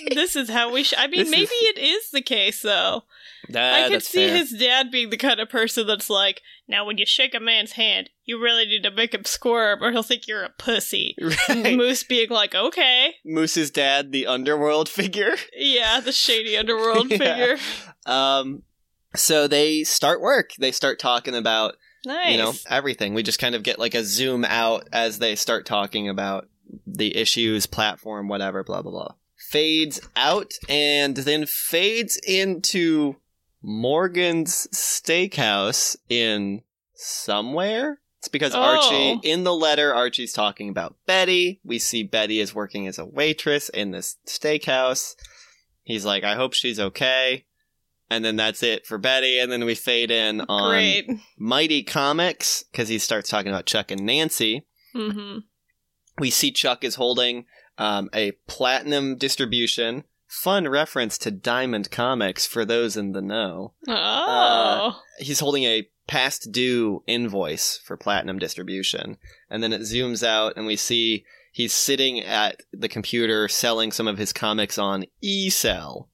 this 0.10 0.36
is 0.36 0.50
how 0.50 0.72
we. 0.72 0.84
Sh- 0.84 0.94
I 0.98 1.06
mean, 1.08 1.22
This 1.22 1.30
maybe 1.32 1.44
is- 1.44 1.78
it 1.78 1.80
is 1.80 2.10
the 2.12 2.22
case 2.22 2.62
though. 2.64 3.04
That, 3.52 3.86
I 3.86 3.90
could 3.90 4.04
see 4.04 4.28
fair. 4.28 4.38
his 4.38 4.52
dad 4.52 4.92
being 4.92 5.10
the 5.10 5.18
kind 5.18 5.40
of 5.40 5.50
person 5.50 5.88
that's 5.88 6.10
like, 6.10 6.42
now 6.68 6.86
when 6.86 6.98
you 6.98 7.06
shake 7.06 7.34
a 7.36 7.40
man's 7.40 7.74
hand, 7.74 8.10
you 8.26 8.42
really 8.42 8.66
need 8.66 8.84
to 8.84 8.92
make 8.92 9.14
him 9.14 9.26
squirm, 9.26 9.84
or 9.84 9.92
he'll 9.92 10.04
think 10.04 10.28
you're 10.28 10.44
a 10.44 10.50
pussy. 10.50 11.16
Right. 11.22 11.76
Moose 11.78 12.04
being 12.04 12.30
like, 12.30 12.54
okay, 12.56 13.16
Moose's 13.26 13.72
dad, 13.72 14.12
the 14.12 14.28
underworld 14.28 14.88
figure. 15.00 15.36
yeah, 15.56 16.00
the 16.00 16.12
shady 16.12 16.58
underworld 16.58 17.10
Yeah. 17.12 17.18
figure. 17.18 17.58
Um, 18.06 18.64
so 19.16 19.48
they 19.48 19.84
start 19.84 20.22
work. 20.22 20.52
They 20.60 20.72
start 20.72 21.00
talking 21.00 21.36
about 21.36 21.76
Nice. 22.06 22.32
you 22.32 22.38
know 22.38 22.54
everything. 22.70 23.14
We 23.14 23.24
just 23.24 23.40
kind 23.40 23.54
of 23.56 23.64
get 23.64 23.78
like 23.80 23.94
a 23.94 24.04
zoom 24.04 24.44
out 24.46 24.88
as 24.92 25.20
they 25.20 25.36
start 25.36 25.66
talking 25.66 26.08
about 26.10 26.48
the 26.88 27.16
issues, 27.18 27.66
platform, 27.66 28.28
whatever, 28.28 28.64
blah 28.64 28.82
blah 28.82 28.92
blah. 28.92 29.14
Fades 29.50 30.00
out 30.16 30.54
and 30.70 31.16
then 31.18 31.46
fades 31.46 32.18
into 32.26 33.18
Morgan's 33.62 34.68
Steakhouse 34.74 35.96
in 36.10 36.62
somewhere. 36.96 38.00
It's 38.20 38.28
because 38.28 38.54
Oh. 38.54 38.60
Archie, 38.62 39.20
in 39.28 39.44
the 39.44 39.54
letter, 39.54 39.94
Archie's 39.94 40.34
talking 40.34 40.70
about 40.70 40.96
Betty. 41.08 41.60
We 41.64 41.80
see 41.80 42.04
Betty 42.04 42.40
is 42.40 42.54
working 42.54 42.88
as 42.88 43.00
a 43.00 43.06
waitress 43.06 43.70
in 43.70 43.92
this 43.92 44.18
steakhouse. 44.28 45.16
He's 45.84 46.06
like, 46.06 46.24
I 46.24 46.36
hope 46.36 46.54
she's 46.54 46.80
okay. 46.80 47.46
And 48.12 48.24
then 48.24 48.36
that's 48.36 48.62
it 48.62 48.86
for 48.86 48.98
Betty. 48.98 49.40
And 49.40 49.52
then 49.52 49.66
we 49.66 49.74
fade 49.74 50.12
in 50.12 50.42
on 50.42 50.70
Great. 50.72 51.10
Mighty 51.38 51.82
Comics 51.82 52.64
because 52.72 52.90
he 52.90 53.00
starts 53.00 53.30
talking 53.30 53.52
about 53.52 53.66
Chuck 53.66 53.90
and 53.90 54.06
Nancy. 54.06 54.68
hmm 54.94 55.38
We 56.20 56.30
see 56.30 56.52
Chuck 56.52 56.84
is 56.84 56.96
holding 56.96 57.46
um, 57.78 58.10
a 58.14 58.34
platinum 58.48 59.18
distribution. 59.18 60.04
Fun 60.32 60.66
reference 60.66 61.18
to 61.18 61.30
Diamond 61.30 61.92
Comics 61.92 62.46
for 62.46 62.64
those 62.64 62.96
in 62.96 63.12
the 63.12 63.22
know. 63.22 63.74
Oh. 63.86 64.98
He's 65.20 65.42
holding 65.42 65.66
a 65.66 65.90
past 66.08 66.54
due 66.54 67.04
invoice 67.06 67.82
for 67.84 67.98
platinum 67.98 68.40
distribution. 68.40 69.18
And 69.50 69.62
then 69.62 69.74
it 69.74 69.82
zooms 69.82 70.26
out 70.26 70.54
and 70.56 70.66
we 70.66 70.78
see 70.78 71.26
he's 71.52 71.74
sitting 71.74 72.22
at 72.22 72.62
the 72.72 72.88
computer 72.88 73.50
selling 73.50 73.92
some 73.92 74.08
of 74.08 74.18
his 74.18 74.32
comics 74.32 74.78
on 74.78 75.04
eCell. 75.22 76.08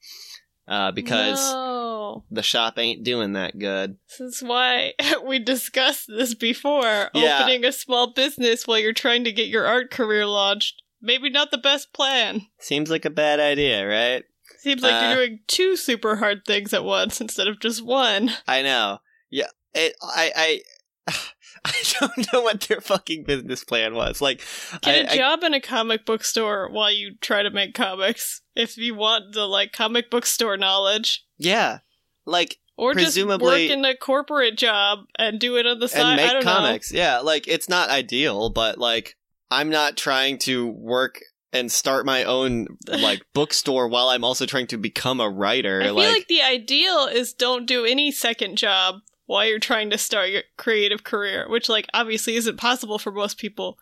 Uh, 0.68 0.92
because. 0.92 1.54
No. 1.54 2.24
the 2.32 2.42
shop 2.42 2.80
ain't 2.80 3.04
doing 3.04 3.34
that 3.34 3.60
good. 3.60 3.98
This 4.10 4.20
is 4.20 4.42
why 4.42 4.94
we 5.26 5.38
discussed 5.38 6.08
this 6.08 6.34
before. 6.34 7.12
Yeah. 7.14 7.42
Opening 7.42 7.66
a 7.66 7.72
small 7.72 8.14
business 8.14 8.66
while 8.66 8.80
you're 8.80 8.94
trying 8.94 9.26
to 9.26 9.32
get 9.32 9.48
your 9.48 9.68
art 9.68 9.92
career 9.92 10.26
launched. 10.26 10.82
Maybe 11.02 11.30
not 11.30 11.52
the 11.52 11.58
best 11.58 11.94
plan. 11.94 12.48
Seems 12.60 12.90
like 12.90 13.06
a 13.06 13.10
bad 13.10 13.40
idea, 13.40 13.88
right? 13.88 14.24
Seems 14.60 14.82
like 14.82 14.94
Uh, 14.94 15.08
you're 15.08 15.16
doing 15.28 15.40
two 15.48 15.76
super 15.76 16.16
hard 16.18 16.44
things 16.46 16.74
at 16.74 16.84
once 16.84 17.22
instead 17.22 17.48
of 17.48 17.60
just 17.60 17.84
one. 17.86 18.32
I 18.48 18.62
know. 18.62 19.00
Yeah, 19.30 19.48
it, 19.74 19.94
I, 20.02 20.62
I, 21.08 21.14
I 21.66 21.74
don't 22.00 22.34
know 22.34 22.42
what 22.42 22.62
their 22.62 22.82
fucking 22.82 23.24
business 23.26 23.64
plan 23.64 23.94
was. 23.94 24.22
Like, 24.22 24.42
Get 24.82 25.06
a 25.06 25.10
I- 25.10 25.14
I- 25.14 25.18
job 25.18 25.44
in 25.44 25.54
a 25.54 25.60
comic 25.62 26.06
book 26.06 26.24
store 26.24 26.70
while 26.72 26.92
you 26.92 27.16
try 27.22 27.44
to 27.44 27.50
make 27.52 27.74
comics. 27.74 28.42
If 28.56 28.78
you 28.78 28.96
want 28.96 29.34
the 29.34 29.46
like 29.46 29.74
comic 29.74 30.10
book 30.10 30.26
store 30.26 30.58
knowledge. 30.58 31.26
yeah, 31.38 31.80
like 32.26 32.58
Or 32.78 32.94
Presumably- 32.94 33.68
just 33.68 33.70
work 33.72 33.78
in 33.80 33.86
a 33.86 33.96
corporate 33.96 34.58
job 34.58 35.00
and 35.20 35.40
do 35.40 35.58
it 35.58 35.68
on 35.68 35.80
the 35.80 35.88
side. 35.88 36.20
and 36.20 36.34
make 36.36 36.44
comics. 36.44 36.92
Yeah, 36.92 37.20
like 37.20 37.48
it's 37.48 37.68
not 37.70 37.90
ideal, 37.90 38.50
but 38.50 38.78
like 38.78 39.17
I'm 39.50 39.70
not 39.70 39.98
trying 39.98 40.38
to 40.40 40.68
work 40.68 41.22
and 41.54 41.72
start 41.72 42.06
my 42.06 42.24
own 42.24 42.68
like 42.88 43.22
bookstore 43.34 43.88
while 43.88 44.10
I'm 44.10 44.24
also 44.24 44.46
trying 44.46 44.68
to 44.68 44.78
become 44.78 45.20
a 45.20 45.30
writer. 45.30 45.82
I 45.82 45.86
feel 45.86 45.96
like, 45.96 46.28
the 46.28 46.42
ideal 46.42 47.06
is 47.06 47.34
don't 47.34 47.66
do 47.66 47.86
any 47.86 48.12
second 48.12 48.58
job 48.58 48.98
while 49.26 49.46
you're 49.46 49.60
trying 49.60 49.90
to 49.90 49.98
start 49.98 50.30
your 50.30 50.44
creative 50.58 51.04
career, 51.04 51.48
which 51.50 51.70
like 51.70 51.88
obviously 51.94 52.36
isn't 52.36 52.58
possible 52.58 53.00
for 53.00 53.12
most 53.12 53.38
people. 53.38 53.78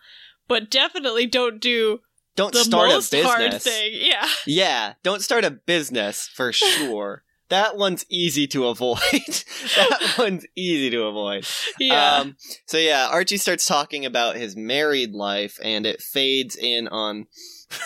But 0.47 0.69
definitely 0.69 1.25
don't 1.25 1.59
do 1.59 2.01
don't 2.35 2.53
the 2.53 2.59
start 2.59 2.91
a 2.91 2.97
business. 2.97 3.25
hard 3.25 3.61
thing. 3.61 3.91
Yeah. 3.93 4.27
Yeah, 4.45 4.93
don't 5.03 5.21
start 5.21 5.45
a 5.45 5.51
business 5.51 6.27
for 6.27 6.51
sure. 6.53 7.23
That 7.49 7.77
one's 7.77 8.05
easy 8.09 8.47
to 8.47 8.67
avoid. 8.67 8.99
that 9.11 10.15
one's 10.19 10.45
easy 10.55 10.89
to 10.91 11.03
avoid. 11.03 11.45
Yeah. 11.79 12.15
Um, 12.17 12.37
so 12.65 12.77
yeah, 12.77 13.07
Archie 13.11 13.37
starts 13.37 13.65
talking 13.65 14.05
about 14.05 14.35
his 14.35 14.55
married 14.55 15.13
life, 15.13 15.59
and 15.63 15.85
it 15.85 16.01
fades 16.01 16.55
in 16.55 16.87
on 16.87 17.27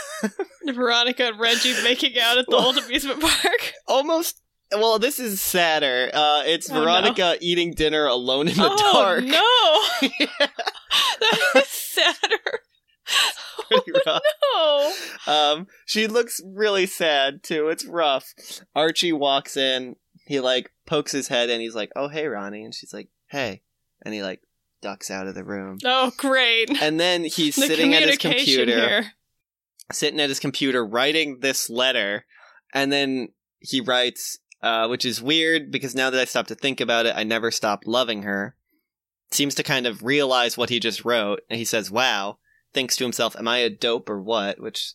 Veronica 0.66 1.28
and 1.28 1.40
Reggie 1.40 1.74
making 1.84 2.18
out 2.20 2.38
at 2.38 2.46
the 2.48 2.56
Well- 2.56 2.68
old 2.68 2.78
amusement 2.78 3.22
park. 3.22 3.74
almost. 3.88 4.42
Well, 4.72 5.00
this 5.00 5.18
is 5.18 5.42
sadder. 5.42 6.12
Uh, 6.14 6.44
it's 6.46 6.70
Oh, 6.70 6.76
no. 6.76 6.82
Veronica 6.84 7.38
eating 7.42 7.74
dinner 7.74 8.06
alone 8.06 8.48
in 8.50 8.56
the 8.56 8.70
oh 8.70 8.94
dark. 8.94 9.24
no. 9.24 10.10
that 10.40 10.52
is 11.56 11.68
sadder. 11.68 12.60
Pretty 13.68 13.92
rough. 14.06 14.22
Oh. 14.44 14.96
Um, 15.28 15.68
she 15.86 16.08
looks 16.08 16.42
really 16.44 16.86
sad 16.86 17.44
too. 17.44 17.70
It's 17.70 17.86
rough. 17.86 18.34
Archie 18.76 19.14
walks 19.14 19.56
in. 19.58 19.96
He 20.26 20.40
like 20.40 20.72
pokes 20.86 21.12
his 21.12 21.28
head 21.28 21.50
and 21.50 21.62
he's 21.62 21.76
like, 21.76 21.92
"Oh 21.96 22.08
hey, 22.08 22.28
Ronnie," 22.28 22.64
and 22.64 22.74
she's 22.74 22.94
like, 22.94 23.10
"Hey," 23.28 23.62
and 24.04 24.14
he 24.14 24.24
like 24.24 24.42
ducks 24.82 25.12
out 25.12 25.28
of 25.28 25.36
the 25.36 25.44
room. 25.44 25.78
Oh, 25.86 26.12
great. 26.18 26.82
And 26.82 27.00
then 27.00 27.24
he's 27.24 27.56
the 27.56 27.68
sitting 27.68 27.94
at 27.94 28.04
his 28.04 28.18
computer, 28.18 28.72
here. 28.72 29.12
sitting 29.92 30.20
at 30.20 30.30
his 30.30 30.40
computer, 30.40 30.86
writing 30.86 31.40
this 31.40 31.70
letter, 31.70 32.26
and 32.74 32.92
then 32.92 33.30
he 33.60 33.82
writes, 33.82 34.40
uh, 34.62 34.88
which 34.88 35.06
is 35.06 35.22
weird 35.22 35.72
because 35.72 35.96
now 35.96 36.10
that 36.10 36.20
I 36.20 36.26
stop 36.26 36.48
to 36.48 36.56
think 36.56 36.82
about 36.82 37.06
it, 37.06 37.16
I 37.16 37.24
never 37.24 37.52
stopped 37.52 37.88
loving 37.88 38.24
her. 38.24 38.56
Seems 39.32 39.56
to 39.56 39.64
kind 39.64 39.86
of 39.86 40.04
realize 40.04 40.58
what 40.58 40.70
he 40.70 40.80
just 40.80 41.06
wrote, 41.06 41.42
and 41.50 41.60
he 41.60 41.66
says, 41.66 41.92
"Wow." 41.92 42.40
Thinks 42.74 42.96
to 42.98 43.04
himself, 43.04 43.36
"Am 43.38 43.48
I 43.48 43.58
a 43.60 43.70
dope 43.70 44.10
or 44.10 44.22
what?" 44.22 44.60
Which 44.60 44.94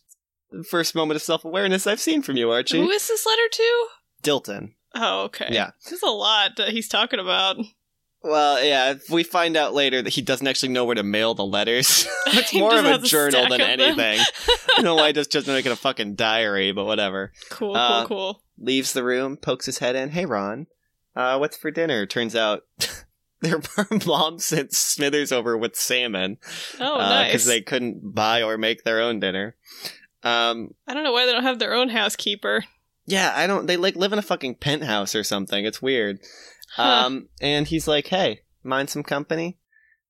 the 0.51 0.63
first 0.63 0.95
moment 0.95 1.15
of 1.17 1.21
self 1.23 1.43
awareness 1.45 1.87
I've 1.87 1.99
seen 1.99 2.21
from 2.21 2.37
you, 2.37 2.51
Archie. 2.51 2.79
Who 2.79 2.89
is 2.89 3.07
this 3.07 3.25
letter 3.25 3.49
to? 3.51 3.87
Dilton. 4.23 4.73
Oh, 4.95 5.23
okay. 5.23 5.49
Yeah. 5.51 5.71
There's 5.89 6.01
a 6.01 6.09
lot 6.09 6.51
that 6.57 6.69
he's 6.69 6.87
talking 6.87 7.19
about. 7.19 7.57
Well, 8.23 8.63
yeah, 8.63 8.91
if 8.91 9.09
we 9.09 9.23
find 9.23 9.55
out 9.55 9.75
later 9.75 10.01
that 10.01 10.13
he 10.13 10.21
doesn't 10.23 10.47
actually 10.47 10.69
know 10.69 10.83
where 10.85 10.95
to 10.95 11.03
mail 11.03 11.35
the 11.35 11.45
letters. 11.45 12.07
it's 12.27 12.53
more 12.55 12.75
of 12.77 12.85
a 12.85 12.97
journal 12.99 13.47
than 13.49 13.61
anything. 13.61 14.19
I 14.47 14.57
don't 14.77 14.85
know 14.85 14.95
why 14.95 15.07
he 15.07 15.13
just 15.13 15.31
doesn't 15.31 15.53
make 15.53 15.65
it 15.65 15.71
a 15.71 15.75
fucking 15.75 16.15
diary, 16.15 16.71
but 16.71 16.85
whatever. 16.85 17.33
Cool, 17.51 17.75
Uh, 17.75 18.07
cool, 18.07 18.17
cool. 18.17 18.43
Leaves 18.57 18.93
the 18.93 19.03
room, 19.03 19.37
pokes 19.37 19.65
his 19.67 19.77
head 19.77 19.95
in. 19.95 20.09
Hey, 20.09 20.25
Ron, 20.25 20.65
uh, 21.15 21.37
what's 21.37 21.57
for 21.57 21.69
dinner? 21.69 22.05
Turns 22.07 22.35
out 22.35 22.63
their 23.45 23.61
mom 24.05 24.39
sent 24.39 24.73
Smithers 24.73 25.31
over 25.31 25.57
with 25.57 25.75
salmon 25.75 26.37
Oh, 26.79 26.95
because 26.97 27.45
nice. 27.45 27.45
they 27.45 27.61
couldn't 27.61 28.13
buy 28.13 28.41
or 28.43 28.57
make 28.57 28.83
their 28.83 29.01
own 29.01 29.19
dinner. 29.19 29.55
Um, 30.23 30.73
I 30.87 30.93
don't 30.93 31.03
know 31.03 31.11
why 31.11 31.25
they 31.25 31.31
don't 31.31 31.43
have 31.43 31.59
their 31.59 31.73
own 31.73 31.89
housekeeper. 31.89 32.65
yeah, 33.05 33.31
I 33.35 33.45
don't. 33.47 33.67
They 33.67 33.77
like 33.77 33.95
live 33.95 34.11
in 34.13 34.19
a 34.19 34.23
fucking 34.23 34.55
penthouse 34.55 35.13
or 35.15 35.23
something. 35.23 35.65
It's 35.65 35.81
weird. 35.81 36.19
Huh. 36.75 37.05
Um, 37.05 37.29
and 37.41 37.67
he's 37.67 37.87
like, 37.87 38.07
"Hey, 38.07 38.41
mind 38.63 38.89
some 38.89 39.03
company." 39.03 39.57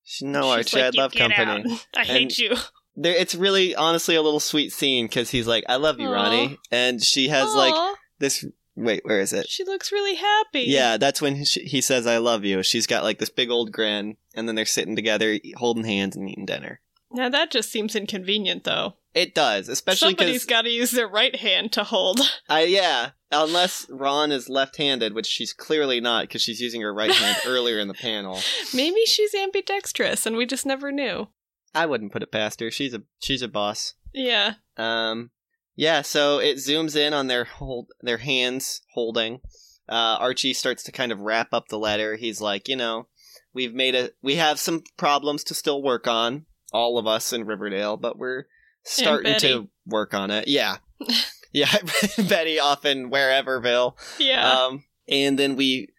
She, 0.04 0.26
no, 0.26 0.41
She's 0.43 0.74
Archie, 0.74 0.78
like, 0.78 0.86
I'd 0.86 0.95
love 0.95 1.12
company. 1.13 1.74
out. 1.74 1.86
I 1.98 2.04
hate 2.04 2.38
you. 2.38 2.56
There, 2.95 3.13
it's 3.13 3.36
really, 3.36 3.76
honestly, 3.76 4.15
a 4.15 4.21
little 4.21 4.39
sweet 4.39 4.71
scene 4.71 5.06
because 5.08 5.30
he's 5.32 5.48
like, 5.48 5.65
"I 5.67 5.76
love 5.76 6.00
you, 6.00 6.08
Aw. 6.08 6.13
Ronnie," 6.13 6.58
and 6.71 7.04
she 7.04 7.28
has 7.28 7.54
like 7.54 7.74
this. 8.19 8.45
Wait, 8.75 9.05
where 9.05 9.19
is 9.19 9.31
it? 9.31 9.47
she 9.49 9.63
looks 9.63 9.91
really 9.91 10.15
happy. 10.15 10.63
Yeah, 10.67 10.97
that's 10.97 11.21
when 11.21 11.35
he, 11.35 11.43
he 11.43 11.81
says, 11.81 12.05
"I 12.05 12.17
love 12.17 12.43
you." 12.43 12.61
She's 12.61 12.88
got 12.88 13.03
like 13.03 13.19
this 13.19 13.29
big 13.29 13.49
old 13.49 13.71
grin, 13.71 14.17
and 14.35 14.47
then 14.47 14.55
they're 14.55 14.65
sitting 14.65 14.95
together, 14.95 15.39
holding 15.55 15.85
hands 15.85 16.15
and 16.15 16.29
eating 16.29 16.45
dinner. 16.45 16.81
Now 17.11 17.29
that 17.29 17.51
just 17.51 17.71
seems 17.71 17.95
inconvenient, 17.95 18.65
though. 18.65 18.95
It 19.13 19.33
does, 19.33 19.69
especially 19.69 20.09
Somebody's 20.09 20.43
got 20.45 20.63
to 20.63 20.69
use 20.69 20.91
their 20.91 21.07
right 21.07 21.33
hand 21.33 21.71
to 21.73 21.85
hold. 21.85 22.19
I 22.49 22.63
yeah, 22.63 23.11
unless 23.31 23.88
Ron 23.89 24.33
is 24.33 24.49
left-handed, 24.49 25.13
which 25.13 25.25
she's 25.27 25.53
clearly 25.53 26.01
not 26.01 26.23
because 26.23 26.41
she's 26.41 26.59
using 26.59 26.81
her 26.81 26.93
right 26.93 27.11
hand 27.11 27.38
earlier 27.45 27.79
in 27.79 27.88
the 27.88 27.93
panel. 27.93 28.41
Maybe 28.73 29.05
she's 29.05 29.33
ambidextrous, 29.33 30.25
and 30.25 30.35
we 30.35 30.45
just 30.45 30.65
never 30.65 30.91
knew. 30.91 31.29
I 31.73 31.85
wouldn't 31.85 32.11
put 32.11 32.23
it 32.23 32.31
past 32.31 32.59
her. 32.59 32.69
She's 32.69 32.93
a 32.93 33.03
she's 33.21 33.41
a 33.41 33.47
boss. 33.47 33.93
Yeah. 34.13 34.55
Um, 34.75 35.31
yeah. 35.75 36.01
So 36.01 36.39
it 36.39 36.57
zooms 36.57 36.95
in 36.95 37.13
on 37.13 37.27
their 37.27 37.45
hold 37.45 37.88
their 38.01 38.17
hands 38.17 38.81
holding. 38.93 39.41
Uh, 39.88 40.17
Archie 40.19 40.53
starts 40.53 40.83
to 40.83 40.91
kind 40.91 41.11
of 41.11 41.19
wrap 41.19 41.49
up 41.51 41.67
the 41.67 41.77
letter. 41.77 42.15
He's 42.15 42.41
like, 42.41 42.67
you 42.67 42.75
know, 42.75 43.07
we've 43.53 43.73
made 43.73 43.95
a 43.95 44.11
we 44.21 44.35
have 44.35 44.59
some 44.59 44.83
problems 44.97 45.43
to 45.45 45.53
still 45.53 45.81
work 45.81 46.07
on, 46.07 46.45
all 46.73 46.97
of 46.97 47.07
us 47.07 47.31
in 47.33 47.45
Riverdale, 47.45 47.97
but 47.97 48.17
we're 48.17 48.45
starting 48.83 49.39
to 49.39 49.69
work 49.85 50.13
on 50.13 50.31
it. 50.31 50.47
Yeah, 50.47 50.77
yeah. 51.53 51.73
Betty 52.29 52.59
off 52.59 52.85
in 52.85 53.09
whereverville. 53.09 53.95
Yeah. 54.19 54.51
Um, 54.51 54.83
and 55.07 55.38
then 55.38 55.55
we 55.55 55.89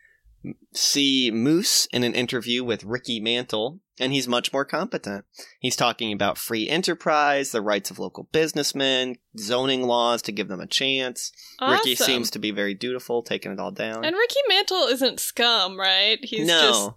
see 0.72 1.30
Moose 1.30 1.87
in 1.92 2.02
an 2.02 2.14
interview 2.14 2.64
with 2.64 2.85
Ricky 2.85 3.20
Mantle, 3.20 3.80
and 3.98 4.12
he's 4.12 4.28
much 4.28 4.52
more 4.52 4.64
competent. 4.64 5.24
He's 5.61 5.76
talking 5.76 6.12
about 6.12 6.38
free 6.38 6.68
enterprise, 6.68 7.50
the 7.50 7.62
rights 7.62 7.90
of 7.90 7.98
local 7.98 8.28
businessmen, 8.32 9.16
zoning 9.38 9.82
laws 9.82 10.22
to 10.22 10.32
give 10.32 10.48
them 10.48 10.61
a 10.61 10.66
chance. 10.66 11.32
Ricky 11.61 11.94
seems 11.94 12.30
to 12.30 12.38
be 12.38 12.50
very 12.50 12.74
dutiful, 12.74 13.22
taking 13.22 13.52
it 13.52 13.61
all 13.61 13.70
down. 13.70 14.04
And 14.04 14.14
Ricky 14.16 14.40
Mantle 14.48 14.87
isn't 14.88 15.20
scum, 15.20 15.78
right? 15.78 16.18
He's 16.22 16.46
no, 16.46 16.61
just 16.61 16.90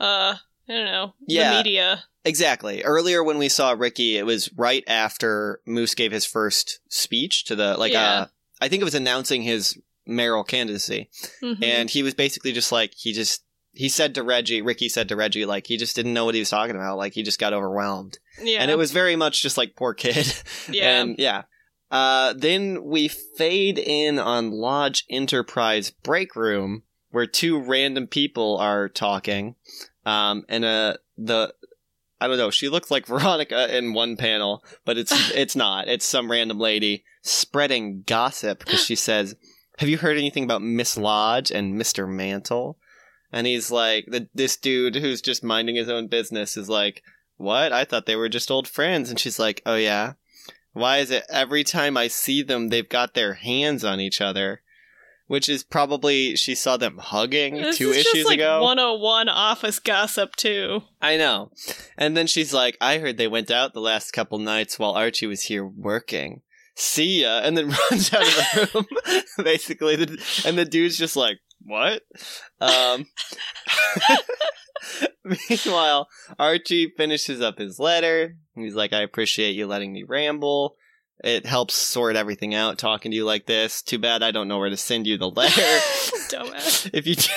uh 0.00 0.34
I 0.68 0.72
don't 0.72 0.84
know. 0.84 1.14
Yeah. 1.26 1.50
The 1.50 1.56
media. 1.56 2.04
exactly. 2.24 2.82
Earlier 2.82 3.24
when 3.24 3.38
we 3.38 3.48
saw 3.48 3.72
Ricky, 3.72 4.18
it 4.18 4.26
was 4.26 4.50
right 4.54 4.84
after 4.86 5.60
Moose 5.66 5.94
gave 5.94 6.12
his 6.12 6.26
first 6.26 6.80
speech 6.88 7.44
to 7.46 7.56
the 7.56 7.76
like. 7.76 7.92
Yeah. 7.92 8.12
Uh, 8.12 8.26
I 8.60 8.68
think 8.68 8.80
it 8.80 8.84
was 8.84 8.94
announcing 8.94 9.42
his 9.42 9.78
mayoral 10.08 10.44
candidacy. 10.44 11.10
Mhm. 11.42 11.62
and 11.62 11.90
he 11.90 12.02
was 12.02 12.14
basically 12.14 12.52
just 12.52 12.72
like 12.72 12.94
he 12.96 13.12
just 13.12 13.44
he 13.72 13.88
said 13.88 14.14
to 14.16 14.24
Reggie, 14.24 14.60
Ricky 14.62 14.88
said 14.88 15.08
to 15.08 15.16
Reggie, 15.16 15.44
like 15.44 15.68
he 15.68 15.76
just 15.76 15.94
didn't 15.94 16.14
know 16.14 16.24
what 16.24 16.34
he 16.34 16.40
was 16.40 16.50
talking 16.50 16.74
about, 16.74 16.96
like 16.98 17.12
he 17.12 17.22
just 17.22 17.38
got 17.38 17.52
overwhelmed, 17.52 18.18
yeah. 18.42 18.58
and 18.60 18.70
it 18.70 18.78
was 18.78 18.90
very 18.90 19.14
much 19.14 19.40
just 19.42 19.56
like 19.56 19.76
poor 19.76 19.94
kid, 19.94 20.32
yeah. 20.70 21.00
and 21.00 21.16
yeah. 21.18 21.42
Uh, 21.90 22.34
then 22.36 22.84
we 22.84 23.08
fade 23.08 23.78
in 23.78 24.18
on 24.18 24.50
Lodge 24.50 25.04
Enterprise 25.08 25.90
break 25.90 26.36
room 26.36 26.82
where 27.10 27.26
two 27.26 27.58
random 27.58 28.06
people 28.06 28.58
are 28.58 28.88
talking, 28.88 29.54
um, 30.04 30.44
and 30.48 30.64
uh 30.64 30.94
the. 31.16 31.54
I 32.20 32.26
don't 32.26 32.36
know. 32.36 32.50
She 32.50 32.68
looked 32.68 32.90
like 32.90 33.06
Veronica 33.14 33.76
in 33.76 33.92
one 33.92 34.16
panel, 34.16 34.64
but 34.84 34.98
it's 34.98 35.12
it's 35.34 35.54
not. 35.54 35.86
It's 35.86 36.04
some 36.04 36.30
random 36.30 36.58
lady 36.58 37.04
spreading 37.22 38.02
gossip 38.06 38.58
because 38.58 38.84
she 38.84 38.96
says, 38.96 39.36
have 39.78 39.88
you 39.88 39.98
heard 39.98 40.18
anything 40.18 40.44
about 40.44 40.62
Miss 40.62 40.96
Lodge 40.96 41.50
and 41.50 41.80
Mr. 41.80 42.08
Mantle? 42.08 42.78
And 43.32 43.46
he's 43.46 43.70
like, 43.70 44.06
the, 44.08 44.28
this 44.34 44.56
dude 44.56 44.96
who's 44.96 45.22
just 45.22 45.44
minding 45.44 45.76
his 45.76 45.88
own 45.88 46.08
business 46.08 46.56
is 46.56 46.68
like, 46.68 47.02
what? 47.36 47.72
I 47.72 47.84
thought 47.84 48.06
they 48.06 48.16
were 48.16 48.28
just 48.28 48.50
old 48.50 48.66
friends. 48.66 49.08
And 49.08 49.20
she's 49.20 49.38
like, 49.38 49.62
oh 49.64 49.76
yeah? 49.76 50.14
Why 50.72 50.98
is 50.98 51.10
it 51.10 51.24
every 51.30 51.62
time 51.62 51.96
I 51.96 52.08
see 52.08 52.42
them, 52.42 52.68
they've 52.68 52.88
got 52.88 53.14
their 53.14 53.34
hands 53.34 53.84
on 53.84 54.00
each 54.00 54.20
other? 54.20 54.62
Which 55.28 55.48
is 55.48 55.62
probably, 55.62 56.36
she 56.36 56.54
saw 56.54 56.76
them 56.76 56.98
hugging 56.98 57.56
this 57.56 57.76
two 57.76 57.90
is 57.90 57.98
issues 57.98 58.12
just 58.14 58.28
like 58.28 58.38
ago. 58.38 58.62
101 58.62 59.28
office 59.28 59.78
gossip 59.78 60.34
too. 60.34 60.82
I 61.00 61.16
know. 61.16 61.52
And 61.96 62.16
then 62.16 62.26
she's 62.26 62.52
like, 62.52 62.78
I 62.80 62.98
heard 62.98 63.16
they 63.16 63.28
went 63.28 63.50
out 63.50 63.74
the 63.74 63.80
last 63.80 64.12
couple 64.12 64.38
nights 64.38 64.78
while 64.78 64.92
Archie 64.92 65.26
was 65.26 65.42
here 65.42 65.66
working. 65.66 66.40
See 66.80 67.22
ya. 67.22 67.40
And 67.42 67.56
then 67.58 67.68
runs 67.90 68.12
out 68.14 68.22
of 68.22 68.34
the 68.34 68.70
room, 68.74 68.86
basically. 69.44 69.96
The- 69.96 70.42
And 70.46 70.56
the 70.56 70.64
dude's 70.64 70.96
just 70.96 71.16
like, 71.16 71.38
what? 71.64 72.02
Um, 72.60 73.06
meanwhile, 75.50 76.08
Archie 76.38 76.92
finishes 76.96 77.40
up 77.40 77.58
his 77.58 77.78
letter. 77.78 78.36
He's 78.54 78.74
like, 78.74 78.92
I 78.92 79.02
appreciate 79.02 79.56
you 79.56 79.66
letting 79.66 79.92
me 79.92 80.04
ramble. 80.04 80.76
It 81.24 81.46
helps 81.46 81.74
sort 81.74 82.14
everything 82.14 82.54
out 82.54 82.78
talking 82.78 83.10
to 83.10 83.16
you 83.16 83.24
like 83.24 83.46
this. 83.46 83.82
Too 83.82 83.98
bad 83.98 84.22
I 84.22 84.30
don't 84.30 84.46
know 84.46 84.58
where 84.58 84.70
to 84.70 84.76
send 84.76 85.06
you 85.08 85.18
the 85.18 85.28
letter. 85.28 85.60
Dumbass. 86.30 86.88
if 86.94 87.08
you 87.08 87.16
do, 87.16 87.28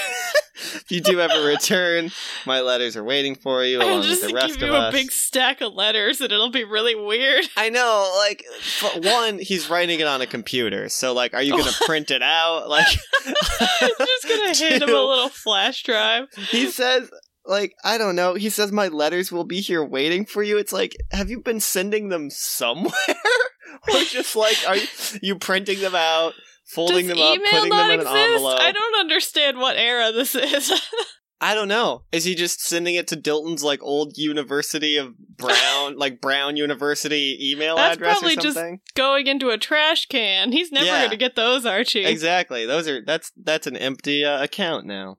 if 0.75 0.91
you 0.91 1.01
do 1.01 1.19
ever 1.19 1.45
return, 1.45 2.11
my 2.45 2.61
letters 2.61 2.95
are 2.95 3.03
waiting 3.03 3.35
for 3.35 3.63
you 3.63 3.79
I'll 3.79 3.87
along 3.87 3.99
with 3.99 4.09
just 4.09 4.21
the 4.21 4.27
give 4.27 4.35
rest 4.35 4.61
you 4.61 4.73
of 4.73 4.73
a 4.73 4.91
big 4.91 5.11
stack 5.11 5.61
of 5.61 5.73
letters 5.73 6.21
and 6.21 6.31
it'll 6.31 6.49
be 6.51 6.63
really 6.63 6.95
weird. 6.95 7.45
I 7.57 7.69
know, 7.69 8.11
like, 8.17 8.43
for 8.61 8.99
one, 8.99 9.39
he's 9.39 9.69
writing 9.69 9.99
it 9.99 10.07
on 10.07 10.21
a 10.21 10.27
computer, 10.27 10.89
so 10.89 11.13
like, 11.13 11.33
are 11.33 11.41
you 11.41 11.57
gonna 11.57 11.71
print 11.85 12.11
it 12.11 12.21
out? 12.21 12.67
Like, 12.69 12.87
just 12.87 14.27
gonna 14.27 14.55
hand 14.57 14.83
him 14.83 14.89
a 14.89 15.01
little 15.01 15.29
flash 15.29 15.83
drive. 15.83 16.27
he 16.49 16.67
says 16.67 17.09
like 17.45 17.73
i 17.83 17.97
don't 17.97 18.15
know 18.15 18.35
he 18.35 18.49
says 18.49 18.71
my 18.71 18.87
letters 18.87 19.31
will 19.31 19.43
be 19.43 19.61
here 19.61 19.83
waiting 19.83 20.25
for 20.25 20.43
you 20.43 20.57
it's 20.57 20.71
like 20.71 20.95
have 21.11 21.29
you 21.29 21.39
been 21.41 21.59
sending 21.59 22.09
them 22.09 22.29
somewhere 22.29 22.91
or 23.89 24.01
just 24.03 24.35
like 24.35 24.57
are 24.67 24.77
you, 24.77 24.87
you 25.21 25.35
printing 25.35 25.79
them 25.79 25.95
out 25.95 26.33
folding 26.73 27.07
Does 27.07 27.17
them 27.17 27.25
up 27.25 27.35
email 27.35 27.51
putting 27.51 27.69
not 27.69 27.77
them 27.87 27.91
in 27.91 27.99
an 28.01 28.07
exist? 28.07 28.15
envelope 28.33 28.59
I 28.59 28.71
don't 28.71 28.99
understand 28.99 29.57
what 29.59 29.77
era 29.77 30.11
this 30.11 30.35
is. 30.35 30.71
I 31.43 31.55
don't 31.55 31.67
know 31.67 32.03
is 32.11 32.23
he 32.23 32.35
just 32.35 32.61
sending 32.63 32.93
it 32.93 33.07
to 33.07 33.15
dilton's 33.15 33.63
like 33.63 33.81
old 33.81 34.13
university 34.15 34.97
of 34.97 35.17
brown 35.17 35.97
like 35.97 36.21
brown 36.21 36.55
university 36.55 37.35
email 37.51 37.77
That's 37.77 37.95
address 37.95 38.17
or 38.17 38.19
probably 38.19 38.35
just- 38.35 38.55
something 38.57 38.79
Going 38.95 39.25
into 39.25 39.49
a 39.49 39.57
trash 39.57 40.05
can. 40.05 40.51
He's 40.51 40.71
never 40.71 40.85
Yeah. 40.85 41.05
gonna 41.05 41.17
get 41.17 41.35
those, 41.35 41.65
Archie. 41.65 42.05
exactly 42.05 42.65
those 42.67 42.87
are 42.87 43.03
that's 43.03 43.31
that's 43.43 43.65
an 43.65 43.75
empty 43.75 44.23
uh, 44.23 44.43
account 44.43 44.85
now 44.85 45.17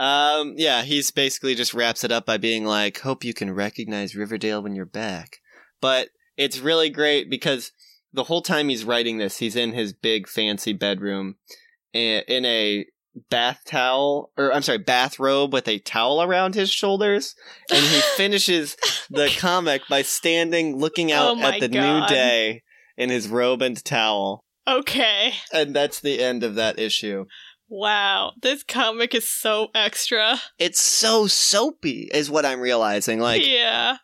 um 0.00 0.54
yeah 0.56 0.82
he's 0.82 1.12
basically 1.12 1.54
just 1.54 1.72
wraps 1.72 2.02
it 2.02 2.10
up 2.10 2.26
by 2.26 2.36
being 2.36 2.64
like 2.64 2.98
hope 3.00 3.22
you 3.22 3.32
can 3.32 3.52
recognize 3.54 4.16
riverdale 4.16 4.60
when 4.60 4.74
you're 4.74 4.84
back 4.84 5.36
but 5.80 6.08
it's 6.36 6.58
really 6.58 6.90
great 6.90 7.30
because 7.30 7.70
the 8.14 8.24
whole 8.24 8.40
time 8.42 8.68
he's 8.70 8.84
writing 8.84 9.18
this 9.18 9.38
he's 9.38 9.56
in 9.56 9.72
his 9.72 9.92
big 9.92 10.28
fancy 10.28 10.72
bedroom 10.72 11.34
in 11.92 12.44
a 12.46 12.86
bath 13.30 13.60
towel 13.66 14.30
or 14.36 14.52
i'm 14.54 14.62
sorry 14.62 14.78
bathrobe 14.78 15.52
with 15.52 15.68
a 15.68 15.78
towel 15.80 16.22
around 16.22 16.54
his 16.54 16.70
shoulders 16.70 17.34
and 17.70 17.84
he 17.84 18.00
finishes 18.16 18.76
the 19.10 19.32
comic 19.38 19.82
by 19.88 20.02
standing 20.02 20.76
looking 20.78 21.12
out 21.12 21.36
Oh 21.36 21.40
at 21.42 21.60
the 21.60 21.68
God. 21.68 22.00
new 22.00 22.06
day 22.08 22.62
in 22.96 23.10
his 23.10 23.28
robe 23.28 23.62
and 23.62 23.82
towel 23.84 24.44
Okay. 24.66 25.32
and 25.52 25.76
that's 25.76 26.00
the 26.00 26.22
end 26.22 26.42
of 26.42 26.54
that 26.54 26.78
issue 26.78 27.26
Wow. 27.68 28.32
This 28.42 28.62
comic 28.62 29.14
is 29.14 29.26
so 29.28 29.68
extra. 29.74 30.38
it's 30.58 30.80
so 30.80 31.26
soapy 31.26 32.08
is 32.12 32.30
what 32.30 32.44
i'm 32.44 32.60
realizing 32.60 33.20
like 33.20 33.46
yeah. 33.46 33.96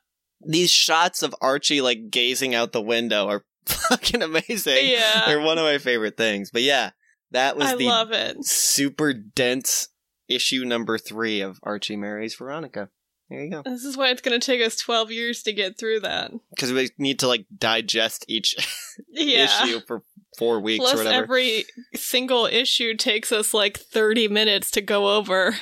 these 0.46 0.70
shots 0.70 1.22
of 1.22 1.34
archie 1.40 1.80
like 1.80 2.10
gazing 2.10 2.54
out 2.54 2.72
the 2.72 2.80
window 2.82 3.26
are 3.28 3.44
fucking 3.88 4.22
amazing 4.22 4.88
Yeah. 4.88 5.22
they're 5.26 5.40
one 5.40 5.58
of 5.58 5.64
my 5.64 5.78
favorite 5.78 6.16
things 6.16 6.50
but 6.52 6.62
yeah 6.62 6.90
that 7.32 7.56
was 7.56 7.66
I 7.68 7.76
the 7.76 7.86
love 7.86 8.12
it. 8.12 8.44
super 8.44 9.12
dense 9.12 9.88
issue 10.28 10.64
number 10.64 10.96
three 10.98 11.40
of 11.40 11.58
archie 11.62 11.96
marries 11.96 12.34
veronica 12.34 12.88
there 13.28 13.44
you 13.44 13.50
go 13.50 13.62
This 13.64 13.84
is 13.84 13.96
why 13.96 14.08
it's 14.10 14.20
going 14.22 14.38
to 14.40 14.44
take 14.44 14.60
us 14.60 14.76
12 14.76 15.12
years 15.12 15.42
to 15.44 15.52
get 15.52 15.78
through 15.78 16.00
that. 16.00 16.32
because 16.50 16.72
we 16.72 16.90
need 16.98 17.20
to 17.20 17.28
like 17.28 17.46
digest 17.56 18.24
each 18.28 18.56
Yeah. 19.08 19.44
issue 19.64 19.80
for 19.86 20.02
four 20.38 20.60
weeks 20.60 20.82
Plus, 20.84 20.94
or 20.94 20.98
whatever 21.04 21.22
every 21.24 21.64
single 21.94 22.46
issue 22.46 22.96
takes 22.96 23.30
us 23.30 23.52
like 23.54 23.78
30 23.78 24.26
minutes 24.28 24.70
to 24.72 24.80
go 24.80 25.16
over. 25.16 25.54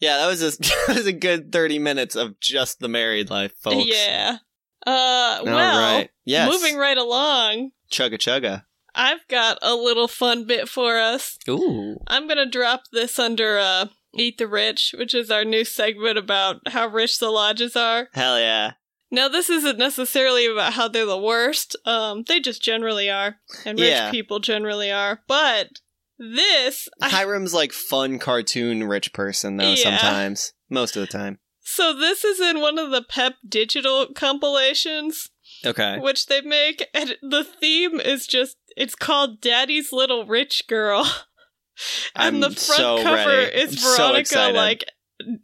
yeah 0.00 0.18
that 0.18 0.26
was 0.28 0.42
a 0.42 0.50
that 0.60 0.94
was 0.96 1.06
a 1.06 1.12
good 1.12 1.50
30 1.50 1.78
minutes 1.80 2.14
of 2.14 2.38
just 2.40 2.78
the 2.80 2.88
married 2.88 3.30
life 3.30 3.52
folks 3.60 3.86
Yeah. 3.88 4.38
Uh, 4.86 5.40
well, 5.44 5.96
right. 5.98 6.10
yes 6.24 6.50
moving 6.50 6.76
right 6.76 6.98
along, 6.98 7.70
chugga 7.90 8.14
chugga 8.18 8.62
I've 8.94 9.26
got 9.28 9.58
a 9.62 9.74
little 9.74 10.08
fun 10.08 10.44
bit 10.46 10.68
for 10.68 10.98
us. 10.98 11.38
ooh 11.48 11.96
I'm 12.06 12.26
going 12.26 12.38
to 12.38 12.46
drop 12.48 12.82
this 12.92 13.18
under 13.18 13.58
uh, 13.58 13.86
Eat 14.14 14.38
the 14.38 14.48
Rich, 14.48 14.94
which 14.98 15.14
is 15.14 15.30
our 15.30 15.44
new 15.44 15.64
segment 15.64 16.16
about 16.18 16.56
how 16.68 16.86
rich 16.88 17.18
the 17.18 17.30
lodges 17.30 17.76
are. 17.76 18.08
hell 18.14 18.38
yeah 18.38 18.72
Now, 19.10 19.28
this 19.28 19.48
isn't 19.50 19.78
necessarily 19.78 20.46
about 20.46 20.72
how 20.74 20.88
they're 20.88 21.06
the 21.06 21.18
worst. 21.18 21.76
Um, 21.84 22.24
they 22.26 22.40
just 22.40 22.62
generally 22.62 23.08
are, 23.10 23.36
and 23.64 23.78
rich 23.78 23.88
Yeah. 23.90 24.10
people 24.10 24.38
generally 24.40 24.90
are. 24.92 25.20
But 25.28 25.80
this, 26.18 26.88
I- 27.00 27.10
Hiram's 27.10 27.54
like 27.54 27.72
fun 27.72 28.18
cartoon 28.18 28.84
rich 28.84 29.12
person 29.12 29.56
though 29.58 29.70
Yeah. 29.72 29.82
sometimes. 29.98 30.52
Most 30.70 30.96
of 30.96 31.00
the 31.00 31.06
time. 31.06 31.38
So 31.70 31.92
this 31.92 32.24
is 32.24 32.40
in 32.40 32.60
one 32.60 32.78
of 32.78 32.90
the 32.90 33.02
Pep 33.02 33.34
Digital 33.48 34.06
compilations, 34.14 35.30
Okay. 35.64 35.98
which 35.98 36.26
they 36.26 36.40
make, 36.40 36.86
and 36.94 37.16
the 37.22 37.44
theme 37.44 38.00
is 38.00 38.26
just 38.26 38.56
it's 38.76 38.94
called 38.94 39.40
Daddy's 39.40 39.92
Little 39.92 40.24
Rich 40.26 40.66
Girl, 40.68 41.00
and 42.16 42.36
I'm 42.36 42.40
the 42.40 42.50
front 42.50 42.60
so 42.80 43.02
cover 43.02 43.28
ready. 43.28 43.56
is 43.56 43.84
I'm 43.84 43.96
Veronica 43.96 44.20
excited. 44.20 44.56
like 44.56 44.84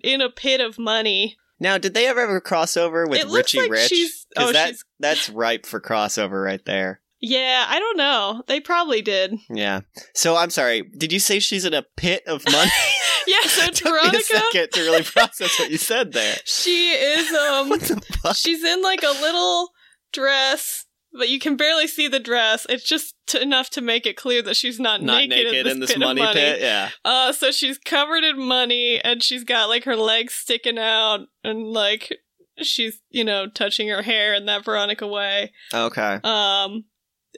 in 0.02 0.20
a 0.20 0.30
pit 0.30 0.60
of 0.60 0.78
money. 0.78 1.36
Now, 1.60 1.78
did 1.78 1.94
they 1.94 2.06
ever 2.06 2.20
have 2.20 2.30
a 2.30 2.40
crossover 2.40 3.08
with 3.08 3.20
it 3.20 3.28
Richie 3.28 3.60
like 3.62 3.70
Rich? 3.70 3.92
oh 4.36 4.52
that 4.52 4.74
that's 5.00 5.28
ripe 5.30 5.66
for 5.66 5.80
crossover 5.80 6.44
right 6.44 6.64
there. 6.64 7.00
Yeah 7.26 7.64
I 7.68 7.78
don't 7.78 7.96
know 7.96 8.42
they 8.46 8.60
probably 8.60 9.02
did 9.02 9.34
Yeah. 9.50 9.80
So 10.14 10.36
I'm 10.36 10.50
sorry. 10.50 10.82
Did 10.82 11.12
you 11.12 11.18
say 11.20 11.38
she's 11.40 11.64
in 11.64 11.74
a 11.74 11.82
pit 11.96 12.22
of 12.26 12.44
money? 12.50 12.70
yeah 13.26 13.40
so 13.46 13.64
It 13.64 13.74
took 13.74 13.84
me 13.86 13.90
a 13.90 14.02
Veronica 14.02 14.24
second 14.24 14.72
to 14.72 14.80
really 14.82 15.02
process 15.02 15.58
what 15.58 15.70
you 15.70 15.78
said 15.78 16.12
there. 16.12 16.36
she 16.44 16.90
is 16.92 17.32
um 17.32 17.68
What 17.70 17.80
the 17.80 18.00
fuck? 18.22 18.36
she's 18.36 18.62
in 18.62 18.82
like 18.82 19.02
a 19.02 19.20
little 19.20 19.70
dress 20.12 20.86
but 21.16 21.28
you 21.28 21.38
can 21.38 21.56
barely 21.56 21.86
see 21.86 22.08
the 22.08 22.18
dress 22.20 22.66
it's 22.68 22.84
just 22.84 23.14
t- 23.26 23.40
enough 23.40 23.70
to 23.70 23.80
make 23.80 24.04
it 24.04 24.16
clear 24.16 24.42
that 24.42 24.56
she's 24.56 24.78
not, 24.80 25.00
Not 25.00 25.28
naked, 25.28 25.66
in 25.66 25.80
this, 25.80 25.90
pit 25.92 26.00
money, 26.00 26.20
of 26.20 26.26
money. 26.26 26.40
pit. 26.40 26.60
Yeah. 26.60 26.90
uh 27.04 27.32
so 27.32 27.50
she's 27.50 27.78
covered 27.78 28.24
in 28.24 28.38
money 28.38 29.00
and 29.02 29.22
she's 29.22 29.44
got 29.44 29.68
like 29.68 29.84
her 29.84 29.96
legs 29.96 30.34
sticking 30.34 30.78
out 30.78 31.20
and 31.42 31.68
like 31.68 32.12
she's 32.58 33.00
you 33.10 33.24
know 33.24 33.48
touching 33.48 33.88
her 33.88 34.02
hair 34.02 34.34
in 34.34 34.46
that 34.46 34.64
veronica 34.64 35.06
way 35.06 35.52
Okay. 35.72 36.20
um 36.24 36.84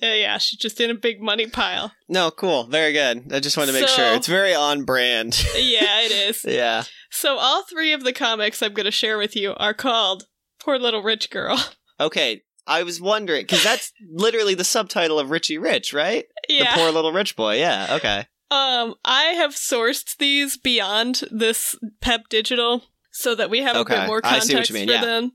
uh, 0.03 0.07
yeah 0.07 0.39
she's 0.39 0.59
just 0.59 0.81
in 0.81 0.91
a 0.91 0.95
big 0.95 1.21
money 1.21 1.47
pile 1.47 1.93
No, 2.09 2.31
cool. 2.31 2.65
Very 2.65 2.93
good. 2.93 3.33
I 3.33 3.41
just 3.41 3.57
want 3.57 3.69
to 3.69 3.75
make 3.75 3.89
So- 3.89 3.97
sure. 3.97 4.15
It's 4.15 4.27
very 4.27 4.55
on 4.55 4.85
brand. 4.85 5.39
yeah 5.57 6.01
it 6.03 6.13
is 6.13 6.45
yeah. 6.49 6.85
So 7.11 7.37
all 7.39 7.63
three 7.65 7.93
of 7.93 8.05
the 8.05 8.13
comics 8.13 8.63
I'm 8.63 8.75
going 8.75 8.85
to 8.85 8.91
share 8.91 9.19
with 9.19 9.35
you 9.37 9.55
are 9.57 9.75
called 9.75 10.25
Poor 10.61 10.79
Little 10.79 11.03
Rich 11.03 11.31
Girl. 11.31 11.59
Okay. 11.99 12.43
I 12.67 12.83
was 12.83 13.01
wondering 13.01 13.45
because 13.45 13.65
that's 13.65 13.91
literally 14.13 14.55
the 14.55 14.65
subtitle 14.65 15.19
of 15.19 15.31
Richie 15.31 15.57
Rich, 15.57 15.95
right? 15.95 16.27
yeah. 16.49 16.75
The 16.75 16.81
poor 16.81 16.91
little 16.91 17.11
rich 17.13 17.37
boy. 17.37 17.59
Yeah. 17.59 17.87
Okay. 17.93 18.27
um 18.51 18.95
I 19.03 19.23
have 19.37 19.53
sourced 19.55 20.15
these 20.19 20.59
beyond 20.59 21.23
this 21.31 21.75
Pep 22.03 22.29
Digital 22.29 22.83
so 23.13 23.35
that 23.35 23.49
we 23.49 23.63
have 23.63 23.77
a 23.77 23.85
bit 23.87 24.07
more 24.07 24.21
I 24.23 24.41
see 24.41 24.53
what 24.53 24.67
context 24.67 24.71
you 24.71 24.75
mean, 24.75 24.89
for 24.89 24.93
yeah. 24.93 25.01
them. 25.07 25.33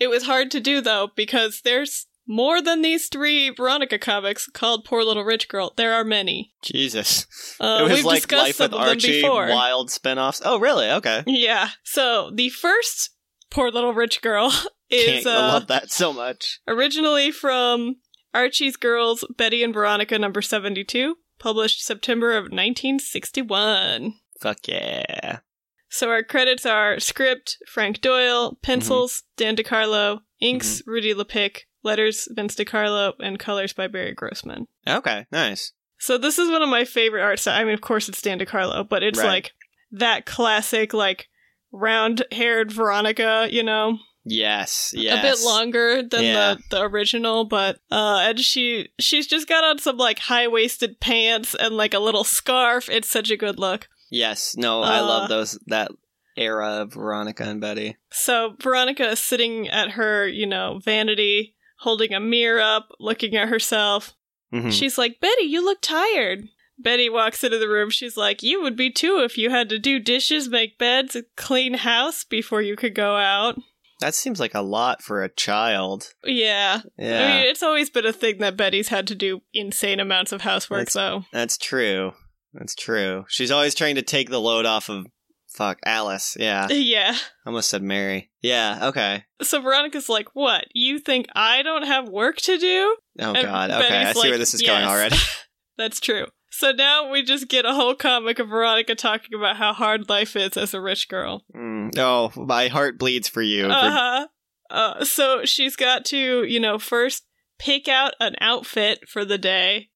It 0.00 0.08
was 0.08 0.24
hard 0.24 0.50
to 0.50 0.60
do 0.60 0.80
though 0.80 1.10
because 1.14 1.60
there's 1.62 2.06
more 2.26 2.62
than 2.62 2.82
these 2.82 3.08
three 3.08 3.50
Veronica 3.50 3.98
comics 3.98 4.46
called 4.46 4.84
Poor 4.84 5.04
Little 5.04 5.24
Rich 5.24 5.48
Girl. 5.48 5.72
There 5.76 5.92
are 5.92 6.04
many. 6.04 6.54
Jesus. 6.62 7.26
Uh, 7.60 7.78
it 7.80 7.82
was 7.84 7.92
we've 7.92 8.04
like 8.04 8.16
discussed 8.16 8.60
Life 8.60 8.60
with 8.60 8.74
Archie, 8.74 9.22
before. 9.22 9.48
wild 9.48 9.90
spin-offs. 9.90 10.42
Oh, 10.44 10.58
really? 10.58 10.88
Okay. 10.90 11.24
Yeah. 11.26 11.70
So 11.82 12.30
the 12.34 12.48
first 12.50 13.10
Poor 13.50 13.70
Little 13.70 13.92
Rich 13.92 14.22
Girl 14.22 14.52
is 14.90 15.24
Can't, 15.24 15.26
I 15.26 15.48
uh, 15.48 15.52
love 15.52 15.66
that 15.68 15.90
so 15.90 16.12
much. 16.12 16.60
Originally 16.66 17.30
from 17.30 17.96
Archie's 18.32 18.76
Girls, 18.76 19.24
Betty 19.36 19.62
and 19.62 19.74
Veronica 19.74 20.18
number 20.18 20.42
72, 20.42 21.16
published 21.38 21.84
September 21.84 22.32
of 22.32 22.44
1961. 22.44 24.14
Fuck 24.40 24.68
yeah. 24.68 25.40
So 25.88 26.08
our 26.08 26.22
credits 26.22 26.64
are 26.64 26.98
script, 26.98 27.58
Frank 27.68 28.00
Doyle, 28.00 28.58
pencils, 28.62 29.24
Dan 29.36 29.56
DeCarlo, 29.56 30.20
inks, 30.40 30.82
Rudy 30.86 31.12
Lapick, 31.12 31.66
letters, 31.82 32.28
Vince 32.32 32.54
DeCarlo, 32.54 33.12
and 33.20 33.38
colors 33.38 33.72
by 33.72 33.86
Barry 33.88 34.12
Grossman. 34.14 34.66
Okay, 34.88 35.26
nice. 35.32 35.72
So 35.98 36.18
this 36.18 36.38
is 36.38 36.50
one 36.50 36.62
of 36.62 36.68
my 36.68 36.84
favorite 36.84 37.22
art 37.22 37.38
styles. 37.38 37.60
I 37.60 37.64
mean, 37.64 37.74
of 37.74 37.80
course 37.80 38.08
it's 38.08 38.20
Dan 38.22 38.38
DeCarlo, 38.38 38.88
but 38.88 39.02
it's 39.02 39.18
Right. 39.20 39.26
like 39.28 39.52
that 39.92 40.26
classic, 40.26 40.92
like, 40.92 41.28
round-haired 41.72 42.72
Veronica, 42.72 43.48
you 43.50 43.62
know? 43.62 43.98
Yes, 44.24 44.92
yes. 44.94 45.18
a 45.18 45.22
bit 45.22 45.44
longer 45.44 46.02
than 46.02 46.22
Yeah. 46.22 46.54
the, 46.54 46.62
the 46.76 46.82
original, 46.82 47.44
but 47.44 47.80
uh 47.90 48.20
and 48.22 48.38
she 48.38 48.90
she's 49.00 49.26
just 49.26 49.48
got 49.48 49.64
on 49.64 49.78
some 49.80 49.96
like 49.96 50.20
high 50.20 50.46
waisted 50.46 51.00
pants 51.00 51.56
and 51.58 51.76
like 51.76 51.92
a 51.92 51.98
little 51.98 52.22
scarf. 52.22 52.88
It's 52.88 53.08
such 53.10 53.30
a 53.32 53.36
good 53.36 53.58
look. 53.58 53.88
Yes, 54.12 54.54
no, 54.56 54.80
I 54.82 54.98
Uh, 54.98 55.06
love 55.06 55.28
those 55.28 55.58
that 55.66 55.90
era 56.36 56.82
of 56.82 56.92
Veronica 56.92 57.42
and 57.42 57.60
Betty. 57.60 57.96
So 58.12 58.54
Veronica 58.62 59.10
is 59.10 59.18
sitting 59.18 59.68
at 59.68 59.90
her, 59.92 60.28
you 60.28 60.46
know, 60.46 60.78
vanity, 60.84 61.56
holding 61.82 62.12
a 62.14 62.20
mirror 62.20 62.60
up, 62.60 62.88
looking 62.98 63.36
at 63.36 63.48
herself. 63.48 64.14
Mhm. 64.52 64.72
She's 64.72 64.98
like, 64.98 65.20
Betty, 65.20 65.44
you 65.44 65.64
look 65.64 65.78
tired. 65.80 66.48
Betty 66.78 67.08
walks 67.08 67.44
into 67.44 67.58
the 67.58 67.68
room. 67.68 67.90
She's 67.90 68.16
like, 68.16 68.42
You 68.42 68.62
would 68.62 68.76
be 68.76 68.90
too 68.90 69.20
if 69.24 69.36
you 69.38 69.50
had 69.50 69.68
to 69.68 69.78
do 69.78 69.98
dishes, 69.98 70.48
make 70.48 70.78
beds, 70.78 71.16
clean 71.36 71.74
house 71.74 72.24
before 72.24 72.60
you 72.62 72.76
could 72.76 72.94
go 72.94 73.16
out. 73.16 73.56
That 74.00 74.14
seems 74.14 74.40
like 74.40 74.54
a 74.54 74.62
lot 74.62 75.00
for 75.02 75.22
a 75.22 75.28
child. 75.28 76.12
Yeah. 76.24 76.80
Yeah. 76.98 77.24
I 77.24 77.28
mean, 77.28 77.46
it's 77.50 77.62
always 77.62 77.88
been 77.88 78.04
a 78.06 78.12
thing 78.12 78.38
that 78.38 78.56
Betty's 78.56 78.88
had 78.88 79.06
to 79.08 79.14
do 79.14 79.42
insane 79.54 80.00
amounts 80.00 80.32
of 80.32 80.40
housework, 80.40 80.88
That's- 80.88 80.94
though. 80.94 81.24
That's 81.32 81.56
true. 81.56 82.12
That's 82.52 82.74
true. 82.74 83.24
She's 83.28 83.50
always 83.52 83.74
trying 83.74 83.94
to 83.94 84.02
take 84.02 84.28
the 84.28 84.40
load 84.40 84.66
off 84.66 84.88
of 84.90 85.06
fuck 85.54 85.78
Alice. 85.84 86.36
Yeah. 86.38 86.68
Yeah. 86.70 87.16
Almost 87.46 87.70
said 87.70 87.82
Mary. 87.82 88.30
Yeah, 88.42 88.88
okay. 88.88 89.24
So 89.42 89.60
Veronica's 89.60 90.08
like, 90.08 90.28
What? 90.34 90.66
You 90.74 90.98
think 90.98 91.26
I 91.34 91.62
don't 91.62 91.86
have 91.86 92.08
work 92.08 92.36
to 92.38 92.58
do? 92.58 92.96
Oh 93.20 93.32
And 93.34 93.42
god. 93.46 93.70
Okay, 93.70 93.88
Betty's 93.88 94.08
I 94.08 94.12
see 94.12 94.18
like, 94.20 94.28
where 94.30 94.38
this 94.38 94.54
is 94.54 94.62
going 94.62 94.84
already. 94.84 95.16
That's 95.78 96.00
true. 96.00 96.26
So 96.50 96.70
now 96.70 97.10
we 97.10 97.22
just 97.22 97.48
get 97.48 97.64
a 97.64 97.72
whole 97.72 97.94
comic 97.94 98.38
of 98.38 98.48
Veronica 98.48 98.94
talking 98.94 99.30
about 99.34 99.56
how 99.56 99.72
hard 99.72 100.08
life 100.10 100.36
is 100.36 100.56
as 100.56 100.74
a 100.74 100.80
rich 100.80 101.08
girl. 101.08 101.44
Mm, 101.56 101.96
oh, 101.98 102.30
my 102.36 102.68
heart 102.68 102.98
bleeds 102.98 103.28
for 103.28 103.42
you. 103.42 103.66
Uh-huh. 103.66 104.26
Uh 104.70 105.04
So 105.04 105.44
she's 105.44 105.76
got 105.76 106.04
to, 106.06 106.44
you 106.44 106.60
know, 106.60 106.78
first 106.78 107.24
pick 107.58 107.88
out 107.88 108.14
an 108.20 108.34
outfit 108.40 109.08
for 109.08 109.24
the 109.24 109.38
day. 109.38 109.88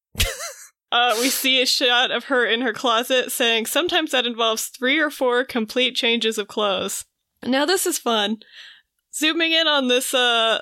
Uh, 0.97 1.15
we 1.21 1.29
see 1.29 1.61
a 1.61 1.67
shot 1.67 2.11
of 2.11 2.25
her 2.25 2.47
in 2.47 2.63
her 2.63 2.73
closet 2.73 3.31
saying 3.31 3.67
sometimes 3.67 4.13
that 4.13 4.27
involves 4.27 4.69
three 4.69 4.99
or 4.99 5.11
four 5.11 5.45
complete 5.45 5.95
changes 5.95 6.39
of 6.39 6.49
clothes. 6.49 7.05
Now 7.43 7.67
this 7.67 7.87
is 7.87 7.99
fun. 7.99 8.39
Zooming 9.13 9.53
in 9.53 9.67
on 9.67 9.89
this 9.89 10.15
uh 10.15 10.61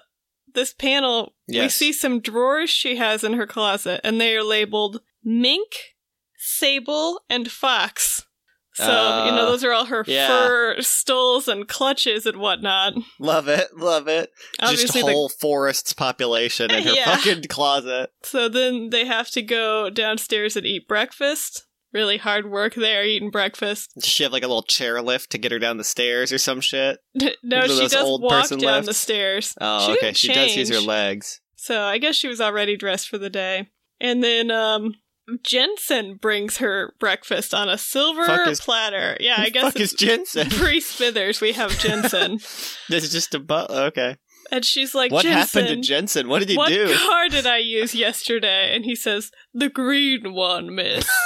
this 0.54 0.72
panel, 0.72 1.34
we 1.62 1.68
see 1.68 1.92
some 1.92 2.20
drawers 2.20 2.70
she 2.70 2.96
has 2.96 3.24
in 3.24 3.34
her 3.34 3.46
closet, 3.46 4.00
and 4.04 4.20
they 4.20 4.36
are 4.36 4.44
labeled 4.44 5.00
mink, 5.24 5.96
sable, 6.36 7.22
and 7.28 7.50
fox. 7.50 8.26
So, 8.74 8.84
you 8.84 9.30
know, 9.32 9.42
Uh, 9.46 9.50
those 9.50 9.62
are 9.64 9.72
all 9.72 9.84
her 9.86 10.04
yeah. 10.06 10.26
fur 10.26 10.76
stoles 10.80 11.46
and 11.48 11.68
clutches 11.68 12.26
and 12.26 12.38
whatnot. 12.38 12.94
Love 13.20 13.46
it. 13.48 13.68
Love 13.76 14.08
it. 14.08 14.30
Obviously, 14.60 14.86
Just 14.86 15.06
the- 15.06 15.12
whole 15.12 15.28
forest's 15.28 15.92
population 15.92 16.70
in 16.72 16.82
her 16.82 16.90
Yeah. 16.94 17.16
fucking 17.16 17.44
closet. 17.44 18.10
so 18.22 18.48
then 18.48 18.90
they 18.90 19.04
have 19.06 19.30
to 19.30 19.42
go 19.42 19.90
downstairs 19.90 20.56
and 20.56 20.66
eat 20.66 20.88
breakfast. 20.88 21.66
Really 21.92 22.16
hard 22.16 22.50
work 22.50 22.74
there, 22.74 23.04
eating 23.04 23.30
breakfast. 23.30 23.92
Does 23.94 24.06
she 24.08 24.24
have 24.24 24.32
like 24.32 24.42
a 24.42 24.48
little 24.48 24.64
chair 24.64 25.00
lift 25.00 25.30
to 25.30 25.38
get 25.38 25.52
her 25.52 25.60
down 25.60 25.76
the 25.76 25.84
stairs 25.84 26.32
or 26.32 26.38
some 26.38 26.60
shit? 26.60 26.98
no, 27.14 27.66
she 27.68 27.78
does 27.78 27.94
old 27.94 28.20
walk 28.22 28.42
person 28.42 28.58
down 28.58 28.74
lifts? 28.78 28.88
the 28.88 28.94
stairs. 28.94 29.54
Oh, 29.60 29.86
She 29.86 29.92
okay. 29.92 30.12
She 30.12 30.32
does 30.34 30.56
use 30.56 30.70
her 30.70 30.80
legs. 30.80 31.40
So 31.54 31.82
I 31.82 31.98
guess 31.98 32.16
she 32.16 32.26
was 32.26 32.40
already 32.40 32.76
dressed 32.76 33.08
for 33.08 33.18
the 33.18 33.30
day. 33.30 33.68
And 34.00 34.24
then 34.24 34.50
um 34.50 34.96
Jensen 35.42 36.16
brings 36.16 36.58
her 36.58 36.94
breakfast 37.00 37.54
on 37.54 37.68
a 37.68 37.78
silver 37.78 38.48
is- 38.48 38.60
platter. 38.60 39.16
Yeah, 39.20 39.36
I 39.38 39.50
guess 39.50 39.64
fuck 39.64 39.80
is 39.80 39.92
Jensen? 39.92 40.48
pre 40.50 40.80
Smithers. 40.80 41.40
We 41.40 41.52
have 41.52 41.78
Jensen. 41.78 42.38
this 42.88 43.04
is 43.04 43.12
just 43.12 43.34
a 43.34 43.38
but. 43.40 43.70
Okay. 43.70 44.16
and 44.52 44.64
she's 44.64 44.94
like, 44.94 45.10
what 45.12 45.22
Jensen, 45.24 45.62
happened 45.62 45.82
to 45.82 45.88
Jensen? 45.88 46.28
What 46.28 46.40
did 46.40 46.50
he 46.50 46.56
what 46.56 46.68
do? 46.68 46.86
What 46.88 46.98
car 46.98 47.28
did 47.28 47.46
I 47.46 47.58
use 47.58 47.94
yesterday? 47.94 48.74
And 48.74 48.84
he 48.84 48.94
says, 48.94 49.30
the 49.54 49.68
green 49.70 50.34
one, 50.34 50.74
miss. 50.74 51.08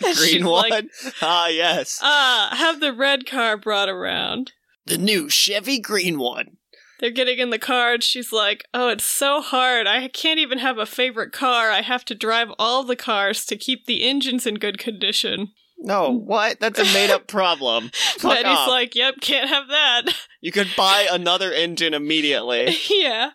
Green 0.00 0.42
like, 0.44 0.72
one. 0.72 0.90
ah, 1.22 1.46
yes. 1.46 2.00
Ah, 2.02 2.54
have 2.58 2.80
the 2.80 2.92
red 2.92 3.24
car 3.24 3.56
brought 3.56 3.88
around. 3.88 4.52
the 4.84 4.98
new 4.98 5.28
Chevy 5.28 5.78
green 5.78 6.18
one. 6.18 6.56
They're 7.00 7.10
getting 7.10 7.38
in 7.38 7.50
the 7.50 7.58
car, 7.58 7.94
and 7.94 8.02
she's 8.02 8.32
like, 8.32 8.64
Oh, 8.72 8.88
it's 8.88 9.04
so 9.04 9.40
hard. 9.40 9.86
I 9.86 10.08
can't 10.08 10.38
even 10.40 10.58
have 10.58 10.78
a 10.78 10.86
favorite 10.86 11.32
car. 11.32 11.70
I 11.70 11.82
have 11.82 12.04
to 12.06 12.14
drive 12.14 12.48
all 12.58 12.82
the 12.84 12.96
cars 12.96 13.44
to 13.46 13.56
keep 13.56 13.86
the 13.86 14.08
engines 14.08 14.46
in 14.46 14.54
good 14.56 14.78
condition. 14.78 15.52
No, 15.78 16.10
what? 16.10 16.58
That's 16.58 16.78
a 16.78 16.84
made 16.94 17.10
up 17.10 17.26
problem. 17.26 17.90
Fuck 18.18 18.32
Betty's 18.32 18.46
off. 18.46 18.68
like, 18.68 18.94
Yep, 18.94 19.16
can't 19.20 19.48
have 19.48 19.68
that. 19.68 20.02
You 20.40 20.52
could 20.52 20.68
buy 20.76 21.06
another 21.10 21.52
engine 21.52 21.94
immediately. 21.94 22.76
yeah. 22.90 23.30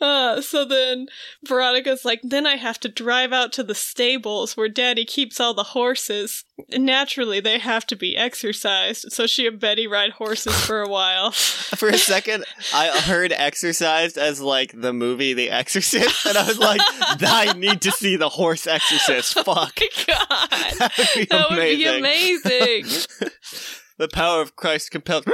Uh, 0.00 0.40
so 0.40 0.64
then 0.64 1.06
Veronica's 1.46 2.04
like, 2.04 2.20
Then 2.22 2.46
I 2.46 2.56
have 2.56 2.78
to 2.80 2.88
drive 2.88 3.32
out 3.32 3.52
to 3.54 3.62
the 3.62 3.74
stables 3.74 4.56
where 4.56 4.68
Daddy 4.68 5.04
keeps 5.04 5.40
all 5.40 5.54
the 5.54 5.62
horses. 5.62 6.44
Naturally, 6.70 7.40
they 7.40 7.58
have 7.58 7.86
to 7.86 7.96
be 7.96 8.16
exercised. 8.16 9.12
So 9.12 9.26
she 9.26 9.46
and 9.46 9.58
Betty 9.58 9.86
ride 9.86 10.12
horses 10.12 10.54
for 10.64 10.82
a 10.82 10.88
while. 10.88 11.32
For 11.72 11.88
a 11.88 11.98
second, 11.98 12.44
I 12.74 12.88
heard 13.00 13.32
exercised 13.32 14.18
as 14.18 14.40
like 14.40 14.78
the 14.78 14.92
movie 14.92 15.32
The 15.32 15.50
Exorcist, 15.50 16.26
and 16.26 16.36
I 16.36 16.46
was 16.46 16.58
like, 16.58 16.80
I 16.84 17.54
need 17.56 17.80
to 17.82 17.90
see 17.90 18.16
the 18.16 18.28
horse 18.28 18.66
exorcist. 18.66 19.34
Fuck. 19.44 19.80
God. 20.06 20.48
That 20.50 20.92
would 20.98 21.08
be 21.14 21.24
That 21.26 21.50
would 21.50 21.58
be 21.58 21.86
amazing. 21.86 22.84
The 24.02 24.08
power 24.08 24.42
of 24.42 24.56
Christ 24.56 24.90
compels. 24.90 25.24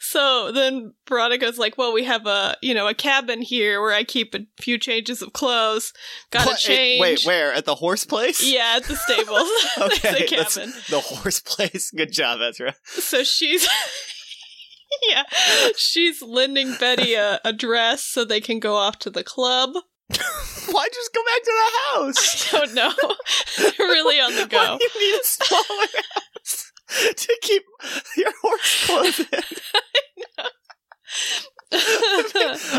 so 0.00 0.52
then 0.52 0.94
Veronica's 1.08 1.58
like, 1.58 1.78
"Well, 1.78 1.92
we 1.92 2.04
have 2.04 2.26
a 2.26 2.56
you 2.60 2.74
know 2.74 2.88
a 2.88 2.94
cabin 2.94 3.42
here 3.42 3.80
where 3.80 3.94
I 3.94 4.04
keep 4.04 4.34
a 4.34 4.40
few 4.60 4.78
changes 4.78 5.22
of 5.22 5.32
clothes. 5.32 5.92
Got 6.30 6.48
to 6.48 6.56
change." 6.56 7.00
Wait, 7.00 7.24
where? 7.24 7.52
At 7.52 7.64
the 7.64 7.76
horse 7.76 8.04
place? 8.04 8.44
Yeah, 8.44 8.74
at 8.76 8.84
the 8.84 8.96
stables. 8.96 9.48
Okay, 9.78 10.26
There's 10.26 10.32
a 10.32 10.36
that's 10.36 10.54
cabin. 10.56 10.72
the 10.90 11.00
horse 11.00 11.40
place. 11.40 11.90
Good 11.90 12.12
job, 12.12 12.40
Ezra. 12.42 12.74
So 12.84 13.24
she's. 13.24 13.66
yeah, 15.08 15.24
she's 15.76 16.22
lending 16.22 16.74
Betty 16.78 17.14
a, 17.14 17.40
a 17.44 17.52
dress 17.52 18.02
so 18.02 18.24
they 18.24 18.40
can 18.40 18.60
go 18.60 18.76
off 18.76 18.98
to 19.00 19.10
the 19.10 19.24
club. 19.24 19.72
Why 20.70 20.88
just 20.88 21.14
go 21.14 21.22
back 21.24 21.42
to 21.42 21.52
the 21.52 21.70
house? 22.00 22.54
I 22.54 22.58
don't 22.58 22.74
know. 22.74 22.92
really 23.78 24.20
on 24.20 24.32
the 24.34 24.42
Why 24.50 24.66
go. 24.66 24.78
do 24.78 24.84
you 24.84 25.12
need 25.12 25.20
a 25.20 25.24
smaller 25.24 25.86
house 26.14 26.72
to 27.16 27.38
keep 27.42 27.62
your 28.16 28.32
horse 28.42 28.86
clothes 28.86 29.20
in? 29.20 29.42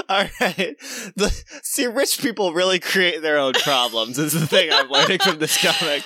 All 0.10 0.26
right. 0.40 0.76
The, 1.16 1.44
see, 1.64 1.86
rich 1.88 2.20
people 2.22 2.54
really 2.54 2.80
create 2.80 3.22
their 3.22 3.38
own 3.38 3.54
problems. 3.54 4.18
Is 4.18 4.34
the 4.34 4.48
thing 4.48 4.70
I'm 4.72 4.90
learning 4.90 5.20
from 5.20 5.40
this 5.40 5.58
comic. 5.62 6.04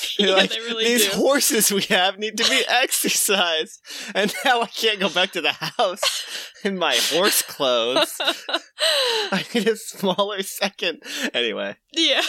Yeah, 0.18 0.32
like, 0.34 0.50
they 0.50 0.60
really 0.60 0.84
these 0.84 1.08
do. 1.08 1.16
horses 1.16 1.72
we 1.72 1.82
have 1.84 2.18
need 2.18 2.36
to 2.38 2.48
be 2.48 2.62
exercised, 2.68 3.80
and 4.14 4.32
now 4.44 4.60
I 4.62 4.66
can't 4.66 5.00
go 5.00 5.08
back 5.08 5.32
to 5.32 5.40
the 5.40 5.52
house 5.52 6.00
in 6.64 6.78
my 6.78 6.96
horse 7.10 7.42
clothes. 7.42 8.16
I 9.32 9.44
need 9.54 9.68
a 9.68 9.76
smaller 9.76 10.42
second. 10.42 11.02
Anyway, 11.34 11.76
Yeah. 11.92 12.22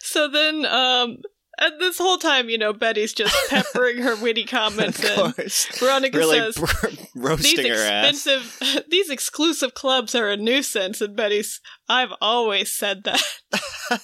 So 0.00 0.28
then, 0.28 0.64
um, 0.66 1.18
and 1.60 1.80
this 1.80 1.98
whole 1.98 2.18
time, 2.18 2.48
you 2.48 2.58
know, 2.58 2.72
Betty's 2.72 3.12
just 3.12 3.34
peppering 3.50 3.98
her 3.98 4.16
witty 4.16 4.44
comments 4.44 5.02
of 5.02 5.34
course, 5.34 5.66
Veronica 5.78 6.16
really 6.18 6.38
says, 6.38 6.56
br- 6.56 6.86
these 6.90 7.06
roasting 7.16 7.66
her 7.66 7.74
ass. 7.74 8.26
expensive, 8.26 8.84
these 8.90 9.10
exclusive 9.10 9.74
clubs 9.74 10.14
are 10.14 10.28
a 10.28 10.36
nuisance. 10.36 11.00
And 11.00 11.16
Betty's, 11.16 11.60
I've 11.88 12.12
always 12.20 12.72
said 12.72 13.04
that. 13.04 13.22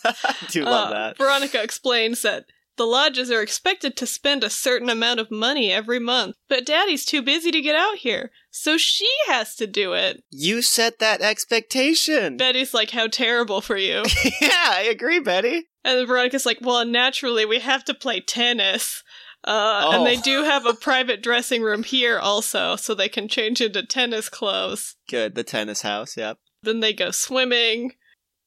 I 0.04 0.36
do 0.50 0.64
love 0.64 0.88
Uh, 0.90 0.94
that. 0.94 1.18
Veronica 1.18 1.62
explains 1.62 2.22
that 2.22 2.46
the 2.76 2.84
lodges 2.86 3.30
are 3.30 3.42
expected 3.42 3.96
to 3.96 4.06
spend 4.06 4.42
a 4.42 4.50
certain 4.50 4.90
amount 4.90 5.20
of 5.20 5.30
money 5.30 5.70
every 5.72 6.00
month, 6.00 6.36
but 6.48 6.66
Daddy's 6.66 7.04
too 7.04 7.22
busy 7.22 7.50
to 7.52 7.60
get 7.60 7.76
out 7.76 7.98
here, 7.98 8.32
so 8.56 8.78
she 8.78 9.08
has 9.26 9.56
to 9.56 9.66
do 9.66 9.94
it. 9.94 10.22
You 10.30 10.62
set 10.62 11.00
that 11.00 11.20
expectation. 11.20 12.36
Betty's 12.38 12.72
like, 12.72 12.90
how 12.90 13.08
terrible 13.08 13.60
for 13.60 13.76
you. 13.76 14.04
yeah, 14.40 14.66
I 14.68 14.86
agree, 14.88 15.18
Betty. 15.18 15.64
And 15.84 15.98
then 15.98 16.06
Veronica's 16.06 16.46
like, 16.46 16.58
well, 16.60 16.86
naturally, 16.86 17.44
we 17.44 17.58
have 17.58 17.84
to 17.86 17.94
play 17.94 18.20
tennis. 18.20 19.02
Uh, 19.42 19.82
Oh. 19.86 19.90
And 19.90 20.06
they 20.06 20.16
do 20.16 20.44
have 20.44 20.66
a 20.66 20.72
private 20.88 21.20
dressing 21.20 21.62
room 21.62 21.82
here 21.82 22.16
also, 22.20 22.76
so 22.76 22.94
they 22.94 23.08
can 23.08 23.26
change 23.26 23.60
into 23.60 23.84
tennis 23.84 24.28
clothes. 24.28 24.94
Good, 25.08 25.34
the 25.34 25.42
tennis 25.42 25.82
house. 25.82 26.16
Yep. 26.16 26.38
Then 26.62 26.78
they 26.78 26.92
go 26.92 27.10
swimming. 27.10 27.94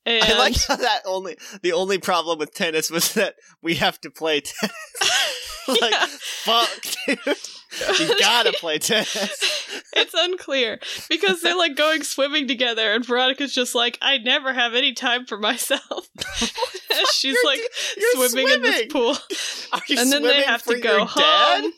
And 0.05 0.23
I 0.23 0.37
like 0.39 0.55
how 0.69 0.77
that 0.77 1.01
only 1.05 1.37
the 1.61 1.73
only 1.73 1.97
problem 1.97 2.39
with 2.39 2.53
tennis 2.53 2.89
was 2.89 3.13
that 3.15 3.35
we 3.61 3.75
have 3.75 3.99
to 4.01 4.09
play 4.09 4.39
tennis. 4.39 5.81
like, 5.81 5.93
fuck, 5.93 6.69
dude. 7.05 7.37
You 7.99 8.15
gotta 8.19 8.53
play 8.53 8.79
tennis. 8.79 9.11
it's 9.93 10.13
unclear 10.13 10.79
because 11.09 11.41
they're 11.41 11.57
like 11.57 11.75
going 11.75 12.03
swimming 12.03 12.47
together, 12.47 12.93
and 12.93 13.05
Veronica's 13.05 13.53
just 13.53 13.75
like, 13.75 13.97
I 14.01 14.17
never 14.19 14.53
have 14.53 14.73
any 14.73 14.93
time 14.93 15.25
for 15.25 15.37
myself. 15.37 15.81
She's 17.13 17.37
like 17.45 17.59
you're 17.97 18.27
swimming, 18.27 18.49
in 18.53 18.61
this 18.61 18.85
pool, 18.91 19.15
Are 19.73 19.81
you 19.87 19.99
and 19.99 20.11
then 20.11 20.23
they 20.23 20.41
have 20.43 20.63
to 20.63 20.79
go 20.79 21.05
home. 21.05 21.71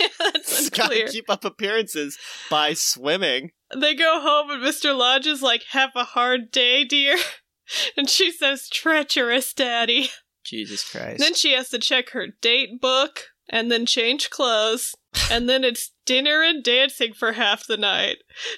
yeah, 0.00 0.06
that's 0.18 0.56
Just 0.58 0.72
gotta 0.72 0.90
unclear. 0.92 1.08
keep 1.08 1.30
up 1.30 1.44
appearances 1.44 2.18
by 2.50 2.72
swimming. 2.72 3.50
They 3.74 3.94
go 3.94 4.20
home 4.20 4.50
and 4.50 4.62
Mr. 4.62 4.96
Lodge 4.96 5.26
is 5.26 5.42
like, 5.42 5.64
Have 5.70 5.90
a 5.94 6.04
hard 6.04 6.50
day, 6.50 6.84
dear. 6.84 7.16
And 7.96 8.10
she 8.10 8.30
says, 8.32 8.68
Treacherous, 8.68 9.52
daddy. 9.54 10.10
Jesus 10.44 10.90
Christ. 10.90 11.20
Then 11.20 11.34
she 11.34 11.52
has 11.52 11.68
to 11.70 11.78
check 11.78 12.10
her 12.10 12.26
date 12.40 12.80
book 12.80 13.28
and 13.52 13.70
then 13.70 13.86
change 13.86 14.30
clothes. 14.30 14.94
And 15.30 15.48
then 15.48 15.62
it's 15.62 15.92
dinner 16.06 16.42
and 16.42 16.64
dancing 16.64 17.12
for 17.12 17.32
half 17.32 17.66
the 17.66 17.76
night. 17.76 18.16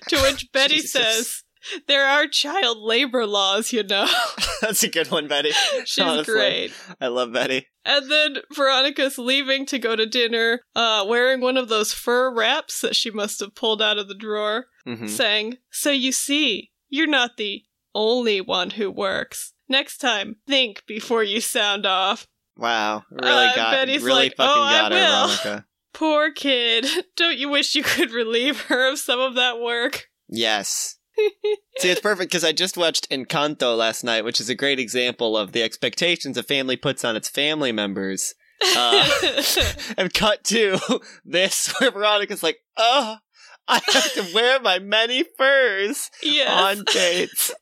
To 0.08 0.22
which 0.22 0.50
Betty 0.52 0.78
says, 0.78 1.42
There 1.88 2.06
are 2.06 2.26
child 2.28 2.78
labor 2.78 3.26
laws, 3.26 3.72
you 3.72 3.82
know. 3.82 4.06
That's 4.62 4.82
a 4.84 4.88
good 4.88 5.10
one, 5.10 5.26
Betty. 5.28 5.50
She's 5.84 6.04
Honestly. 6.04 6.32
great. 6.32 6.72
I 7.00 7.08
love 7.08 7.32
Betty. 7.32 7.66
And 7.84 8.10
then 8.10 8.36
Veronica's 8.54 9.18
leaving 9.18 9.66
to 9.66 9.78
go 9.78 9.96
to 9.96 10.06
dinner, 10.06 10.60
uh, 10.74 11.04
wearing 11.06 11.40
one 11.42 11.56
of 11.58 11.68
those 11.68 11.92
fur 11.92 12.32
wraps 12.32 12.80
that 12.80 12.96
she 12.96 13.10
must 13.10 13.40
have 13.40 13.54
pulled 13.54 13.82
out 13.82 13.98
of 13.98 14.08
the 14.08 14.14
drawer, 14.14 14.66
hmm 14.86 15.06
saying, 15.08 15.58
So 15.70 15.90
you 15.90 16.12
see, 16.12 16.70
you're 16.88 17.06
not 17.06 17.36
the 17.36 17.64
only 17.94 18.40
one 18.40 18.70
who 18.70 18.90
works. 18.90 19.52
Next 19.68 19.98
time, 19.98 20.36
think 20.46 20.82
before 20.86 21.24
you 21.24 21.40
sound 21.40 21.84
off. 21.86 22.26
Wow, 22.56 23.04
really 23.10 23.46
Uh, 23.46 23.54
got 23.56 23.72
Betty's 23.72 24.02
really 24.02 24.24
like, 24.24 24.36
fucking 24.36 24.52
"Oh, 24.56 24.62
I 24.62 24.72
got 24.72 24.92
her, 24.92 24.98
will." 24.98 25.26
Veronica. 25.28 25.66
Poor 25.92 26.32
kid. 26.32 26.86
Don't 27.16 27.38
you 27.38 27.48
wish 27.48 27.74
you 27.74 27.82
could 27.82 28.10
relieve 28.10 28.62
her 28.62 28.90
of 28.90 28.98
some 28.98 29.20
of 29.20 29.34
that 29.34 29.60
work? 29.60 30.08
Yes. 30.28 30.98
See, 31.78 31.90
it's 31.90 32.00
perfect 32.00 32.30
because 32.30 32.44
I 32.44 32.52
just 32.52 32.76
watched 32.76 33.08
Encanto 33.10 33.76
last 33.76 34.02
night, 34.02 34.24
which 34.24 34.40
is 34.40 34.48
a 34.48 34.54
great 34.54 34.80
example 34.80 35.36
of 35.36 35.52
the 35.52 35.62
expectations 35.62 36.36
a 36.36 36.42
family 36.42 36.76
puts 36.76 37.04
on 37.04 37.14
its 37.14 37.28
family 37.28 37.70
members. 37.70 38.34
Uh, 38.76 39.08
and 39.98 40.12
cut 40.14 40.42
to 40.44 40.78
this 41.24 41.72
where 41.78 41.90
Veronica's 41.90 42.42
like, 42.42 42.58
oh, 42.76 43.16
I 43.68 43.80
have 43.92 44.12
to 44.14 44.34
wear 44.34 44.60
my 44.60 44.78
many 44.78 45.24
furs 45.36 46.10
yes. 46.22 46.48
on 46.50 46.84
dates. 46.92 47.52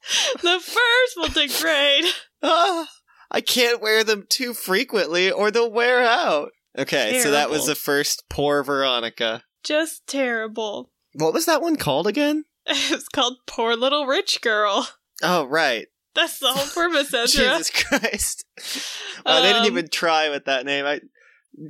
the 0.43 0.61
furs 0.61 1.15
will 1.17 1.29
degrade. 1.29 2.05
I 3.33 3.41
can't 3.41 3.81
wear 3.81 4.05
them 4.05 4.27
too 4.29 4.53
frequently 4.55 5.31
or 5.33 5.51
they'll 5.51 5.73
wear 5.73 6.03
out. 6.05 6.51
Okay, 6.79 7.21
so 7.23 7.31
that 7.33 7.51
was 7.51 7.67
the 7.67 7.75
first 7.75 8.29
poor 8.29 8.63
Veronica. 8.63 9.43
Just 9.65 10.07
terrible. 10.07 10.91
What 11.15 11.33
was 11.33 11.47
that 11.47 11.61
one 11.63 11.77
called 11.77 12.07
again? 12.07 12.45
It's 12.67 13.09
called 13.09 13.39
Poor 13.47 13.75
Little 13.75 14.07
Rich 14.07 14.41
Girl. 14.41 14.87
Oh, 15.23 15.45
right. 15.47 15.89
That's 16.15 16.39
the 16.39 16.49
whole 16.53 16.67
purpose, 16.75 17.13
Ezra. 17.13 17.45
Jesus 17.45 17.71
Christ. 17.71 18.45
Wow, 19.27 19.41
they 19.41 19.49
didn't 19.49 19.63
Um, 19.63 19.67
even 19.73 19.89
try 19.89 20.29
with 20.31 20.45
that 20.45 20.65
name. 20.65 20.85
I 20.87 21.01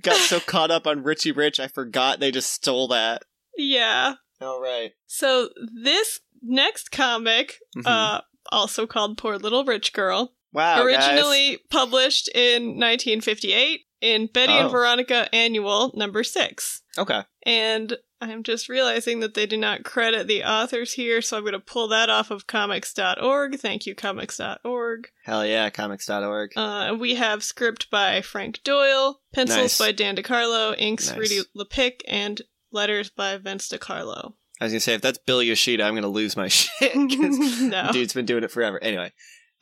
got 0.02 0.16
so 0.16 0.38
caught 0.46 0.70
up 0.70 0.86
on 0.86 1.02
Richie 1.02 1.32
Rich, 1.32 1.60
I 1.60 1.68
forgot 1.68 2.20
they 2.20 2.30
just 2.30 2.52
stole 2.52 2.88
that. 2.88 3.22
Yeah. 3.56 4.14
All 4.40 4.60
right. 4.60 4.92
So 5.06 5.48
this 5.82 6.20
next 6.42 6.90
comic, 6.90 7.58
Mhm. 7.76 7.82
uh, 7.86 8.20
also 8.50 8.86
called 8.86 9.16
Poor 9.16 9.38
Little 9.38 9.64
Rich 9.64 9.92
Girl, 9.92 10.34
wow. 10.52 10.82
originally 10.82 11.58
published 11.70 12.28
in 12.34 12.78
1958 12.78 13.80
in 14.00 14.26
Betty 14.26 14.52
Oh. 14.52 14.62
and 14.62 14.70
Veronica 14.70 15.28
Annual 15.34 15.92
number 15.94 16.24
six. 16.24 16.82
Okay. 16.98 17.22
And 17.44 17.96
I'm 18.20 18.42
just 18.44 18.68
realizing 18.68 19.20
that 19.20 19.34
they 19.34 19.46
do 19.46 19.56
not 19.56 19.82
credit 19.82 20.28
the 20.28 20.44
authors 20.44 20.92
here, 20.92 21.20
so 21.22 21.36
I'm 21.36 21.42
going 21.42 21.52
to 21.54 21.58
pull 21.58 21.88
that 21.88 22.08
off 22.08 22.30
of 22.30 22.46
comics.org. 22.46 23.58
Thank 23.58 23.84
you, 23.86 23.94
comics.org. 23.96 25.08
Hell 25.24 25.44
yeah, 25.46 25.70
comics.org. 25.70 26.52
Uh, 26.56 26.96
we 26.98 27.16
have 27.16 27.42
script 27.42 27.90
by 27.90 28.20
Frank 28.22 28.60
Doyle, 28.62 29.20
pencils 29.34 29.58
Nice. 29.58 29.78
by 29.78 29.90
Dan 29.92 30.16
DeCarlo, 30.16 30.74
inks 30.78 31.08
Nice. 31.10 31.18
Rudy 31.18 31.40
Lapick, 31.56 32.02
and 32.06 32.42
letters 32.70 33.10
by 33.10 33.36
Vince 33.38 33.68
DeCarlo. 33.68 34.34
I 34.60 34.64
was 34.66 34.72
gonna 34.72 34.80
say 34.80 34.94
if 34.94 35.00
that's 35.02 35.18
Bill 35.18 35.42
Yoshida, 35.42 35.82
I'm 35.82 35.94
gonna 35.96 36.06
lose 36.06 36.36
my 36.36 36.46
shit. 36.48 36.94
no. 36.96 37.90
Dude's 37.92 38.12
been 38.14 38.26
doing 38.26 38.44
it 38.44 38.50
forever. 38.52 38.80
Anyway. 38.82 39.12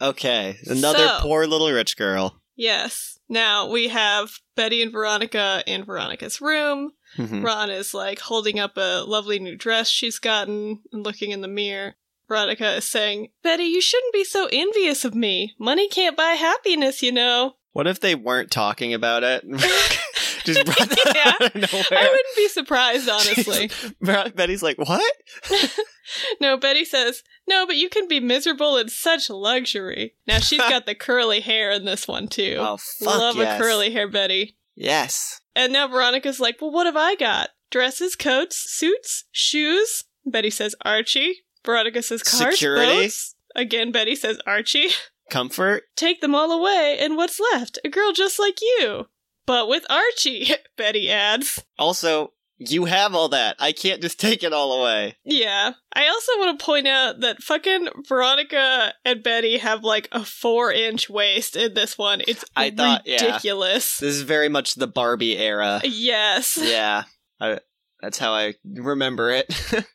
Okay. 0.01 0.59
Another 0.67 0.99
So- 1.07 1.19
poor 1.21 1.47
little 1.47 1.71
rich 1.71 1.97
girl. 1.97 2.41
Yes. 2.57 3.19
Now 3.29 3.69
we 3.71 3.89
have 3.89 4.33
Betty 4.57 4.83
and 4.83 4.93
Veronica 4.93 5.63
in 5.67 5.85
Veronica's 5.85 6.41
room. 6.41 6.93
Mhm. 7.17 7.43
Ron 7.45 7.71
is 7.71 7.95
like 7.95 8.19
holding 8.21 8.59
up 8.59 8.77
a 8.77 9.03
lovely 9.07 9.39
new 9.39 9.57
dress 9.57 9.89
she's 9.89 10.19
gotten 10.19 10.81
and 10.93 11.05
looking 11.05 11.31
in 11.31 11.41
the 11.41 11.49
mirror. 11.49 11.95
Veronica 12.29 12.77
is 12.77 12.85
saying, 12.85 13.29
Betty, 13.43 13.65
you 13.65 13.81
shouldn't 13.81 14.13
be 14.13 14.25
so 14.25 14.49
envious 14.53 15.05
of 15.05 15.15
me. 15.15 15.55
Money 15.59 15.89
can't 15.89 16.17
buy 16.17 16.33
happiness, 16.33 17.03
you 17.03 17.11
know. 17.13 17.55
What 17.73 17.87
if 17.87 17.99
they 18.01 18.15
weren't 18.15 18.51
talking 18.51 18.93
about 18.95 19.23
it? 19.25 19.45
Just 20.55 20.65
brought 20.77 20.89
that 20.89 21.13
Yeah. 21.15 21.33
out 21.33 21.43
of 21.43 21.55
nowhere. 21.55 22.01
I 22.01 22.09
wouldn't 22.09 22.37
be 22.37 22.49
surprised, 22.49 23.09
honestly. 23.11 23.71
Betty's 24.01 24.63
like, 24.63 24.79
what? 24.79 25.13
no, 26.41 26.57
Betty 26.57 26.85
says, 26.85 27.23
No, 27.49 27.67
but 27.67 27.77
you 27.77 27.89
can 27.89 28.09
be 28.09 28.21
miserable 28.21 28.77
in 28.77 28.89
such 28.89 29.31
luxury. 29.31 30.15
Now 30.27 30.39
she's 30.39 30.59
got 30.61 30.87
the 30.87 30.95
curly 30.95 31.41
hair 31.41 31.71
in 31.71 31.85
this 31.85 32.07
one, 32.09 32.29
too. 32.29 32.57
Oh, 32.59 32.77
fuck 32.77 33.19
Love 33.19 33.37
yes. 33.37 33.61
a 33.61 33.63
curly 33.63 33.91
hair, 33.93 34.09
Betty. 34.09 34.57
Yes. 34.75 35.41
And 35.55 35.73
now 35.73 35.89
Veronica's 35.89 36.41
like, 36.41 36.61
Well, 36.61 36.71
what 36.71 36.87
have 36.87 36.97
I 36.97 37.15
got? 37.15 37.51
Dresses, 37.71 38.17
coats, 38.17 38.57
suits, 38.57 39.25
shoes? 39.33 40.05
Betty 40.27 40.51
says, 40.51 40.75
Archie. 40.85 41.43
Veronica 41.65 42.03
says, 42.03 42.23
Cars, 42.23 42.55
Security? 42.55 42.87
boats. 43.03 43.35
Again, 43.55 43.93
Betty 43.93 44.15
says, 44.17 44.39
Archie. 44.47 44.89
Comfort? 45.31 45.85
Take 45.95 46.21
them 46.21 46.35
all 46.35 46.51
away, 46.51 46.97
and 47.01 47.17
what's 47.17 47.39
left? 47.53 47.79
A 47.85 47.89
girl 47.89 48.13
just 48.13 48.39
like 48.41 48.59
you. 48.61 49.07
But 49.47 49.69
with 49.69 49.85
Archie, 49.91 50.51
Betty 50.77 51.11
adds. 51.11 51.65
Also, 51.79 52.33
you 52.59 52.85
have 52.85 53.15
all 53.15 53.29
that. 53.31 53.57
I 53.59 53.73
can't 53.73 54.03
just 54.03 54.21
take 54.21 54.43
it 54.43 54.53
all 54.53 54.81
away. 54.81 55.17
Yeah. 55.25 55.73
I 55.95 56.09
also 56.09 56.33
want 56.39 56.59
to 56.59 56.65
point 56.65 56.87
out 56.87 57.21
that 57.21 57.43
fucking 57.43 57.89
Veronica 58.09 58.93
and 59.05 59.23
Betty 59.23 59.59
have 59.59 59.83
like 59.83 60.09
a 60.13 60.25
four 60.25 60.71
inch 60.73 61.09
waist 61.09 61.57
in 61.57 61.75
this 61.75 61.97
one. 61.97 62.21
It's 62.29 62.45
I 62.55 62.71
thought- 62.71 63.03
yeah. 63.07 63.25
ridiculous. 63.25 63.99
This 63.99 64.15
is 64.17 64.23
very 64.23 64.49
much 64.49 64.75
the 64.75 64.87
Barbie 64.87 65.39
era. 65.39 65.81
Yes. 65.85 66.59
yeah. 66.61 67.05
I, 67.41 67.59
that's 68.03 68.19
how 68.19 68.33
I 68.33 68.55
remember 68.65 69.31
it. 69.31 69.53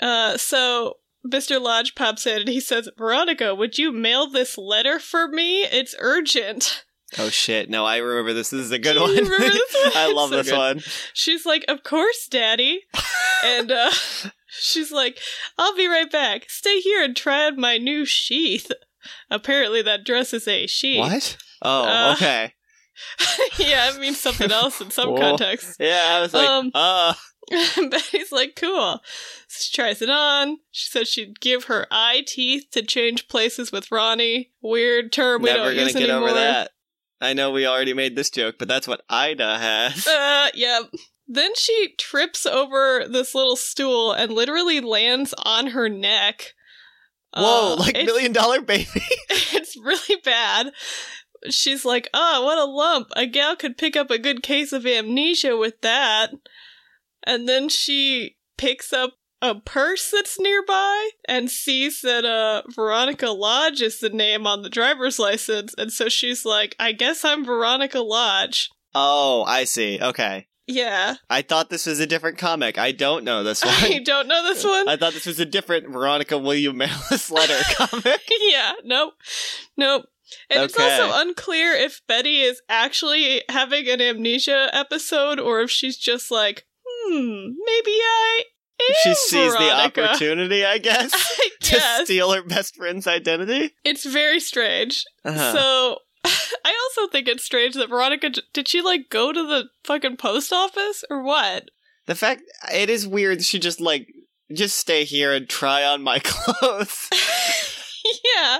Uh, 0.00 0.36
so 0.36 0.94
Mr. 1.24 1.60
Lodge 1.60 1.94
pops 1.94 2.26
in 2.26 2.40
and 2.40 2.48
he 2.48 2.58
says, 2.58 2.88
Veronica, 2.98 3.54
would 3.54 3.78
you 3.78 3.92
mail 3.92 4.26
this 4.28 4.58
letter 4.58 4.98
for 4.98 5.28
me? 5.28 5.62
It's 5.62 5.94
urgent. 6.00 6.84
Oh 7.18 7.28
shit. 7.30 7.68
No, 7.70 7.84
I 7.84 7.98
remember 7.98 8.32
this. 8.32 8.50
This 8.50 8.60
is 8.60 8.70
a 8.72 8.78
good 8.78 9.00
one. 9.00 9.10
you 9.10 9.22
remember 9.22 9.48
this 9.48 9.74
one? 9.84 9.92
I 9.96 10.12
love 10.12 10.30
So 10.30 10.36
this 10.36 10.50
good. 10.50 10.56
one. 10.58 10.80
She's 11.14 11.44
like, 11.46 11.64
Of 11.68 11.82
course, 11.82 12.26
Daddy. 12.30 12.82
and 13.44 13.70
uh, 13.70 13.90
she's 14.48 14.90
like, 14.92 15.18
I'll 15.58 15.76
be 15.76 15.86
right 15.86 16.10
back. 16.10 16.48
Stay 16.48 16.80
here 16.80 17.02
and 17.02 17.16
try 17.16 17.46
on 17.46 17.60
my 17.60 17.78
new 17.78 18.04
sheath. 18.04 18.70
Apparently, 19.30 19.82
that 19.82 20.04
dress 20.04 20.32
is 20.32 20.46
a 20.46 20.66
sheath. 20.66 20.98
What? 21.00 21.36
Oh, 21.62 21.84
Uh, 21.84 22.12
okay. 22.16 22.54
yeah, 23.58 23.92
it 23.94 24.00
means 24.00 24.20
something 24.20 24.50
else 24.52 24.80
in 24.80 24.90
some 24.90 25.10
Whoa. 25.10 25.18
context. 25.20 25.76
Yeah, 25.80 26.16
I 26.16 26.20
was 26.20 26.32
like, 26.34 26.48
um, 26.48 26.70
uh, 26.74 27.14
Betty's 27.90 28.30
like, 28.30 28.54
cool. 28.56 29.00
So 29.48 29.58
she 29.64 29.72
tries 29.74 30.02
it 30.02 30.10
on. 30.10 30.58
She 30.70 30.88
says 30.88 31.08
she'd 31.08 31.40
give 31.40 31.64
her 31.64 31.86
eye 31.90 32.22
teeth 32.26 32.66
to 32.72 32.82
change 32.82 33.26
places 33.28 33.72
with 33.72 33.90
Ronnie. 33.90 34.52
Weird 34.62 35.12
term 35.12 35.42
we 35.42 35.50
never 35.50 35.64
don't 35.64 35.74
gonna 35.74 35.82
use 35.84 35.92
get 35.94 36.10
anymore. 36.10 36.28
I 37.22 37.34
know 37.34 37.52
we 37.52 37.66
already 37.66 37.94
made 37.94 38.16
this 38.16 38.30
joke, 38.30 38.56
but 38.58 38.68
that's 38.68 38.88
what 38.88 39.04
Ida 39.08 39.58
has. 39.58 40.06
Uh, 40.22 40.48
yep. 40.54 40.90
Then 41.28 41.54
she 41.54 41.94
trips 41.98 42.44
over 42.44 43.06
this 43.08 43.34
little 43.34 43.56
stool 43.56 44.12
and 44.12 44.32
literally 44.32 44.80
lands 44.80 45.32
on 45.38 45.68
her 45.68 45.88
neck. 45.88 46.52
Whoa, 47.34 47.74
Uh, 47.74 47.76
like 47.76 47.94
Million 47.94 48.32
Dollar 48.32 48.60
Baby. 48.60 48.88
it's 49.30 49.76
really 49.76 50.20
bad. 50.24 50.72
She's 51.48 51.84
like, 51.84 52.08
oh, 52.12 52.44
what 52.44 52.58
a 52.58 52.64
lump. 52.64 53.08
A 53.16 53.26
gal 53.26 53.56
could 53.56 53.78
pick 53.78 53.96
up 53.96 54.10
a 54.10 54.18
good 54.18 54.42
case 54.42 54.72
of 54.72 54.84
amnesia 54.84 55.56
with 55.56 55.80
that. 55.80 56.32
And 57.24 57.48
then 57.48 57.68
she 57.68 58.36
picks 58.58 58.92
up 58.92 59.14
a 59.42 59.54
purse 59.56 60.10
that's 60.10 60.38
nearby 60.40 61.10
and 61.28 61.50
sees 61.50 62.00
that 62.00 62.24
uh 62.24 62.62
Veronica 62.74 63.28
Lodge 63.28 63.82
is 63.82 63.98
the 64.00 64.08
name 64.08 64.46
on 64.46 64.62
the 64.62 64.70
driver's 64.70 65.18
license. 65.18 65.74
And 65.76 65.92
so 65.92 66.08
she's 66.08 66.46
like, 66.46 66.74
I 66.78 66.92
guess 66.92 67.24
I'm 67.24 67.44
Veronica 67.44 67.98
Lodge. 68.00 68.70
oh, 68.94 69.44
I 69.46 69.64
see. 69.64 69.98
Okay. 70.00 70.46
Yeah. 70.68 71.16
I 71.28 71.42
thought 71.42 71.70
this 71.70 71.86
was 71.86 71.98
a 71.98 72.06
different 72.06 72.38
comic. 72.38 72.78
I 72.78 72.92
don't 72.92 73.24
know 73.24 73.42
this 73.42 73.62
I 73.66 73.88
one. 73.90 74.04
don't 74.04 74.28
know 74.28 74.44
this 74.44 74.64
one. 74.64 74.88
I 74.88 74.96
thought 74.96 75.12
this 75.12 75.26
was 75.26 75.40
a 75.40 75.44
different 75.44 75.90
Veronica 75.92 76.38
Will 76.38 76.54
You 76.54 76.72
Mail 76.72 76.96
This 77.10 77.30
Letter 77.32 77.58
comic. 77.74 78.20
yeah, 78.40 78.74
nope. 78.84 79.14
Nope. 79.76 80.06
And 80.48 80.62
it's 80.62 80.78
also 80.78 81.10
unclear 81.20 81.72
if 81.72 82.00
Betty 82.06 82.40
is 82.42 82.62
actually 82.68 83.42
having 83.50 83.88
an 83.88 84.00
amnesia 84.00 84.70
episode 84.72 85.38
or 85.40 85.60
if 85.62 85.70
she's 85.70 85.98
just 85.98 86.30
like, 86.30 86.64
hmm, 86.86 87.48
maybe 87.66 87.90
I 87.90 88.44
am 88.80 88.94
She 89.02 89.14
sees 89.14 89.52
Veronica. 89.54 90.00
the 90.00 90.04
opportunity, 90.08 90.64
I 90.64 90.78
guess, 90.78 91.12
I 91.14 91.48
to 91.60 92.04
steal 92.04 92.32
her 92.32 92.42
best 92.42 92.76
friend's 92.76 93.06
identity. 93.06 93.72
It's 93.84 94.04
very 94.04 94.40
strange. 94.40 95.04
Uh-huh. 95.24 95.52
So, 95.52 95.98
I 96.64 96.74
also 96.98 97.10
think 97.10 97.28
it's 97.28 97.44
strange 97.44 97.74
that 97.74 97.88
Veronica, 97.88 98.30
did 98.52 98.68
she 98.68 98.80
like 98.80 99.10
go 99.10 99.32
to 99.32 99.46
the 99.46 99.64
fucking 99.84 100.16
post 100.16 100.52
office 100.52 101.04
or 101.10 101.22
what? 101.22 101.64
the 102.06 102.14
fact 102.16 102.42
it 102.74 102.90
is 102.90 103.06
weird. 103.06 103.44
She 103.44 103.58
just 103.60 103.80
like 103.80 104.08
just 104.52 104.76
stay 104.76 105.04
here 105.04 105.32
and 105.32 105.48
try 105.48 105.84
on 105.84 106.02
my 106.02 106.18
clothes. 106.18 107.08
yeah. 108.36 108.58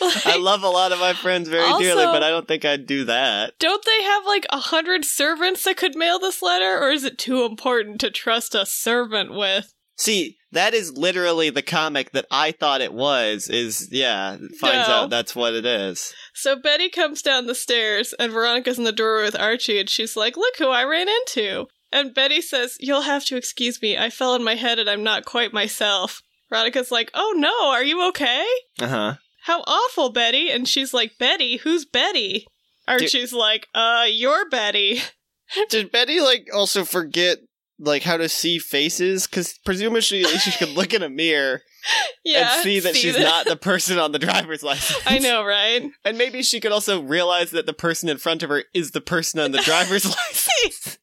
Like, 0.00 0.26
I 0.26 0.36
love 0.36 0.62
a 0.62 0.68
lot 0.68 0.92
of 0.92 0.98
my 0.98 1.12
friends 1.12 1.48
very 1.48 1.68
dearly, 1.78 2.04
but 2.04 2.22
I 2.22 2.30
don't 2.30 2.46
think 2.48 2.64
I'd 2.64 2.86
do 2.86 3.04
that. 3.04 3.58
Don't 3.58 3.84
they 3.84 4.02
have 4.02 4.24
like 4.26 4.46
a 4.50 4.58
hundred 4.58 5.04
servants 5.04 5.64
that 5.64 5.76
could 5.76 5.96
mail 5.96 6.18
this 6.18 6.42
letter, 6.42 6.78
or 6.78 6.90
is 6.90 7.04
it 7.04 7.18
too 7.18 7.44
important 7.44 8.00
to 8.00 8.10
trust 8.10 8.54
a 8.54 8.66
servant 8.66 9.32
with? 9.34 9.72
See, 9.96 10.38
that 10.50 10.74
is 10.74 10.96
literally 10.96 11.50
the 11.50 11.62
comic 11.62 12.12
that 12.12 12.26
I 12.30 12.52
thought 12.52 12.80
it 12.80 12.92
was. 12.92 13.48
Is 13.48 13.88
yeah, 13.92 14.36
finds 14.60 14.88
No. 14.88 14.94
out 14.94 15.10
that's 15.10 15.36
what 15.36 15.54
it 15.54 15.64
is. 15.64 16.12
So 16.34 16.56
Betty 16.56 16.88
comes 16.88 17.22
down 17.22 17.46
the 17.46 17.54
stairs, 17.54 18.14
and 18.18 18.32
Veronica's 18.32 18.78
in 18.78 18.84
the 18.84 18.92
doorway 18.92 19.24
with 19.24 19.38
Archie, 19.38 19.78
and 19.78 19.88
she's 19.88 20.16
like, 20.16 20.36
Look 20.36 20.56
who 20.58 20.68
I 20.68 20.84
ran 20.84 21.08
into. 21.08 21.66
And 21.92 22.12
Betty 22.12 22.40
says, 22.40 22.76
You'll 22.80 23.02
have 23.02 23.24
to 23.26 23.36
excuse 23.36 23.80
me. 23.80 23.96
I 23.96 24.10
fell 24.10 24.32
on 24.32 24.42
my 24.42 24.56
head 24.56 24.80
and 24.80 24.90
I'm 24.90 25.04
not 25.04 25.24
quite 25.24 25.52
myself. 25.52 26.22
Veronica's 26.54 26.92
like, 26.92 27.10
Oh 27.14 27.34
no, 27.36 27.70
are 27.70 27.82
you 27.82 28.06
okay? 28.08 28.46
Uh 28.80 28.86
huh. 28.86 29.14
How 29.42 29.60
awful, 29.66 30.10
Betty. 30.10 30.50
And 30.50 30.68
she's 30.68 30.94
like, 30.94 31.12
Betty? 31.18 31.56
Who's 31.58 31.84
Betty? 31.84 32.46
Archie's 32.86 33.32
like, 33.32 33.66
Uh, 33.74 34.06
you're 34.08 34.48
Betty. 34.48 35.00
Did 35.68 35.90
Betty 35.90 36.20
like 36.20 36.46
also 36.54 36.84
forget 36.84 37.38
like 37.80 38.02
how 38.04 38.16
to 38.16 38.28
see 38.28 38.58
faces? 38.60 39.26
Because 39.26 39.58
presumably 39.64 40.00
she, 40.00 40.22
she 40.24 40.52
could 40.52 40.74
look 40.76 40.94
in 40.94 41.02
a 41.02 41.08
mirror 41.10 41.62
Yeah. 42.24 42.54
and 42.54 42.62
see 42.62 42.78
that 42.80 42.94
she's 42.94 43.18
not 43.18 43.46
the 43.46 43.56
person 43.56 43.98
on 43.98 44.12
the 44.12 44.18
driver's 44.20 44.62
license. 44.62 45.02
I 45.06 45.18
know, 45.18 45.44
right? 45.44 45.90
And 46.04 46.16
maybe 46.16 46.42
she 46.44 46.60
could 46.60 46.72
also 46.72 47.02
realize 47.02 47.50
that 47.50 47.66
the 47.66 47.72
person 47.74 48.08
in 48.08 48.18
front 48.18 48.42
of 48.44 48.48
her 48.50 48.62
is 48.72 48.92
the 48.92 49.00
person 49.00 49.40
on 49.40 49.50
the 49.50 49.58
driver's 49.58 50.04
license. 50.06 50.98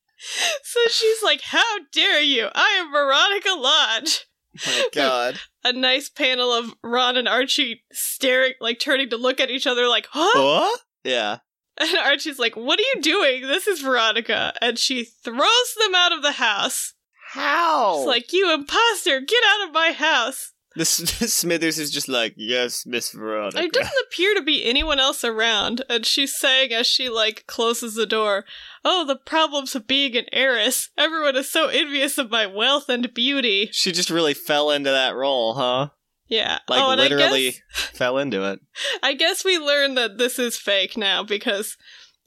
So 0.64 0.80
she's 0.90 1.22
like, 1.22 1.42
How 1.42 1.80
dare 1.92 2.22
you? 2.22 2.48
I 2.56 2.78
am 2.80 2.92
Veronica 2.92 3.54
Lodge. 3.60 4.26
Oh 4.60 4.78
my 4.78 4.88
god. 4.94 5.40
A 5.64 5.74
nice 5.74 6.10
panel 6.10 6.52
of 6.52 6.74
Ron 6.84 7.18
and 7.18 7.28
Archie 7.28 7.84
staring, 7.92 8.54
like 8.60 8.80
turning 8.80 9.10
to 9.10 9.18
look 9.18 9.40
at 9.40 9.50
each 9.52 9.68
other, 9.68 9.88
like, 9.88 10.08
Huh? 10.12 10.42
What? 10.42 10.80
Yeah. 11.04 11.38
And 11.78 11.98
Archie's 11.98 12.38
like, 12.40 12.56
What 12.56 12.80
are 12.80 12.84
you 12.96 13.02
doing? 13.02 13.42
This 13.44 13.68
is 13.68 13.82
Veronica. 13.82 14.54
And 14.62 14.78
she 14.78 15.04
throws 15.04 15.76
them 15.80 15.96
out 15.96 16.12
of 16.12 16.22
the 16.22 16.34
house. 16.34 16.94
How? 17.32 18.00
It's 18.00 18.08
like, 18.08 18.34
You 18.34 18.54
imposter, 18.54 19.22
get 19.22 19.44
out 19.48 19.68
of 19.68 19.74
my 19.74 19.92
house. 19.92 20.51
this 20.76 20.90
Smithers 20.90 21.78
is 21.78 21.92
just 21.92 22.08
like, 22.08 22.34
yes, 22.38 22.86
Miss 22.86 23.12
Veronica. 23.12 23.58
There 23.58 23.68
doesn't 23.68 24.06
appear 24.08 24.34
to 24.36 24.42
be 24.42 24.64
anyone 24.64 25.00
else 25.00 25.24
around. 25.24 25.84
And 25.90 26.06
she's 26.06 26.38
saying 26.38 26.72
as 26.72 26.88
she, 26.88 27.10
like, 27.10 27.46
closes 27.46 27.96
the 27.96 28.06
door, 28.06 28.46
Oh, 28.86 29.06
the 29.06 29.18
problems 29.18 29.76
of 29.76 29.86
being 29.86 30.16
an 30.16 30.26
heiress. 30.32 30.90
Everyone 30.98 31.36
is 31.36 31.52
so 31.52 31.68
envious 31.68 32.18
of 32.18 32.32
my 32.32 32.46
wealth 32.46 32.88
and 32.88 33.14
beauty. 33.14 33.70
She 33.74 33.92
just 33.92 34.10
really 34.10 34.34
fell 34.34 34.72
into 34.72 34.90
that 34.90 35.16
role, 35.16 35.56
huh? 35.56 35.90
Yeah. 36.28 36.60
Like 36.70 36.82
oh, 36.82 36.96
literally 36.96 37.52
guess, 37.52 37.62
fell 37.94 38.18
into 38.18 38.50
it. 38.50 38.62
I 39.04 39.14
guess 39.14 39.44
we 39.44 39.58
learned 39.58 39.98
that 39.98 40.18
this 40.18 40.40
is 40.40 40.58
fake 40.58 40.96
now 40.96 41.24
because 41.24 41.76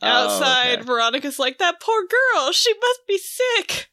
Oh, 0.02 0.06
outside 0.06 0.80
okay. 0.80 0.82
Veronica's 0.82 1.38
like, 1.38 1.56
That 1.58 1.80
poor 1.80 2.02
girl, 2.02 2.52
she 2.52 2.74
must 2.78 3.00
be 3.08 3.16
sick. 3.16 3.90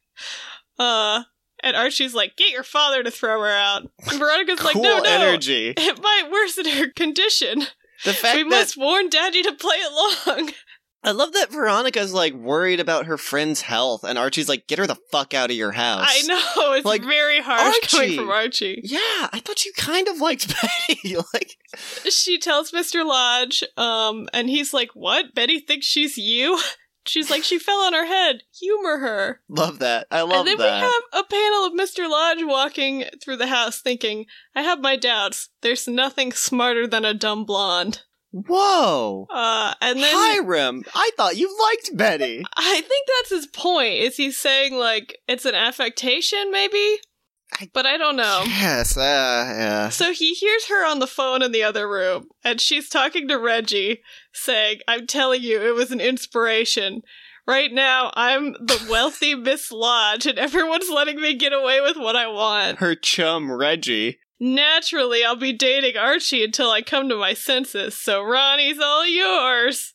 Uh, 0.78 1.24
and 1.64 1.76
Archie's 1.76 2.14
like, 2.14 2.36
Get 2.38 2.52
your 2.52 2.64
father 2.64 3.04
to 3.04 3.12
throw 3.12 3.40
her 3.42 3.50
out. 3.50 3.84
And 4.10 4.20
Veronica's 4.20 4.60
cool 4.60 4.68
like, 4.68 4.76
No, 4.76 5.00
no. 5.00 5.04
energy. 5.10 5.74
It 5.78 6.02
might 6.02 6.30
worsen 6.32 6.66
her 6.68 6.90
condition. 6.90 7.64
The 8.04 8.14
fact 8.14 8.36
we 8.38 8.44
that 8.44 8.50
must 8.50 8.78
warn 8.78 9.10
Daddy 9.10 9.44
to 9.44 9.54
play 9.54 9.78
along. 10.28 10.52
I 11.04 11.12
love 11.12 11.34
that 11.34 11.52
Veronica's 11.52 12.14
like 12.14 12.34
worried 12.36 12.80
about 12.80 13.08
her 13.08 13.18
friend's 13.18 13.62
health, 13.62 14.04
and 14.04 14.20
Archie's 14.20 14.48
like, 14.48 14.68
"Get 14.68 14.78
her 14.78 14.86
the 14.86 14.98
fuck 15.12 15.34
out 15.34 15.50
of 15.50 15.56
your 15.56 15.72
house." 15.72 16.06
I 16.08 16.22
know 16.28 16.74
it's 16.74 16.86
Like, 16.86 17.04
very 17.04 17.40
harsh 17.42 17.76
coming 17.90 18.18
from 18.18 18.30
Archie. 18.30 18.82
Yeah, 18.84 19.00
I 19.34 19.42
thought 19.44 19.66
you 19.66 19.72
kind 19.76 20.08
of 20.08 20.22
liked 20.22 20.48
Betty. 20.88 21.16
like, 21.34 21.58
She 22.08 22.38
tells 22.38 22.72
Mr. 22.72 23.04
Lodge, 23.04 23.64
um, 23.78 24.30
and 24.32 24.48
he's 24.48 24.76
like, 24.76 24.90
"What? 24.94 25.34
Betty 25.34 25.60
thinks 25.60 25.88
she's 25.88 26.20
you." 26.20 26.60
She's 27.12 27.30
like, 27.30 27.44
"She 27.44 27.60
fell 27.60 27.82
on 27.82 27.94
her 27.94 28.06
head. 28.06 28.44
Humor 28.58 29.00
her." 29.00 29.42
love 29.50 29.80
that. 29.80 30.08
I 30.10 30.22
love 30.22 30.30
that. 30.32 30.38
and 30.40 30.48
then 30.48 30.58
that. 30.58 30.76
we 30.76 30.80
have 30.80 31.26
a 31.26 31.28
panel 31.28 31.66
of 31.66 31.74
Mr. 31.74 32.10
Lodge 32.10 32.44
walking 32.44 33.04
through 33.22 33.36
the 33.36 33.48
house, 33.48 33.82
thinking, 33.82 34.28
"I 34.56 34.62
have 34.62 34.80
my 34.80 34.96
doubts. 34.96 35.50
There's 35.62 35.90
nothing 35.90 36.32
smarter 36.32 36.88
than 36.88 37.04
a 37.04 37.14
dumb 37.14 37.44
blonde." 37.44 38.04
Whoa, 38.34 39.28
Uh, 39.30 39.74
and 39.82 40.00
then 40.00 40.14
Hiram! 40.16 40.84
I 40.96 41.12
thought 41.18 41.36
you 41.36 41.54
liked 41.70 41.98
Betty. 41.98 42.46
I 42.56 42.80
think 42.80 43.08
that's 43.20 43.30
his 43.30 43.48
point. 43.48 43.96
Is 43.96 44.16
he 44.16 44.32
saying 44.32 44.76
like 44.76 45.18
it's 45.28 45.44
an 45.44 45.54
affectation, 45.54 46.50
maybe? 46.50 47.02
I- 47.60 47.70
but 47.74 47.86
I 47.86 47.98
don't 47.98 48.16
know. 48.16 48.44
Yes, 48.46 48.96
uh, 48.98 49.02
yeah. 49.02 49.90
So 49.90 50.14
he 50.14 50.34
hears 50.34 50.68
her 50.68 50.86
on 50.86 51.00
the 51.00 51.08
phone 51.08 51.42
in 51.42 51.52
the 51.52 51.64
other 51.64 51.88
room, 51.90 52.28
and 52.44 52.60
she's 52.62 52.90
talking 52.90 53.28
to 53.28 53.38
Reggie, 53.38 54.02
saying, 54.34 54.80
I'm 54.88 55.08
telling 55.08 55.42
you, 55.44 55.62
it 55.62 55.76
was 55.76 55.92
an 55.92 56.00
inspiration. 56.02 57.02
Right 57.48 57.72
now, 57.74 58.12
I'm 58.16 58.54
the 58.54 58.86
wealthy 58.90 59.36
Miss 59.36 59.72
Lodge, 59.72 60.26
and 60.26 60.38
everyone's 60.40 60.90
letting 60.90 61.20
me 61.20 61.36
get 61.36 61.54
away 61.54 61.82
with 61.82 61.98
what 61.98 62.16
I 62.16 62.28
want. 62.28 62.78
Her 62.80 62.96
chum 62.96 63.52
Reggie. 63.52 64.20
Naturally, 64.40 65.24
I'll 65.24 65.36
be 65.36 65.54
dating 65.54 65.98
Archie 65.98 66.44
until 66.44 66.72
I 66.72 66.82
come 66.82 67.10
to 67.10 67.16
my 67.16 67.34
senses, 67.34 67.96
so 67.98 68.24
Ronnie's 68.24 68.80
all 68.80 69.06
yours. 69.08 69.94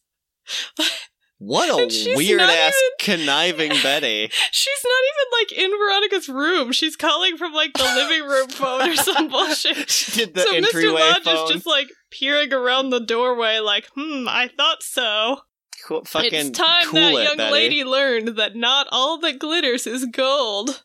What 1.39 1.68
a 1.68 2.14
weird 2.16 2.41
ass 2.41 2.74
conniving 2.99 3.68
Betty. 3.82 4.30
She's 4.53 4.84
not 4.84 5.03
even 5.11 5.61
like 5.61 5.64
in 5.64 5.78
Veronica's 5.78 6.28
room. 6.30 6.72
She's 6.72 6.97
calling 6.97 7.37
from 7.37 7.53
like 7.53 7.74
the 7.74 7.84
living 7.84 8.26
room 8.26 8.49
phone 8.49 8.89
or 8.89 8.97
some 8.97 9.28
bullshit. 9.30 9.91
She 9.91 10.24
did 10.24 10.34
the 10.34 10.41
so 10.41 10.53
Mr. 10.55 10.95
Lodge 10.95 11.24
phone. 11.24 11.45
is 11.45 11.51
just 11.53 11.66
like 11.66 11.89
peering 12.11 12.53
around 12.55 12.89
the 12.91 13.01
doorway, 13.01 13.59
like, 13.59 13.87
hmm, 13.95 14.26
I 14.28 14.49
thought 14.57 14.82
so. 14.82 15.41
cool, 15.87 16.05
fucking 16.07 16.32
it's 16.32 16.51
time 16.59 16.87
cool 16.87 17.01
that 17.01 17.12
it, 17.14 17.24
young 17.28 17.37
Betty. 17.37 17.53
lady 17.53 17.84
learned 17.84 18.28
that 18.39 18.57
not 18.57 18.87
all 18.91 19.18
that 19.20 19.39
glitters 19.39 19.87
is 19.87 20.07
gold. 20.07 20.84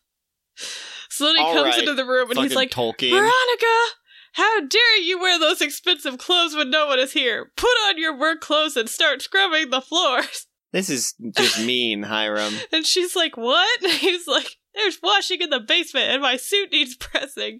So 1.09 1.25
then 1.27 1.35
he 1.37 1.41
All 1.43 1.53
comes 1.53 1.65
right, 1.75 1.79
into 1.79 1.93
the 1.93 2.05
room 2.05 2.29
and 2.29 2.35
Fucking 2.35 2.43
he's 2.43 2.55
like, 2.55 2.71
Tolkien. 2.71 3.11
Veronica, 3.11 3.95
how 4.33 4.61
dare 4.61 4.97
you 5.01 5.19
wear 5.19 5.39
those 5.39 5.61
expensive 5.61 6.17
clothes 6.17 6.55
when 6.55 6.69
no 6.69 6.87
one 6.87 6.99
is 6.99 7.13
here? 7.13 7.51
Put 7.55 7.67
on 7.87 7.97
your 7.97 8.17
work 8.17 8.41
clothes 8.41 8.77
and 8.77 8.89
start 8.89 9.21
scrubbing 9.21 9.69
the 9.69 9.81
floors. 9.81 10.47
This 10.73 10.89
is 10.89 11.15
just 11.35 11.59
mean, 11.59 12.03
Hiram. 12.03 12.53
And 12.71 12.85
she's 12.85 13.13
like, 13.13 13.35
What? 13.35 13.83
And 13.83 13.91
he's 13.99 14.25
like, 14.25 14.55
There's 14.73 14.99
washing 15.03 15.41
in 15.41 15.49
the 15.49 15.59
basement 15.59 16.05
and 16.09 16.21
my 16.21 16.37
suit 16.37 16.71
needs 16.71 16.95
pressing. 16.95 17.59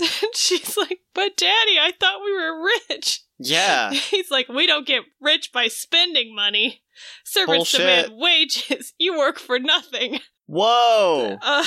And 0.00 0.34
she's 0.34 0.76
like, 0.76 0.98
But 1.14 1.36
daddy, 1.36 1.78
I 1.78 1.92
thought 2.00 2.24
we 2.24 2.32
were 2.32 2.68
rich. 2.90 3.22
Yeah. 3.38 3.92
He's 3.92 4.32
like, 4.32 4.48
We 4.48 4.66
don't 4.66 4.84
get 4.84 5.04
rich 5.20 5.52
by 5.52 5.68
spending 5.68 6.34
money. 6.34 6.82
Servants 7.24 7.70
Bullshit. 7.72 7.80
demand 7.80 8.12
wages. 8.20 8.94
You 8.98 9.16
work 9.16 9.38
for 9.38 9.60
nothing. 9.60 10.18
Whoa. 10.46 11.38
Uh, 11.42 11.64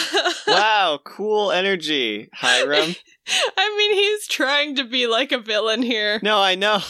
Wow, 0.47 0.99
cool 1.03 1.51
energy, 1.51 2.29
Hiram. 2.33 2.95
I 3.57 3.75
mean, 3.77 3.93
he's 3.93 4.27
trying 4.27 4.75
to 4.77 4.85
be 4.85 5.07
like 5.07 5.31
a 5.31 5.39
villain 5.39 5.81
here. 5.81 6.19
No, 6.23 6.39
I 6.39 6.55
know. 6.55 6.79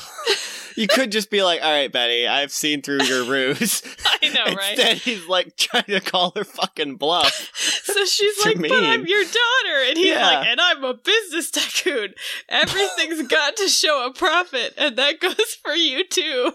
You 0.78 0.88
could 0.88 1.12
just 1.12 1.32
be 1.32 1.42
like, 1.42 1.60
all 1.64 1.72
right, 1.72 1.92
Betty, 1.92 2.28
I've 2.28 2.52
seen 2.52 2.84
through 2.84 3.02
your 3.06 3.24
ruse. 3.24 3.82
I 4.22 4.28
know, 4.30 4.44
right? 4.56 4.74
Instead, 4.78 4.98
he's 4.98 5.26
like 5.26 5.58
trying 5.58 5.86
to 5.86 6.00
call 6.00 6.34
her 6.36 6.44
fucking 6.44 6.98
bluff. 6.98 7.50
So 7.56 8.06
she's 8.06 8.38
Too 8.44 8.50
like, 8.50 8.60
but 8.60 8.84
I'm 8.84 9.08
your 9.08 9.24
daughter. 9.24 9.86
And 9.88 9.98
he's 9.98 10.10
Yeah. 10.10 10.24
like, 10.24 10.46
and 10.50 10.62
I'm 10.62 10.84
a 10.84 10.94
business 10.94 11.50
tycoon. 11.50 12.14
Everything's 12.48 13.28
got 13.28 13.56
to 13.58 13.68
show 13.70 14.06
a 14.06 14.14
profit, 14.14 14.76
and 14.78 14.96
that 14.98 15.20
goes 15.20 15.58
for 15.66 15.74
you 15.74 16.08
too. 16.08 16.52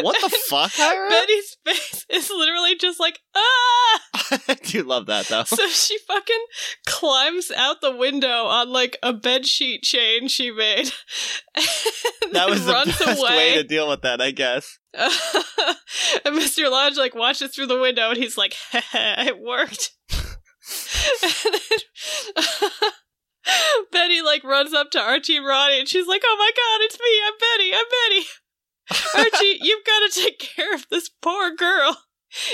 What 0.00 0.16
the 0.20 0.28
fuck, 0.48 0.70
Hiram? 0.74 1.10
Betty's 1.10 1.56
face 1.64 2.06
is 2.10 2.30
literally 2.30 2.76
just 2.76 2.98
like, 2.98 3.18
ah! 3.34 4.00
I 4.48 4.54
do 4.62 4.82
love 4.82 5.06
that, 5.06 5.26
though. 5.26 5.44
So 5.44 5.68
she 5.68 5.98
fucking 6.06 6.44
climbs 6.86 7.50
out 7.50 7.80
the 7.80 7.94
window 7.94 8.44
on 8.44 8.70
like 8.72 8.96
a 9.02 9.12
bed 9.12 9.46
sheet 9.46 9.82
chain 9.82 10.28
she 10.28 10.50
made. 10.50 10.90
that 12.32 12.48
was 12.48 12.64
the 12.66 12.72
runs 12.72 12.98
best 12.98 13.20
away. 13.20 13.36
way 13.36 13.54
to 13.56 13.64
deal 13.64 13.88
with 13.88 14.02
that, 14.02 14.20
I 14.20 14.30
guess. 14.30 14.78
and 14.94 16.36
Mr. 16.36 16.70
Lodge 16.70 16.96
like 16.96 17.14
watches 17.14 17.54
through 17.54 17.66
the 17.66 17.80
window 17.80 18.08
and 18.10 18.18
he's 18.18 18.38
like, 18.38 18.54
it 18.72 19.38
worked. 19.38 19.92
and 20.12 21.34
then 21.62 21.78
Betty 23.92 24.22
like 24.22 24.44
runs 24.44 24.72
up 24.74 24.90
to 24.92 25.00
Archie 25.00 25.36
and 25.36 25.46
Ronnie 25.46 25.80
and 25.80 25.88
she's 25.88 26.06
like, 26.06 26.22
Oh 26.24 26.36
my 26.38 26.50
god, 26.50 26.84
it's 26.84 26.98
me, 26.98 27.20
I'm 27.26 27.34
Betty, 27.38 27.72
I'm 27.74 27.84
Betty. 28.10 28.26
Archie, 29.14 29.58
you've 29.60 29.84
got 29.84 30.10
to 30.12 30.20
take 30.22 30.38
care 30.38 30.74
of 30.74 30.86
this 30.90 31.08
poor 31.08 31.54
girl. 31.54 31.96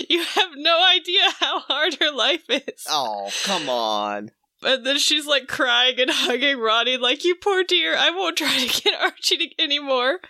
You 0.09 0.23
have 0.23 0.51
no 0.55 0.85
idea 0.85 1.23
how 1.41 1.59
hard 1.61 1.95
her 2.01 2.13
life 2.13 2.45
is. 2.49 2.85
Oh, 2.89 3.31
come 3.43 3.69
on. 3.69 4.31
And 4.63 4.87
then 4.87 4.99
she's 4.99 5.27
like 5.27 5.47
crying 5.49 5.99
and 6.01 6.11
hugging 6.11 6.59
Ronnie, 6.59 6.97
like, 6.97 7.25
You 7.25 7.35
poor 7.35 7.65
dear, 7.65 7.97
I 7.97 8.11
won't 8.11 8.39
try 8.39 8.57
to 8.67 8.83
get 8.83 9.01
Archie 9.01 9.37
to- 9.37 9.63
anymore. 9.63 10.21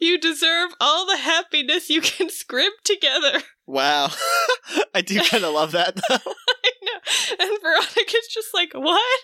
You 0.00 0.18
deserve 0.18 0.70
all 0.80 1.06
the 1.06 1.16
happiness 1.16 1.88
you 1.90 2.00
can 2.00 2.28
scrimp 2.30 2.74
together. 2.84 3.40
Wow. 3.66 4.10
I 4.94 5.00
do 5.00 5.20
kind 5.22 5.44
of 5.44 5.54
love 5.54 5.72
that, 5.72 5.96
though. 5.96 6.02
I 6.16 6.70
know. 6.82 7.00
And 7.40 7.58
Veronica's 7.62 8.28
just 8.32 8.48
like, 8.54 8.72
What? 8.74 9.20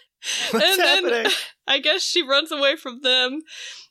What's 0.51 0.65
and 0.65 0.79
then 0.81 1.05
happening? 1.05 1.33
I 1.69 1.79
guess 1.79 2.03
she 2.03 2.23
runs 2.27 2.51
away 2.51 2.77
from 2.77 3.01
them. 3.03 3.41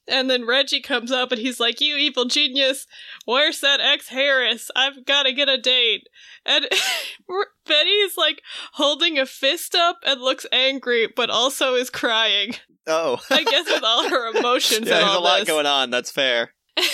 And 0.07 0.29
then 0.29 0.45
Reggie 0.45 0.81
comes 0.81 1.11
up 1.11 1.31
and 1.31 1.41
he's 1.41 1.59
like, 1.59 1.81
You 1.81 1.95
evil 1.95 2.25
genius, 2.25 2.85
where's 3.25 3.59
that 3.61 3.79
ex 3.81 4.09
Harris? 4.09 4.69
I've 4.75 5.05
got 5.05 5.23
to 5.23 5.33
get 5.33 5.49
a 5.49 5.57
date. 5.57 6.07
And 6.45 6.67
Betty's 7.67 8.17
like 8.17 8.41
holding 8.73 9.17
a 9.17 9.25
fist 9.25 9.73
up 9.75 9.97
and 10.05 10.21
looks 10.21 10.45
angry, 10.51 11.07
but 11.13 11.29
also 11.29 11.73
is 11.75 11.89
crying. 11.89 12.53
Oh. 12.87 13.19
I 13.31 13.43
guess 13.43 13.65
with 13.65 13.83
all 13.83 14.09
her 14.09 14.29
emotions 14.37 14.87
yeah, 14.87 14.99
and 14.99 15.03
there's 15.07 15.15
all 15.15 15.19
a 15.19 15.23
lot 15.23 15.39
this. 15.39 15.47
going 15.47 15.65
on. 15.65 15.89
That's 15.89 16.11
fair. 16.11 16.51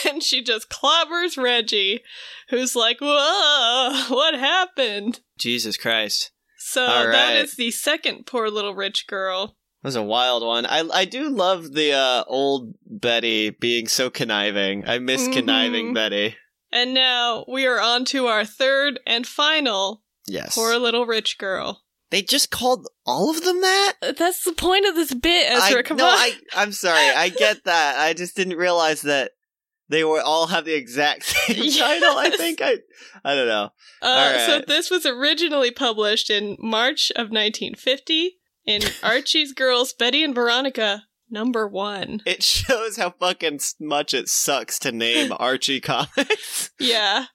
And 0.07 0.21
she 0.21 0.43
just 0.43 0.69
clobbers 0.69 1.41
Reggie, 1.41 2.01
who's 2.49 2.75
like, 2.75 2.99
Whoa, 3.01 4.05
what 4.09 4.35
happened? 4.35 5.21
Jesus 5.37 5.75
Christ. 5.75 6.31
So 6.59 6.85
All 6.85 7.05
that 7.07 7.33
right. 7.33 7.35
is 7.43 7.55
the 7.55 7.71
second 7.71 8.25
poor 8.27 8.49
little 8.49 8.75
rich 8.75 9.07
girl. 9.07 9.57
That 9.81 9.87
was 9.87 9.95
a 9.95 10.03
wild 10.03 10.43
one. 10.45 10.65
I 10.65 10.87
I 10.93 11.05
do 11.05 11.29
love 11.29 11.73
the 11.73 11.93
uh, 11.93 12.23
old 12.27 12.73
Betty 12.85 13.49
being 13.49 13.87
so 13.87 14.09
conniving. 14.09 14.87
I 14.87 14.99
miss 14.99 15.27
Mhm. 15.27 15.33
conniving 15.33 15.93
Betty. 15.93 16.35
And 16.71 16.93
now 16.93 17.43
we 17.47 17.65
are 17.65 17.81
on 17.81 18.05
to 18.05 18.27
our 18.27 18.45
third 18.45 18.99
and 19.05 19.25
final 19.27 20.03
Yes. 20.27 20.55
poor 20.55 20.77
little 20.77 21.05
rich 21.05 21.37
girl. 21.37 21.83
They 22.11 22.21
just 22.21 22.51
called 22.51 22.87
all 23.05 23.29
of 23.29 23.43
them 23.43 23.61
that? 23.61 23.93
That's 24.17 24.43
the 24.43 24.51
point 24.53 24.85
of 24.85 24.95
this 24.95 25.13
bit, 25.13 25.49
Ezra. 25.51 25.79
I, 25.79 25.81
Come 25.81 25.97
no, 25.97 26.05
on. 26.05 26.13
I, 26.17 26.33
I'm 26.53 26.71
sorry. 26.73 27.09
I 27.09 27.29
get 27.29 27.63
that. 27.65 27.97
I 27.97 28.13
just 28.13 28.35
didn't 28.35 28.57
realize 28.57 29.01
that 29.03 29.31
they 29.89 30.03
were 30.03 30.21
all 30.21 30.47
have 30.47 30.65
the 30.65 30.73
exact 30.75 31.23
same 31.25 31.71
title. 31.71 32.17
I 32.17 32.29
think 32.29 32.61
I, 32.61 32.75
I 33.25 33.35
don't 33.35 33.47
know. 33.47 33.69
Uh, 34.01 34.45
So 34.45 34.61
this 34.67 34.89
was 34.91 35.05
originally 35.05 35.71
published 35.71 36.29
in 36.29 36.57
March 36.59 37.11
of 37.11 37.31
1950 37.31 38.39
in 38.65 38.81
Archie's 39.03 39.53
Girls, 39.53 39.93
Betty 39.93 40.23
and 40.23 40.33
Veronica, 40.35 41.03
number 41.29 41.67
one. 41.67 42.21
It 42.25 42.43
shows 42.43 42.97
how 42.97 43.11
fucking 43.11 43.59
much 43.79 44.13
it 44.13 44.27
sucks 44.29 44.77
to 44.79 44.91
name 44.91 45.31
Archie 45.39 45.79
comics. 45.81 46.71
Yeah. 46.79 47.25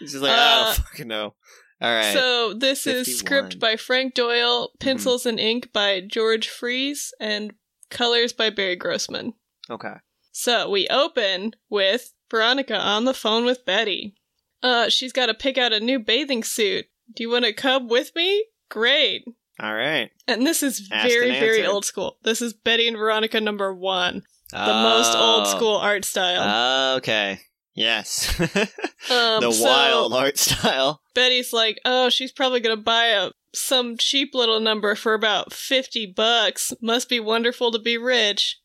It's 0.00 0.12
just 0.12 0.22
like 0.22 0.32
I 0.32 0.34
Uh, 0.60 0.64
don't 0.74 0.76
fucking 0.86 1.08
know. 1.08 1.34
All 1.80 1.92
right. 1.94 2.14
So 2.14 2.54
this 2.54 2.86
is 2.86 3.06
51. 3.06 3.14
script 3.18 3.60
by 3.60 3.76
Frank 3.76 4.14
Doyle, 4.14 4.70
pencils 4.80 5.26
and 5.26 5.38
ink 5.40 5.72
by 5.72 6.00
George 6.00 6.48
Frese, 6.48 7.08
and 7.20 7.52
colors 7.90 8.32
by 8.32 8.50
Barry 8.50 8.76
Grossman. 8.76 9.34
okay. 9.70 9.94
So 10.36 10.68
we 10.68 10.88
open 10.88 11.52
with 11.70 12.12
Veronica 12.30 12.76
on 12.76 13.04
the 13.04 13.14
phone 13.14 13.44
with 13.44 13.64
Betty. 13.64 14.16
Uh, 14.64 14.88
she's 14.88 15.12
got 15.12 15.26
to 15.26 15.34
pick 15.34 15.56
out 15.58 15.72
a 15.72 15.78
new 15.78 15.98
bathing 16.00 16.42
suit. 16.42 16.86
Do 17.14 17.22
you 17.22 17.30
want 17.30 17.44
to 17.44 17.52
come 17.52 17.86
with 17.86 18.10
me? 18.16 18.46
Great. 18.68 19.24
All 19.60 19.74
right. 19.74 20.10
And 20.26 20.46
this 20.46 20.62
is 20.62 20.88
Asked 20.92 21.08
very, 21.08 21.30
very 21.30 21.64
old 21.66 21.84
school. 21.84 22.18
This 22.22 22.42
is 22.42 22.52
Betty 22.54 22.88
and 22.88 22.96
Veronica 22.96 23.40
number 23.40 23.72
one. 23.74 24.22
The 24.50 24.58
most 24.58 25.14
old 25.16 25.46
Oh. 25.46 25.56
school 25.56 25.76
art 25.76 26.04
style. 26.04 26.96
Okay. 26.96 27.40
Yes. 27.74 28.38
um, 28.40 29.40
the 29.40 29.50
so 29.52 29.64
wild 29.64 30.12
art 30.14 30.38
style. 30.38 31.00
Betty's 31.14 31.52
like, 31.52 31.80
oh, 31.84 32.08
she's 32.08 32.30
probably 32.32 32.60
gonna 32.60 32.76
buy 32.76 33.06
a 33.06 33.30
some 33.52 33.96
cheap 33.96 34.34
little 34.34 34.60
number 34.60 34.94
for 34.94 35.14
about 35.14 35.52
fifty 35.52 36.06
bucks. 36.06 36.72
Must 36.80 37.08
be 37.08 37.18
wonderful 37.20 37.72
to 37.72 37.78
be 37.78 37.96
rich. 37.98 38.58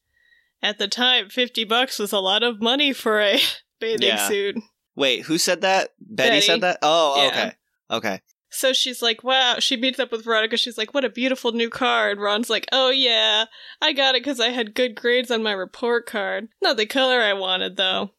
At 0.62 0.78
the 0.78 0.88
time, 0.88 1.30
fifty 1.30 1.64
bucks 1.64 1.98
was 1.98 2.12
a 2.12 2.20
lot 2.20 2.44
of 2.44 2.62
money 2.62 2.94
for 2.94 3.20
a 3.22 3.40
bathing 3.80 4.08
Yeah. 4.10 4.28
suit. 4.28 4.58
Wait, 4.96 5.22
who 5.26 5.38
said 5.38 5.62
that? 5.62 5.90
Betty, 6.00 6.30
Betty. 6.30 6.42
said 6.46 6.62
that? 6.62 6.80
Oh, 6.84 7.16
Yeah. 7.24 7.30
okay. 7.30 7.52
Okay. 7.92 8.22
So 8.50 8.74
she's 8.74 9.02
like, 9.02 9.24
wow. 9.24 9.58
She 9.60 9.78
meets 9.78 10.00
up 10.00 10.12
with 10.12 10.26
Veronica. 10.26 10.58
She's 10.58 10.78
like, 10.78 10.93
what 10.93 11.06
a 11.06 11.10
beautiful 11.10 11.52
new 11.52 11.70
car. 11.70 12.10
And 12.10 12.20
Ron's 12.22 12.50
like, 12.50 12.68
oh 12.72 12.89
yeah, 12.89 13.45
I 13.82 13.93
got 13.93 14.16
it 14.16 14.24
because 14.24 14.39
I 14.39 14.50
had 14.50 14.74
good 14.76 14.95
grades 14.95 15.30
on 15.32 15.43
my 15.43 15.52
report 15.52 16.06
card. 16.06 16.50
Not 16.62 16.78
the 16.78 16.86
color 16.86 17.22
I 17.22 17.34
wanted 17.34 17.78
though. 17.78 18.12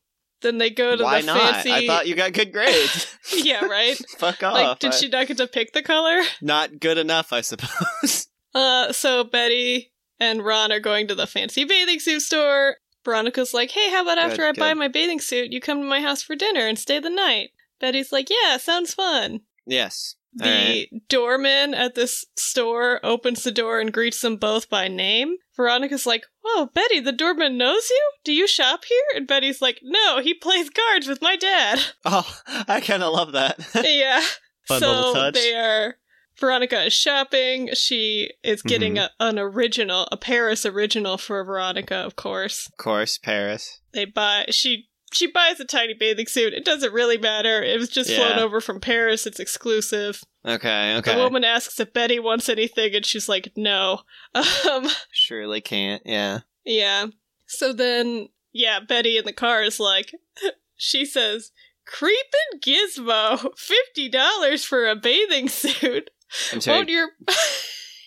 Then 0.42 0.56
they 0.58 0.70
go 0.70 0.96
to 0.96 1.04
Why 1.04 1.20
the 1.20 1.26
not? 1.26 1.40
fancy. 1.40 1.70
I 1.72 1.86
thought 1.86 2.06
you 2.08 2.14
got 2.14 2.32
good 2.32 2.52
grades. 2.52 3.14
yeah, 3.36 3.64
right. 3.66 3.96
Fuck 4.18 4.42
off. 4.42 4.54
like, 4.54 4.78
did 4.78 4.92
I- 4.92 4.96
she 4.96 5.08
not 5.08 5.26
get 5.26 5.36
to 5.36 5.46
pick 5.46 5.72
the 5.72 5.82
color? 5.82 6.22
Not 6.40 6.80
good 6.80 6.96
enough, 6.96 7.32
I 7.32 7.40
suppose. 7.42 8.26
Uh, 8.52 8.92
so 8.92 9.22
Betty 9.22 9.92
and 10.18 10.44
Ron 10.44 10.72
are 10.72 10.80
going 10.80 11.06
to 11.06 11.14
the 11.14 11.28
fancy 11.28 11.62
bathing 11.64 12.00
suit 12.00 12.18
store. 12.22 12.78
Veronica's 13.04 13.54
like, 13.54 13.70
hey, 13.70 13.90
how 13.90 14.02
about 14.02 14.18
after 14.18 14.38
Good, 14.38 14.58
I 14.58 14.58
buy 14.58 14.74
my 14.74 14.88
bathing 14.88 15.20
suit, 15.20 15.52
you 15.52 15.60
come 15.60 15.78
to 15.80 15.86
my 15.88 16.00
house 16.00 16.20
for 16.22 16.34
dinner 16.34 16.66
and 16.66 16.76
stay 16.76 16.98
the 16.98 17.10
night? 17.10 17.50
Betty's 17.80 18.10
like, 18.10 18.28
yeah, 18.28 18.56
sounds 18.56 18.92
fun. 18.92 19.42
yes. 19.66 20.16
The 20.32 20.44
right. 20.44 20.88
doorman 21.08 21.74
at 21.74 21.94
this 21.96 22.24
store 22.36 23.00
opens 23.04 23.42
the 23.42 23.50
door 23.50 23.80
and 23.80 23.92
greets 23.92 24.20
them 24.20 24.36
both 24.36 24.70
by 24.70 24.86
name. 24.86 25.36
Veronica's 25.56 26.06
like, 26.06 26.24
Whoa, 26.42 26.66
Betty, 26.66 27.00
the 27.00 27.12
doorman 27.12 27.58
knows 27.58 27.90
you? 27.90 28.10
Do 28.24 28.32
you 28.32 28.46
shop 28.46 28.84
here? 28.84 29.02
And 29.16 29.26
Betty's 29.26 29.60
like, 29.60 29.80
No, 29.82 30.20
he 30.20 30.32
plays 30.34 30.70
cards 30.70 31.08
with 31.08 31.20
my 31.20 31.36
dad. 31.36 31.80
Oh, 32.04 32.38
I 32.68 32.80
kind 32.80 33.02
of 33.02 33.12
love 33.12 33.32
that. 33.32 33.58
yeah. 33.84 34.22
Fun 34.68 34.80
so 34.80 35.30
they 35.32 35.54
are. 35.54 35.96
Veronica 36.38 36.84
is 36.84 36.92
shopping. 36.94 37.68
She 37.74 38.30
is 38.42 38.62
getting 38.62 38.94
Mhm. 38.94 39.08
a, 39.18 39.24
an 39.24 39.38
original, 39.38 40.08
a 40.10 40.16
Paris 40.16 40.64
original 40.64 41.18
for 41.18 41.42
Veronica, 41.44 41.96
of 41.96 42.16
course. 42.16 42.66
of 42.68 42.76
course, 42.78 43.18
Paris. 43.18 43.80
They 43.92 44.04
buy. 44.06 44.46
She 44.50 44.88
she 45.12 45.26
buys 45.26 45.58
a 45.60 45.64
tiny 45.64 45.94
bathing 45.94 46.26
suit. 46.26 46.52
It 46.52 46.64
doesn't 46.64 46.92
really 46.92 47.18
matter. 47.18 47.62
It 47.62 47.78
was 47.78 47.88
just 47.88 48.12
flown 48.12 48.38
over 48.38 48.60
from 48.60 48.80
Paris. 48.80 49.26
It's 49.26 49.40
exclusive. 49.40 50.22
Okay, 50.46 50.96
okay. 50.96 51.14
The 51.14 51.20
woman 51.20 51.44
asks 51.44 51.78
if 51.80 51.92
Betty 51.92 52.18
wants 52.18 52.48
anything, 52.48 52.94
and 52.94 53.04
she's 53.04 53.28
like, 53.28 53.52
"No." 53.56 54.00
Um, 54.70 54.86
Surely 55.10 55.60
can't. 55.60 56.02
Yeah. 56.04 56.40
yeah. 56.64 57.06
So 57.46 57.72
then, 57.72 58.28
yeah, 58.52 58.78
Betty 58.80 59.18
in 59.18 59.24
the 59.24 59.32
car 59.32 59.62
is 59.62 59.80
like, 59.80 60.12
she 60.76 61.04
says, 61.04 61.50
"Creepin' 61.86 62.60
Gizmo, 62.60 63.50
fifty 63.58 64.08
dollars 64.08 64.64
for 64.64 64.88
a 64.88 64.96
bathing 64.96 65.48
suit. 65.48 66.10
I'm 66.52 66.60
sorry. 66.60 66.78
Won't 66.78 66.88
your 66.88 67.08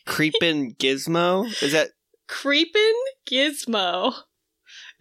Creepin' 0.05 0.75
Gizmo? 0.75 1.45
Is 1.61 1.73
that 1.73 1.89
creepin' 2.27 2.93
Gizmo 3.29 4.13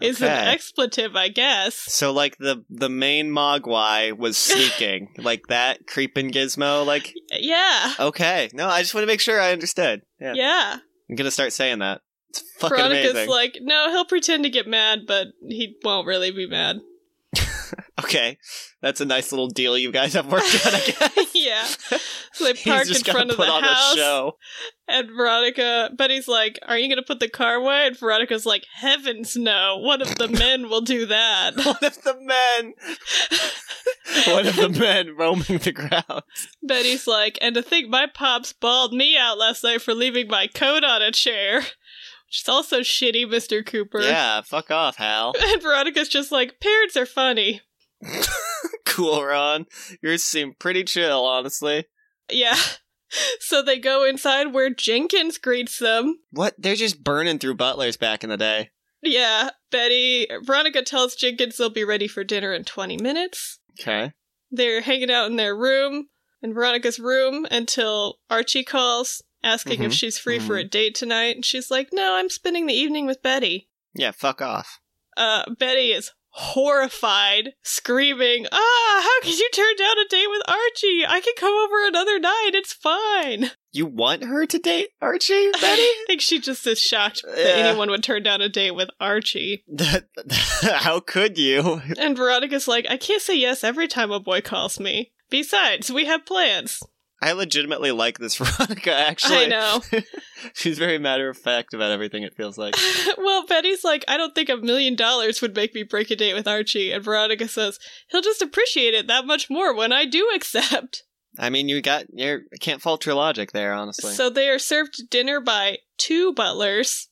is 0.03 0.21
an 0.23 0.29
expletive, 0.29 1.17
I 1.17 1.29
guess." 1.29 1.75
so? 1.75 2.13
Like 2.13 2.37
the 2.39 2.65
the 2.69 2.89
main 2.89 3.31
Mogwai 3.31 4.17
was 4.17 4.37
sneaking, 4.53 5.15
like 5.19 5.47
that 5.49 5.87
creepin' 5.87 6.31
Gizmo. 6.31 6.85
Like 6.87 7.15
Yeah, 7.31 7.95
okay, 7.99 8.51
no, 8.53 8.69
I 8.69 8.83
just 8.83 8.95
want 8.95 9.03
to 9.03 9.09
make 9.13 9.21
sure 9.21 9.41
I 9.41 9.53
understood. 9.53 10.03
Yeah, 10.21 10.35
yeah. 10.35 10.79
I'm 11.11 11.17
gonna 11.17 11.31
start 11.31 11.53
saying 11.53 11.81
that. 11.81 12.01
It's 12.31 12.43
fucking 12.59 12.77
Veronica's 12.77 13.11
amazing. 13.11 13.31
like, 13.31 13.59
"No, 13.61 13.91
he'll 13.91 14.07
pretend 14.07 14.45
to 14.45 14.51
get 14.51 14.67
mad, 14.67 15.01
but 15.07 15.29
he 15.47 15.77
won't 15.85 16.07
really 16.07 16.31
be 16.31 16.47
mad." 16.47 16.77
okay, 18.05 18.39
that's 18.81 19.01
a 19.01 19.05
nice 19.05 19.33
little 19.33 19.49
deal 19.49 19.77
you 19.77 19.93
guys 19.93 20.15
have 20.15 20.31
worked 20.31 20.55
out. 20.67 20.75
I 20.75 20.81
guess. 21.15 21.35
yeah. 21.35 21.67
So 22.35 22.45
they 22.45 22.55
park 22.55 22.89
in 22.89 22.95
front 22.95 23.31
of 23.31 23.37
the 23.37 23.45
house. 23.45 24.33
And 24.89 25.11
Veronica, 25.11 25.91
Betty's 25.95 26.27
like, 26.27 26.59
Are 26.67 26.79
you 26.79 26.89
going 26.89 26.97
to 26.97 27.03
put 27.03 27.21
the 27.21 27.29
car 27.29 27.57
away? 27.57 27.87
And 27.87 27.99
Veronica's 27.99 28.47
like, 28.47 28.65
Heavens 28.75 29.37
no. 29.37 29.77
One 29.77 30.01
of 30.01 30.17
the 30.17 30.29
men 30.29 30.71
will 30.71 30.81
do 30.81 31.05
that. 31.05 31.57
One 31.57 31.77
of 31.83 32.03
the 32.03 32.17
men. 32.19 32.73
One 34.35 34.47
of 34.47 34.57
the 34.57 34.71
men 34.71 35.15
roaming 35.15 35.59
the 35.59 35.73
ground. 35.73 36.23
Betty's 36.63 37.07
like, 37.07 37.37
And 37.43 37.55
to 37.55 37.63
think 37.63 37.91
my 37.91 38.07
pops 38.07 38.55
bawled 38.55 38.95
me 38.95 39.15
out 39.19 39.37
last 39.37 39.63
night 39.63 39.83
for 39.83 39.93
leaving 39.93 40.29
my 40.29 40.47
coat 40.47 40.85
on 40.85 41.03
a 41.03 41.13
chair. 41.13 41.65
Is 42.33 42.49
also 42.49 42.81
shitty, 42.81 43.27
Mr. 43.27 43.65
Cooper. 43.65 44.01
Yeah, 44.01 44.41
fuck 44.41 44.71
off, 44.71 44.97
Hal. 44.97 45.35
And 45.41 45.63
Veronica's 45.63 46.09
just 46.09 46.33
like, 46.33 46.61
Parents 46.61 46.97
are 46.97 47.07
funny. 47.07 47.61
cool, 48.87 49.23
Ron. 49.23 49.67
Yours 50.03 50.25
seem 50.25 50.55
pretty 50.59 50.85
chill, 50.85 51.25
honestly. 51.25 51.87
Yeah. 52.31 52.57
So 53.41 53.61
they 53.61 53.79
go 53.79 54.07
inside 54.07 54.55
where 54.55 54.71
Jenkins 54.71 55.37
greets 55.37 55.79
them. 55.79 56.21
What? 56.31 56.55
They're 56.57 56.75
just 56.75 57.05
burning 57.05 57.39
through 57.39 57.57
butlers 57.57 57.99
back 57.99 58.25
in 58.25 58.31
the 58.31 58.39
day. 58.39 58.71
Yeah, 59.03 59.51
Betty, 59.71 60.27
Veronica 60.43 60.81
tells 60.81 61.15
Jenkins 61.15 61.59
they'll 61.59 61.69
be 61.69 61.85
ready 61.85 62.09
for 62.09 62.25
dinner 62.25 62.55
in 62.55 62.65
20 62.65 62.97
minutes. 62.97 63.59
Okay. 63.79 64.13
They're 64.51 64.81
hanging 64.81 65.11
out 65.11 65.27
in 65.27 65.37
their 65.37 65.55
room, 65.55 66.07
in 66.41 66.55
Veronica's 66.55 66.99
room, 66.99 67.47
until 67.51 68.17
Archie 68.31 68.65
calls, 68.65 69.23
asking 69.45 69.83
if 69.83 69.93
Mhm, 69.93 69.95
she's 69.99 70.19
free 70.19 70.39
for 70.39 70.57
a 70.57 70.65
date 70.65 70.95
tonight. 70.95 71.37
And 71.37 71.45
she's 71.45 71.71
like, 71.71 71.89
No, 71.93 72.15
I'm 72.15 72.31
spending 72.31 72.67
the 72.67 72.75
evening 72.75 73.07
with 73.07 73.23
Betty. 73.23 73.69
Yeah, 73.95 74.11
fuck 74.13 74.41
off. 74.43 74.81
Uh, 75.17 75.45
Betty 75.59 75.93
is 75.93 76.11
horrified, 76.35 77.53
screaming, 77.63 78.47
Ah, 78.51 79.01
how 79.03 79.21
could 79.29 79.39
you 79.39 79.49
turn 79.53 79.77
down 79.77 79.99
a 79.99 80.09
date 80.09 80.29
with 80.31 80.43
Archie? 80.49 81.05
I 81.07 81.21
can 81.23 81.35
come 81.37 81.53
over 81.55 81.87
another 81.87 82.19
night, 82.19 82.51
it's 82.55 82.73
fine. 82.73 83.51
You 83.73 83.85
want 83.87 84.25
her 84.25 84.47
to 84.47 84.59
date 84.59 84.89
Archie, 85.03 85.51
Betty? 85.61 85.83
I 85.83 86.05
think 86.07 86.21
she 86.23 86.39
just 86.41 86.67
is 86.67 86.81
shocked 86.81 87.21
that 87.27 87.37
Yeah. 87.39 87.67
anyone 87.67 87.91
would 87.91 88.03
turn 88.03 88.23
down 88.23 88.41
a 88.41 88.49
date 88.49 88.71
with 88.75 88.89
Archie. 89.01 89.65
How 90.63 91.01
could 91.01 91.37
you? 91.37 91.83
And 91.99 92.17
Veronica's 92.17 92.69
like, 92.69 92.87
I 92.89 92.97
can't 92.97 93.21
say 93.23 93.37
yes 93.37 93.63
every 93.65 93.89
time 93.89 94.11
a 94.11 94.21
boy 94.21 94.41
calls 94.41 94.81
me. 94.81 95.13
Besides, 95.31 95.91
we 95.91 96.05
have 96.07 96.27
plans. 96.27 96.83
I 97.23 97.33
legitimately 97.33 97.93
like 97.93 98.19
this 98.19 98.35
Veronica. 98.37 98.93
Actually, 98.93 99.45
I 99.45 99.47
know. 99.47 99.81
she's 100.55 100.77
very 100.79 100.99
matter 100.99 101.29
of 101.29 101.39
fact 101.39 101.73
about 101.73 101.93
everything. 101.93 102.25
It 102.25 102.35
feels 102.35 102.59
like. 102.59 102.75
well, 103.19 103.47
Betty's 103.47 103.85
like, 103.85 104.05
I 104.09 104.17
don't 104.17 104.35
think 104.35 104.49
a 104.49 104.57
million 104.57 104.97
dollars 104.97 105.41
would 105.41 105.55
make 105.55 105.73
me 105.73 105.85
break 105.85 106.11
a 106.11 106.17
date 106.17 106.35
with 106.35 106.49
Archie. 106.49 106.91
And 106.91 107.03
Veronica 107.03 107.47
says, 107.47 107.79
he'll 108.11 108.23
just 108.23 108.43
appreciate 108.43 108.93
it 108.93 109.07
that 109.07 109.25
much 109.25 109.49
more 109.49 109.75
when 109.75 109.93
I 109.93 110.05
do 110.05 110.29
accept. 110.35 111.05
I 111.39 111.49
mean, 111.49 111.69
you 111.69 111.81
got 111.81 112.07
you 112.13 112.41
can't 112.61 112.83
fault 112.83 113.07
your 113.07 113.15
logic 113.15 113.53
there, 113.53 113.73
honestly. 113.73 114.13
So 114.13 114.29
they 114.29 114.49
are 114.49 114.59
served 114.59 115.09
dinner 115.09 115.41
by 115.41 115.79
two 115.97 116.35
butlers. 116.35 117.09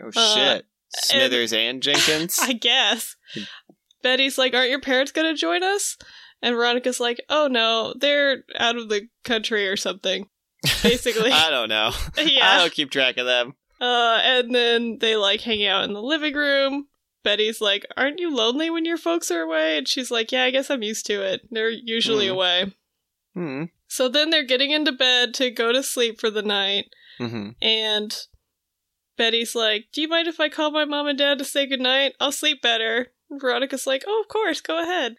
oh 0.00 0.10
uh, 0.14 0.34
shit, 0.34 0.66
Smithers 0.94 1.52
and, 1.52 1.82
Jenkins. 1.82 2.38
I 2.40 2.52
guess. 2.52 3.16
Betty's 4.02 4.38
like, 4.38 4.54
Aren't 4.54 4.70
your 4.70 4.80
parents 4.80 5.10
going 5.10 5.26
to 5.26 5.40
join 5.40 5.64
us? 5.64 5.96
And 6.44 6.54
Veronica's 6.54 7.00
like, 7.00 7.20
Oh 7.30 7.48
no, 7.48 7.94
they're 7.98 8.44
out 8.58 8.76
of 8.76 8.88
the 8.90 9.08
country 9.24 9.66
or 9.66 9.76
something. 9.76 10.28
Basically. 10.82 11.30
I 11.32 11.48
don't 11.50 11.68
know. 11.70 11.90
Yeah. 12.18 12.48
I 12.56 12.58
don't 12.58 12.72
keep 12.72 12.90
track 12.90 13.16
of 13.16 13.24
them. 13.26 13.54
Uh, 13.80 14.18
and 14.22 14.54
then 14.54 14.98
they 15.00 15.16
like 15.16 15.40
hang 15.40 15.64
out 15.66 15.84
in 15.84 15.94
the 15.94 16.02
living 16.02 16.34
room. 16.34 16.86
Betty's 17.22 17.60
like, 17.62 17.86
Aren't 17.96 18.20
you 18.20 18.34
lonely 18.34 18.68
when 18.68 18.84
your 18.84 18.98
folks 18.98 19.30
are 19.30 19.40
away? 19.40 19.78
And 19.78 19.88
she's 19.88 20.10
like, 20.10 20.30
Yeah, 20.32 20.44
I 20.44 20.50
guess 20.50 20.70
I'm 20.70 20.82
used 20.82 21.06
to 21.06 21.22
it. 21.22 21.40
They're 21.50 21.70
usually 21.70 22.26
Hmm. 22.26 22.32
away. 22.34 22.74
Hmm. 23.34 23.64
So 23.88 24.08
then 24.08 24.28
they're 24.30 24.44
getting 24.44 24.70
into 24.70 24.92
bed 24.92 25.32
to 25.34 25.50
go 25.50 25.72
to 25.72 25.82
sleep 25.82 26.20
for 26.20 26.28
the 26.30 26.42
night. 26.42 26.86
hmm 27.18 27.50
And 27.62 28.14
Betty's 29.16 29.54
like, 29.54 29.86
Do 29.92 30.00
you 30.02 30.08
mind 30.08 30.28
if 30.28 30.40
I 30.40 30.48
call 30.48 30.70
my 30.70 30.84
mom 30.84 31.06
and 31.06 31.18
dad 31.18 31.38
to 31.38 31.44
say 31.44 31.66
goodnight? 31.66 32.14
I'll 32.20 32.32
sleep 32.32 32.60
better. 32.62 33.08
Veronica's 33.30 33.86
like, 33.86 34.04
Oh, 34.06 34.20
of 34.20 34.28
course, 34.28 34.60
go 34.60 34.82
ahead. 34.82 35.16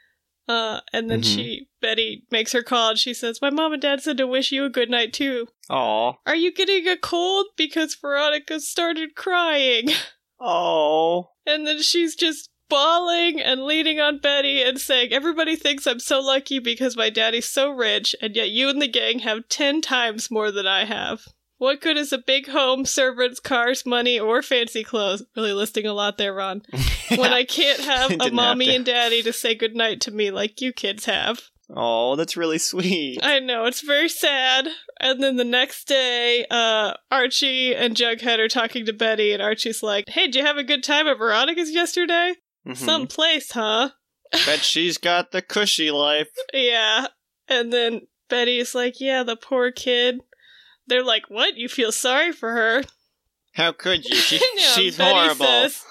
Uh, 0.48 0.82
and 0.94 1.10
then 1.10 1.22
Mhm. 1.22 1.36
she, 1.36 1.68
Betty, 1.82 2.24
makes 2.30 2.52
her 2.52 2.62
call 2.62 2.92
and 2.92 3.00
she 3.00 3.14
says, 3.14 3.42
My 3.42 3.50
mom 3.50 3.74
and 3.74 3.82
dad 3.82 4.02
said 4.02 4.18
to 4.18 4.28
wish 4.28 4.52
you 4.52 4.64
a 4.66 4.70
good 4.70 4.90
night 4.92 5.12
too. 5.14 5.48
Aw. 5.70 6.14
Are 6.26 6.36
you 6.36 6.52
getting 6.54 6.88
a 6.88 6.98
cold? 6.98 7.48
Because 7.58 7.96
Veronica 7.96 8.60
started 8.60 9.16
crying. 9.16 9.90
Oh. 10.40 11.30
And 11.46 11.66
then 11.66 11.82
she's 11.82 12.14
just 12.14 12.50
bawling 12.70 13.40
and 13.40 13.64
leaning 13.64 14.02
on 14.02 14.20
Betty 14.20 14.62
and 14.62 14.80
saying, 14.80 15.14
Everybody 15.14 15.56
thinks 15.56 15.88
I'm 15.88 16.00
so 16.00 16.20
lucky 16.20 16.60
because 16.60 16.98
my 16.98 17.10
daddy's 17.10 17.48
so 17.48 17.70
rich, 17.70 18.14
and 18.22 18.36
yet 18.36 18.50
you 18.50 18.68
and 18.70 18.82
the 18.82 18.88
gang 18.90 19.20
have 19.20 19.48
ten 19.48 19.80
times 19.82 20.30
more 20.30 20.52
than 20.52 20.68
I 20.68 20.84
have. 20.84 21.22
What 21.58 21.80
good 21.82 21.98
is 21.98 22.12
a 22.12 22.18
big 22.18 22.50
home, 22.50 22.86
servants, 22.86 23.40
cars, 23.40 23.86
money, 23.86 24.20
or 24.20 24.42
fancy 24.42 24.84
clothes? 24.84 25.24
Really 25.38 25.54
listing 25.54 25.86
a 25.86 25.94
lot 25.94 26.18
there, 26.18 26.34
Ron. 26.34 26.64
When 27.16 27.32
I 27.32 27.44
can't 27.46 27.80
have 27.82 28.06
a 28.06 28.10
Didn't 28.10 28.24
have 28.24 28.34
mommy 28.34 28.76
and 28.76 28.84
daddy 28.86 29.22
to 29.24 29.32
say 29.32 29.54
goodnight 29.56 30.02
to 30.02 30.12
me 30.12 30.32
like 30.32 30.60
you 30.60 30.74
kids 30.74 31.06
have. 31.06 31.40
Oh, 31.74 32.16
that's 32.16 32.36
really 32.36 32.58
sweet. 32.58 33.20
I 33.24 33.40
know, 33.40 33.66
it's 33.66 33.82
very 33.82 34.10
sad. 34.10 34.68
And 35.00 35.22
then 35.22 35.36
the 35.38 35.44
next 35.44 35.88
day, 35.88 36.46
uh, 36.50 36.94
Archie 37.12 37.74
and 37.76 37.96
Jughead 37.96 38.40
are 38.40 38.48
talking 38.48 38.86
to 38.86 38.94
Betty, 38.94 39.32
and 39.34 39.42
Archie's 39.42 39.82
like, 39.82 40.06
Hey, 40.10 40.26
did 40.26 40.36
you 40.36 40.46
have 40.46 40.58
a 40.58 40.64
good 40.64 40.84
time 40.84 41.08
at 41.08 41.18
Veronica's 41.18 41.72
yesterday? 41.72 42.34
Mhm. 42.68 42.78
Some 42.78 43.08
place, 43.08 43.52
huh? 43.52 43.92
Bet 44.46 44.60
she's 44.60 44.98
got 44.98 45.32
the 45.32 45.42
cushy 45.42 45.92
life. 45.92 46.30
Yeah. 46.54 47.08
And 47.48 47.72
then 47.72 48.02
Betty's 48.30 48.74
like, 48.76 49.00
Yeah, 49.00 49.24
the 49.24 49.36
poor 49.36 49.72
kid. 49.72 50.22
They're 50.88 51.04
like, 51.04 51.24
What? 51.30 51.58
You 51.58 51.68
feel 51.68 51.92
sorry 51.92 52.32
for 52.32 52.52
her? 52.52 52.84
How 53.54 53.72
could 53.72 54.06
you? 54.06 54.16
She, 54.16 54.38
No, 54.38 54.62
she's 54.76 54.98
Betty 54.98 55.14
horrible. 55.14 55.46
says, 55.46 55.84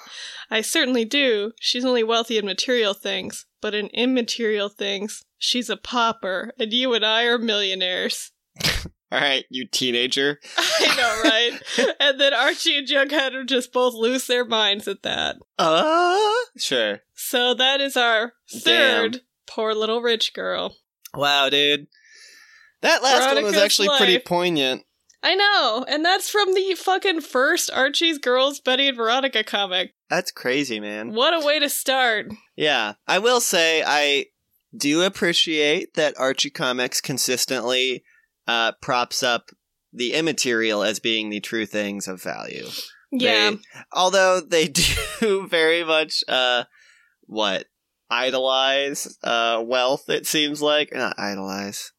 I 0.51 0.61
certainly 0.61 1.05
do. 1.05 1.53
She's 1.61 1.85
only 1.85 2.05
wealthy 2.05 2.39
in 2.39 2.45
material 2.47 2.95
things, 2.95 3.47
but 3.61 3.75
in 3.75 3.87
immaterial 3.89 4.69
things, 4.69 5.25
she's 5.39 5.71
a 5.71 5.77
pauper, 5.77 6.53
and 6.59 6.73
you 6.73 6.93
and 6.95 7.05
I 7.05 7.25
are 7.25 7.39
millionaires. 7.39 8.31
All 9.13 9.21
right, 9.21 9.45
you 9.49 9.67
teenager. 9.67 10.41
I 10.59 10.97
know, 10.97 11.31
right? 11.31 11.95
and 12.01 12.21
then 12.21 12.35
Archie 12.35 12.77
and 12.79 12.87
Jughead 12.89 13.47
just 13.47 13.73
both 13.73 13.95
lose 13.95 14.27
their 14.27 14.45
minds 14.45 14.89
at 14.89 15.03
that. 15.03 15.37
Uh, 15.59 16.19
sure. 16.59 17.01
So 17.15 17.55
that 17.55 17.81
is 17.81 17.97
our 17.97 18.33
third 18.51 19.21
poor 19.47 19.73
little 19.73 20.03
rich 20.03 20.35
girl. 20.35 20.77
Wow, 21.15 21.49
dude. 21.49 21.87
That 22.85 23.03
last 23.03 23.27
one 23.35 23.43
was 23.45 23.53
Veronica's 23.55 23.63
actually 23.63 23.89
pretty 23.99 24.19
poignant. 24.21 24.83
I 25.23 25.35
know, 25.35 25.85
and 25.89 26.05
that's 26.05 26.29
from 26.29 26.53
the 26.53 26.75
fucking 26.75 27.23
first 27.23 27.71
Archie's 27.73 28.19
Girls 28.19 28.61
Betty 28.61 28.89
and 28.89 28.97
Veronica 28.97 29.43
comic. 29.43 29.95
That's 30.11 30.31
crazy, 30.31 30.81
man. 30.81 31.13
What 31.15 31.33
a 31.33 31.45
way 31.45 31.59
to 31.59 31.69
start. 31.71 32.27
Yeah, 32.57 32.93
I 33.09 33.19
will 33.19 33.41
say 33.41 33.83
I 33.87 34.27
do 34.77 35.03
appreciate 35.03 35.95
that 35.95 36.19
Archie 36.19 36.51
Comics 36.51 37.01
consistently 37.01 38.05
uh, 38.47 38.73
props 38.83 39.23
up 39.23 39.51
the 39.95 40.13
immaterial 40.13 40.83
as 40.83 41.01
being 41.01 41.31
the 41.31 41.41
true 41.41 41.65
things 41.65 42.07
of 42.07 42.21
value. 42.23 42.67
Yeah. 43.11 43.53
They- 43.53 43.59
although 43.93 44.41
they 44.41 44.69
do 45.21 45.47
very 45.49 45.85
much 45.85 46.23
uh 46.29 46.65
what 47.23 47.67
idolize 48.11 49.17
uh 49.25 49.63
wealth 49.65 50.09
it 50.11 50.27
seems 50.27 50.61
like 50.61 50.93
not 50.93 51.19
idolize 51.19 51.93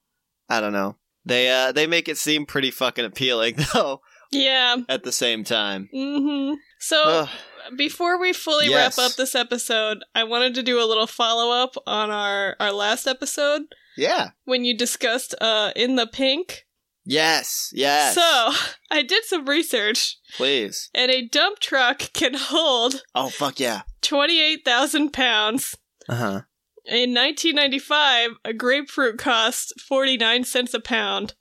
i 0.50 0.60
don't 0.62 0.74
know 0.74 0.96
they 1.26 1.50
uh 1.50 1.72
they 1.72 1.88
make 1.88 2.08
it 2.08 2.18
seem 2.18 2.46
pretty 2.46 2.72
fucking 2.72 3.06
appealing 3.06 3.56
though 3.74 4.02
yeah. 4.32 4.78
at 4.90 5.04
the 5.04 5.12
same 5.12 5.44
time 5.44 5.90
hmm 5.94 6.54
So 6.80 7.02
Ugh. 7.04 7.30
before 7.78 8.20
we 8.20 8.34
fully 8.34 8.68
Yes. 8.68 8.98
wrap 8.98 9.06
up 9.12 9.16
this 9.16 9.34
episode, 9.36 10.00
I 10.14 10.24
wanted 10.24 10.54
to 10.56 10.64
do 10.64 10.80
a 10.80 10.86
little 10.86 11.08
follow 11.08 11.52
up 11.64 11.76
on 11.88 12.12
our 12.12 12.56
our 12.60 12.72
last 12.72 13.08
episode 13.08 13.62
yeah 13.98 14.32
when 14.46 14.66
you 14.66 14.78
discussed 14.78 15.34
uh 15.42 15.72
in 15.76 15.96
the 15.96 16.06
pink. 16.08 16.66
yes 17.06 17.70
yes 17.74 18.16
So 18.16 18.22
I 18.92 19.02
did 19.04 19.24
some 19.26 19.46
research, 19.46 20.18
please 20.36 20.90
and 20.94 21.10
a 21.12 21.28
dump 21.28 21.60
truck 21.60 22.00
can 22.14 22.34
hold 22.36 23.04
oh 23.16 23.30
fuck 23.30 23.60
yeah 23.60 23.82
twenty 24.02 24.40
eight 24.42 24.66
thousand 24.66 25.14
pounds. 25.14 25.76
uh-huh 26.10 26.42
In 26.88 27.14
1995, 27.14 28.32
a 28.46 28.54
grapefruit 28.54 29.18
cost 29.18 29.74
49 29.82 30.44
cents 30.44 30.74
a 30.74 30.80
pound. 30.80 31.34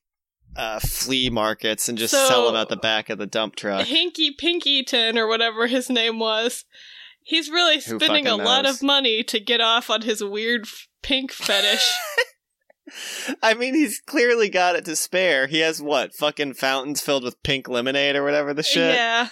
uh, 0.56 0.78
flea 0.80 1.30
markets 1.30 1.88
and 1.88 1.96
just 1.96 2.12
So- 2.12 2.26
sell 2.28 2.46
them 2.46 2.56
at 2.56 2.68
the 2.68 2.76
back 2.76 3.08
of 3.08 3.18
the 3.18 3.26
dump 3.26 3.56
truck. 3.56 3.86
Hinky 3.86 4.30
Pinkyton 4.38 5.16
or 5.16 5.26
whatever 5.28 5.66
his 5.68 5.88
name 5.88 6.18
was. 6.18 6.64
He's 7.22 7.48
really 7.50 7.80
spending 7.80 8.26
a 8.26 8.30
fucking 8.30 8.44
lot 8.44 8.66
of 8.66 8.82
money 8.82 9.22
to 9.24 9.38
get 9.40 9.60
off 9.60 9.88
on 9.90 10.02
his 10.02 10.22
weird 10.24 10.62
f- 10.62 10.88
pink 11.02 11.30
fetish. 11.32 11.88
I 13.42 13.54
mean, 13.54 13.74
he's 13.74 14.00
clearly 14.00 14.48
got 14.48 14.76
it 14.76 14.84
to 14.86 14.96
spare. 14.96 15.46
He 15.46 15.60
has 15.60 15.80
what 15.82 16.14
fucking 16.14 16.54
fountains 16.54 17.00
filled 17.00 17.24
with 17.24 17.42
pink 17.42 17.68
lemonade 17.68 18.16
or 18.16 18.24
whatever 18.24 18.52
the 18.54 18.62
shit. 18.62 18.94
Yeah. 18.94 19.28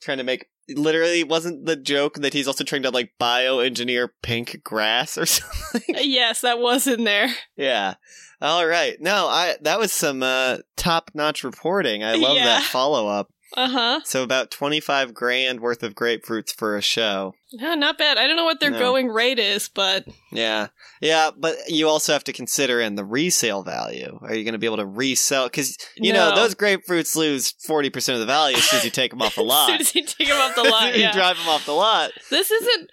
Trying 0.00 0.18
to 0.18 0.24
make. 0.24 0.46
Literally, 0.68 1.22
wasn't 1.22 1.64
the 1.64 1.76
joke 1.76 2.14
that 2.16 2.32
he's 2.34 2.48
also 2.48 2.64
trying 2.64 2.82
to 2.82 2.90
like 2.90 3.12
bioengineer 3.20 4.08
pink 4.22 4.62
grass 4.64 5.16
or 5.16 5.24
something? 5.26 5.82
Yes, 6.00 6.40
that 6.40 6.58
was 6.58 6.86
in 6.88 7.04
there. 7.04 7.28
yeah. 7.56 7.94
All 8.40 8.66
right. 8.66 9.00
No, 9.00 9.28
I 9.28 9.56
that 9.62 9.78
was 9.78 9.92
some 9.92 10.22
uh, 10.22 10.58
top 10.76 11.10
notch 11.14 11.44
reporting. 11.44 12.02
I 12.04 12.16
love 12.16 12.36
Yeah. 12.36 12.44
that 12.46 12.62
follow 12.64 13.06
up. 13.08 13.30
Uh 13.54 13.68
huh. 13.68 14.00
So 14.04 14.22
about 14.22 14.50
twenty 14.50 14.80
five 14.80 15.14
grand 15.14 15.60
worth 15.60 15.82
of 15.82 15.94
grapefruits 15.94 16.52
for 16.52 16.76
a 16.76 16.82
show. 16.82 17.34
No, 17.52 17.74
not 17.74 17.96
bad. 17.96 18.18
I 18.18 18.26
don't 18.26 18.36
know 18.36 18.44
what 18.44 18.58
their 18.60 18.70
No. 18.72 18.78
going 18.78 19.08
rate 19.08 19.38
is, 19.38 19.68
but 19.68 20.04
Yeah, 20.32 20.68
yeah, 21.00 21.30
but 21.36 21.54
you 21.68 21.88
also 21.88 22.12
have 22.12 22.24
to 22.24 22.32
consider 22.32 22.80
in 22.80 22.96
the 22.96 23.04
resale 23.04 23.62
value. 23.62 24.18
Are 24.22 24.34
you 24.34 24.42
going 24.44 24.52
to 24.52 24.58
be 24.58 24.66
able 24.66 24.78
to 24.78 24.86
resell? 24.86 25.46
Because 25.46 25.78
you 25.96 26.12
know 26.12 26.34
those 26.34 26.54
grapefruits 26.54 27.14
lose 27.16 27.52
forty 27.66 27.88
percent 27.90 28.14
of 28.14 28.20
the 28.20 28.26
value 28.26 28.56
as 28.56 28.64
soon 28.64 28.78
as 28.78 28.84
you 28.84 28.90
take 28.90 29.10
them 29.12 29.22
off 29.22 29.36
the 29.36 29.42
lot. 29.44 29.70
as 29.80 29.88
soon 29.90 30.02
as 30.04 30.10
you 30.18 30.24
take 30.26 30.28
them 30.28 30.40
off 30.40 30.54
the 30.56 30.64
lot, 30.64 30.94
you 30.94 31.02
yeah. 31.02 31.12
drive 31.12 31.36
them 31.36 31.48
off 31.48 31.64
the 31.66 31.72
lot. 31.72 32.10
This 32.30 32.50
isn't 32.50 32.90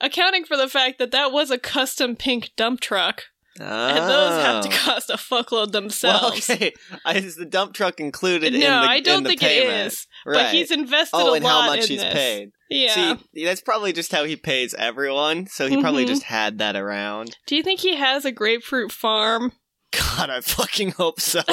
accounting 0.00 0.44
for 0.44 0.56
the 0.56 0.68
fact 0.68 0.98
that 0.98 1.10
that 1.10 1.32
was 1.32 1.50
a 1.50 1.58
custom 1.58 2.14
pink 2.16 2.50
dump 2.56 2.80
truck. 2.80 3.24
And 3.60 4.08
those 4.10 4.42
have 4.42 4.62
to 4.64 4.68
Oh. 4.68 4.72
cost 4.72 5.10
a 5.10 5.14
fuckload 5.14 5.72
themselves. 5.72 6.48
Well, 6.48 6.56
okay. 6.56 6.72
I, 7.04 7.14
is 7.16 7.36
the 7.36 7.44
dump 7.46 7.74
truck 7.74 8.00
included 8.00 8.54
in 8.54 8.60
the 8.60 8.66
no, 8.66 8.74
I 8.80 9.00
don't 9.00 9.22
the 9.22 9.30
think 9.30 9.40
payment? 9.40 9.70
it 9.70 9.86
is. 9.86 10.06
Right. 10.24 10.34
But 10.34 10.54
he's 10.54 10.70
invested 10.70 11.16
oh, 11.16 11.32
a 11.32 11.36
and 11.36 11.44
lot 11.44 11.62
how 11.62 11.66
much 11.70 11.84
in 11.84 11.88
he's 11.90 12.00
this. 12.02 12.12
paid. 12.14 12.50
Yeah. 12.68 13.16
See, 13.34 13.44
that's 13.44 13.60
probably 13.60 13.92
just 13.92 14.10
how 14.12 14.24
he 14.24 14.36
pays 14.36 14.74
everyone. 14.74 15.46
So 15.46 15.68
he 15.68 15.80
probably 15.80 16.04
Mhm. 16.04 16.08
just 16.08 16.24
had 16.24 16.58
that 16.58 16.74
around. 16.76 17.36
Do 17.46 17.54
you 17.56 17.62
think 17.62 17.80
he 17.80 17.96
has 17.96 18.24
a 18.24 18.32
grapefruit 18.32 18.90
farm? 18.92 19.52
God, 19.92 20.28
I 20.30 20.40
fucking 20.40 20.90
hope 20.92 21.20
so. 21.20 21.42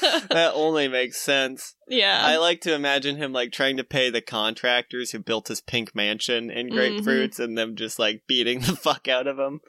that 0.30 0.52
only 0.54 0.88
makes 0.88 1.18
sense. 1.20 1.74
yeah. 1.88 2.20
I 2.24 2.36
like 2.38 2.60
to 2.62 2.74
imagine 2.74 3.16
him 3.16 3.32
like 3.32 3.52
trying 3.52 3.76
to 3.76 3.84
pay 3.84 4.10
the 4.10 4.20
contractors 4.20 5.12
who 5.12 5.18
built 5.20 5.48
his 5.48 5.60
pink 5.60 5.94
mansion 5.94 6.50
in 6.50 6.68
grapefruits 6.70 7.38
and 7.38 7.56
them 7.56 7.76
just 7.76 7.98
like 7.98 8.22
beating 8.26 8.60
the 8.60 8.74
fuck 8.76 9.06
out 9.08 9.26
of 9.26 9.38
him. 9.38 9.60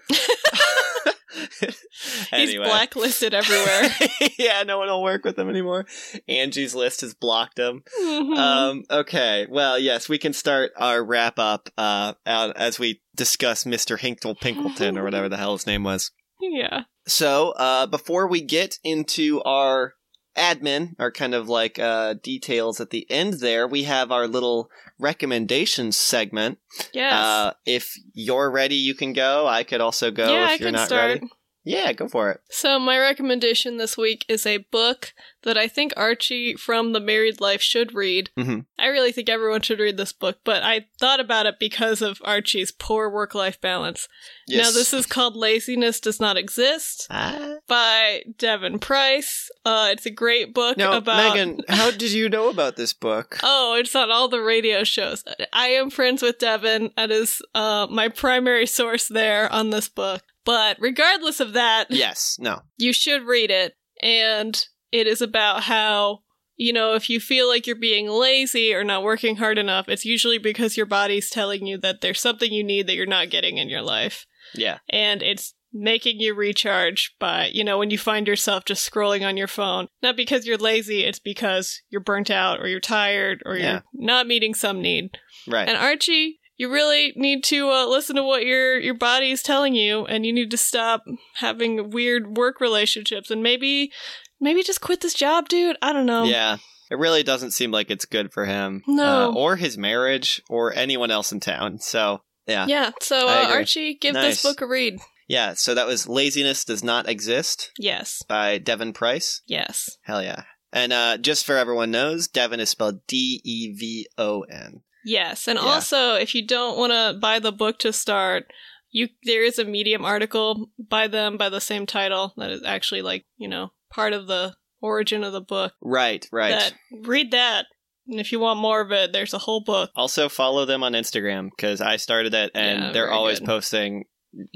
He's 2.32 2.56
blacklisted 2.56 3.34
everywhere. 3.34 3.90
yeah, 4.40 4.64
no 4.64 4.78
one 4.78 4.88
will 4.88 5.04
work 5.04 5.24
with 5.24 5.38
him 5.38 5.50
anymore. 5.50 5.86
Angie's 6.28 6.76
list 6.76 7.02
has 7.02 7.14
blocked 7.14 7.58
him. 7.58 7.84
Mhm. 8.02 8.38
Um, 8.38 8.84
okay, 8.90 9.48
well, 9.50 9.80
yes, 9.80 10.10
we 10.10 10.18
can 10.18 10.34
start 10.34 10.72
our 10.78 11.04
wrap 11.04 11.40
up 11.40 11.70
uh, 11.78 12.14
out 12.26 12.56
as 12.58 12.80
we 12.80 13.02
discuss 13.16 13.64
Mr. 13.64 14.00
Hinkle 14.00 14.36
Pinkleton 14.36 14.98
or 14.98 15.04
whatever 15.04 15.30
the 15.30 15.38
hell 15.38 15.54
his 15.54 15.68
name 15.68 15.84
was. 15.84 16.12
yeah. 16.42 16.84
So, 17.08 17.52
uh, 17.52 17.88
before 17.88 18.28
we 18.28 18.42
get 18.42 18.78
into 18.84 19.42
our 19.44 19.94
admin, 20.36 20.96
our 21.00 21.12
kind 21.12 21.34
of 21.34 21.50
like 21.50 21.80
uh, 21.80 22.16
details 22.22 22.80
at 22.80 22.90
the 22.90 23.10
end 23.10 23.36
there, 23.36 23.68
we 23.68 23.84
have 23.84 24.12
our 24.12 24.28
little 24.28 24.70
recommendations 25.00 25.98
segment. 25.98 26.60
Yes. 26.94 27.14
Uh, 27.14 27.54
if 27.66 27.98
you're 28.14 28.52
ready, 28.52 28.76
you 28.76 28.96
can 28.96 29.14
go. 29.14 29.48
I 29.48 29.64
could 29.64 29.82
also 29.82 30.12
go 30.12 30.32
yeah, 30.32 30.46
if 30.46 30.50
I 30.50 30.54
you're 30.54 30.68
can 30.68 30.74
not 30.74 30.88
start. 30.88 31.08
ready. 31.22 31.32
Yeah, 31.64 31.94
go 31.94 32.08
for 32.08 32.32
it. 32.32 32.42
So, 32.50 32.80
my 32.80 32.98
recommendation 32.98 33.78
this 33.78 33.96
week 33.96 34.26
is 34.28 34.46
a 34.48 34.58
book 34.58 35.14
that 35.44 35.58
I 35.58 35.68
think 35.68 35.94
Archie 35.96 36.56
from 36.56 36.94
The 36.94 37.00
Married 37.00 37.40
Life 37.40 37.62
should 37.62 37.94
read. 37.94 38.32
Mhm. 38.38 38.66
I 38.80 38.88
really 38.88 39.12
think 39.12 39.30
everyone 39.30 39.62
should 39.62 39.80
read 39.80 39.98
this 39.98 40.12
book, 40.12 40.40
but 40.44 40.64
I 40.64 40.88
thought 41.00 41.20
about 41.20 41.46
it 41.46 41.56
because 41.60 42.02
of 42.02 42.20
Archie's 42.24 42.72
poor 42.72 43.10
work 43.10 43.36
life 43.36 43.60
balance. 43.62 44.08
Now, 44.50 44.72
this 44.72 44.92
is 44.94 45.06
called 45.06 45.36
Laziness 45.36 46.00
Does 46.00 46.20
Not 46.20 46.36
Exist 46.38 47.08
Ah. 47.12 47.56
by 47.68 48.24
Devon 48.38 48.80
Price. 48.80 49.50
Uh, 49.64 49.90
it's 49.92 50.06
a 50.06 50.12
great 50.12 50.54
book 50.54 50.78
Now, 50.78 50.94
about. 50.98 51.36
Megan, 51.36 51.62
how 51.70 51.92
did 51.92 52.12
you 52.12 52.28
know 52.28 52.50
about 52.50 52.76
this 52.76 52.94
book? 52.94 53.38
Oh, 53.44 53.76
it's 53.76 53.96
on 53.96 54.10
all 54.12 54.28
the 54.28 54.42
radio 54.42 54.84
shows. 54.84 55.24
I 55.54 55.68
am 55.68 55.90
friends 55.92 56.22
with 56.24 56.40
Devon. 56.40 56.92
That 56.98 57.12
is 57.12 57.42
uh, 57.56 57.88
my 57.90 58.10
primary 58.10 58.66
source 58.68 59.08
there 59.08 59.52
on 59.52 59.70
this 59.70 59.88
book. 59.90 60.22
But 60.46 60.78
regardless 60.80 61.40
of 61.40 61.54
that, 61.54 61.86
yes, 61.90 62.36
no. 62.40 62.62
you 62.78 62.94
should 62.94 63.24
read 63.24 63.52
it. 63.52 63.74
And 64.02 64.64
it 64.92 65.08
is 65.08 65.22
about 65.22 65.64
how, 65.64 66.20
you 66.56 66.74
know, 66.74 66.94
if 66.96 67.10
you 67.10 67.20
feel 67.20 67.48
like 67.48 67.68
you're 67.68 67.76
being 67.76 68.10
lazy 68.10 68.74
or 68.74 68.84
not 68.84 69.04
working 69.04 69.36
hard 69.38 69.58
enough, 69.58 69.88
it's 69.88 70.06
usually 70.06 70.38
because 70.40 70.76
your 70.78 70.86
body's 70.88 71.30
telling 71.30 71.66
you 71.68 71.78
that 71.80 72.02
there's 72.02 72.20
something 72.20 72.52
you 72.52 72.64
need 72.64 72.88
that 72.88 72.96
you're 72.96 73.06
not 73.06 73.30
getting 73.30 73.58
in 73.58 73.70
your 73.70 73.82
life. 73.82 74.26
Yeah. 74.56 74.80
And 74.90 75.22
it's 75.22 75.54
making 75.74 76.20
you 76.20 76.34
recharge 76.34 77.16
by, 77.20 77.50
you 77.54 77.64
know, 77.64 77.78
when 77.78 77.90
you 77.92 77.98
find 77.98 78.28
yourself 78.28 78.66
just 78.66 78.90
scrolling 78.92 79.26
on 79.26 79.38
your 79.38 79.48
phone. 79.48 79.88
Not 80.04 80.18
because 80.18 80.46
you're 80.46 80.58
lazy, 80.58 81.06
it's 81.06 81.20
because 81.20 81.82
you're 81.90 82.02
burnt 82.02 82.30
out 82.30 82.60
or 82.60 82.68
you're 82.68 82.82
tired 82.82 83.42
or 83.46 83.56
Yeah. 83.56 83.72
you're 83.72 83.84
not 83.94 84.28
meeting 84.28 84.54
some 84.54 84.82
need. 84.82 85.12
Right. 85.48 85.70
And 85.70 85.78
Archie, 85.78 86.41
you 86.62 86.72
really 86.72 87.12
need 87.16 87.44
to 87.46 87.72
uh, 87.72 87.88
listen 87.88 88.16
to 88.18 88.24
what 88.24 88.46
your 88.46 88.80
your 88.80 88.94
body 88.94 89.32
is 89.32 89.42
telling 89.42 89.74
you, 89.74 90.06
and 90.06 90.28
you 90.28 90.32
need 90.32 90.52
to 90.52 90.58
stop 90.58 91.04
having 91.38 91.90
weird 91.90 92.38
work 92.38 92.62
relationships, 92.62 93.32
and 93.32 93.42
maybe 93.42 93.92
maybe 94.40 94.62
just 94.62 94.80
quit 94.80 95.02
this 95.02 95.16
job, 95.16 95.50
dude. 95.50 95.76
I 95.82 95.92
don't 95.92 96.06
know. 96.06 96.26
Yeah. 96.26 96.58
It 96.92 97.00
really 97.00 97.24
doesn't 97.24 97.52
seem 97.52 97.72
like 97.72 97.90
it's 97.90 98.06
good 98.06 98.32
for 98.32 98.46
him. 98.46 98.84
No. 98.86 99.32
Uh, 99.32 99.34
or 99.34 99.56
his 99.56 99.78
marriage 99.78 100.42
or 100.50 100.74
anyone 100.74 101.10
else 101.10 101.32
in 101.32 101.40
town. 101.40 101.80
So, 101.80 102.20
yeah. 102.46 102.66
yeah. 102.68 102.92
So 103.02 103.28
uh. 103.30 103.48
Archie, 103.50 103.96
give 103.96 104.14
Nice. 104.14 104.26
this 104.26 104.44
book 104.44 104.62
a 104.62 104.68
read. 104.68 105.00
Yeah. 105.28 105.54
So 105.54 105.74
that 105.74 105.88
was 105.88 106.10
Laziness 106.10 106.66
Does 106.66 106.84
Not 106.84 107.08
Exist 107.08 107.72
Yes. 107.80 108.22
by 108.28 108.58
Devon 108.58 108.92
Price. 108.92 109.42
Yes. 109.48 109.98
Hell 110.04 110.22
yeah. 110.22 110.44
And 110.74 110.92
uh, 110.92 111.18
just 111.18 111.46
for 111.46 111.56
everyone 111.56 111.92
knows, 111.92 112.28
Devon 112.28 112.60
is 112.60 112.70
spelled 112.70 113.08
D 113.08 113.42
E 113.44 113.72
V 113.74 114.08
O 114.18 114.42
N. 114.42 114.82
Yes. 115.06 115.48
And 115.48 115.58
Yeah. 115.58 115.66
also, 115.66 116.16
if 116.16 116.34
you 116.36 116.46
don't 116.46 116.78
want 116.78 116.92
to 116.92 117.18
buy 117.20 117.40
the 117.40 117.52
book 117.52 117.80
to 117.80 117.92
start, 117.94 118.46
you 118.92 119.08
there 119.24 119.44
is 119.44 119.58
a 119.58 119.66
Medium 119.66 120.04
article 120.04 120.70
by 120.78 121.08
them 121.08 121.38
by 121.38 121.50
the 121.50 121.62
same 121.62 121.86
title 121.86 122.34
that 122.38 122.52
is 122.52 122.64
actually 122.64 123.02
like 123.02 123.26
you 123.38 123.48
know 123.48 123.72
part 123.90 124.14
of 124.14 124.28
the 124.28 124.56
origin 124.82 125.24
of 125.24 125.32
the 125.34 125.42
book. 125.42 125.74
Right, 125.82 126.28
right. 126.32 126.52
That 126.52 126.74
read 127.04 127.32
that, 127.32 127.68
and 128.08 128.20
if 128.20 128.32
you 128.32 128.40
want 128.40 128.60
more 128.60 128.82
of 128.82 128.92
it, 128.92 129.14
there's 129.14 129.34
a 129.34 129.38
whole 129.40 129.64
book. 129.64 129.92
Also 129.96 130.28
follow 130.28 130.66
them 130.66 130.84
on 130.84 130.94
Instagram 130.94 131.50
because 131.56 131.80
I 131.82 131.96
started 131.98 132.34
it 132.34 132.52
and 132.54 132.84
Yeah, 132.84 132.92
they're 132.92 133.12
always 133.12 133.40
good. 133.40 133.46
posting 133.48 134.06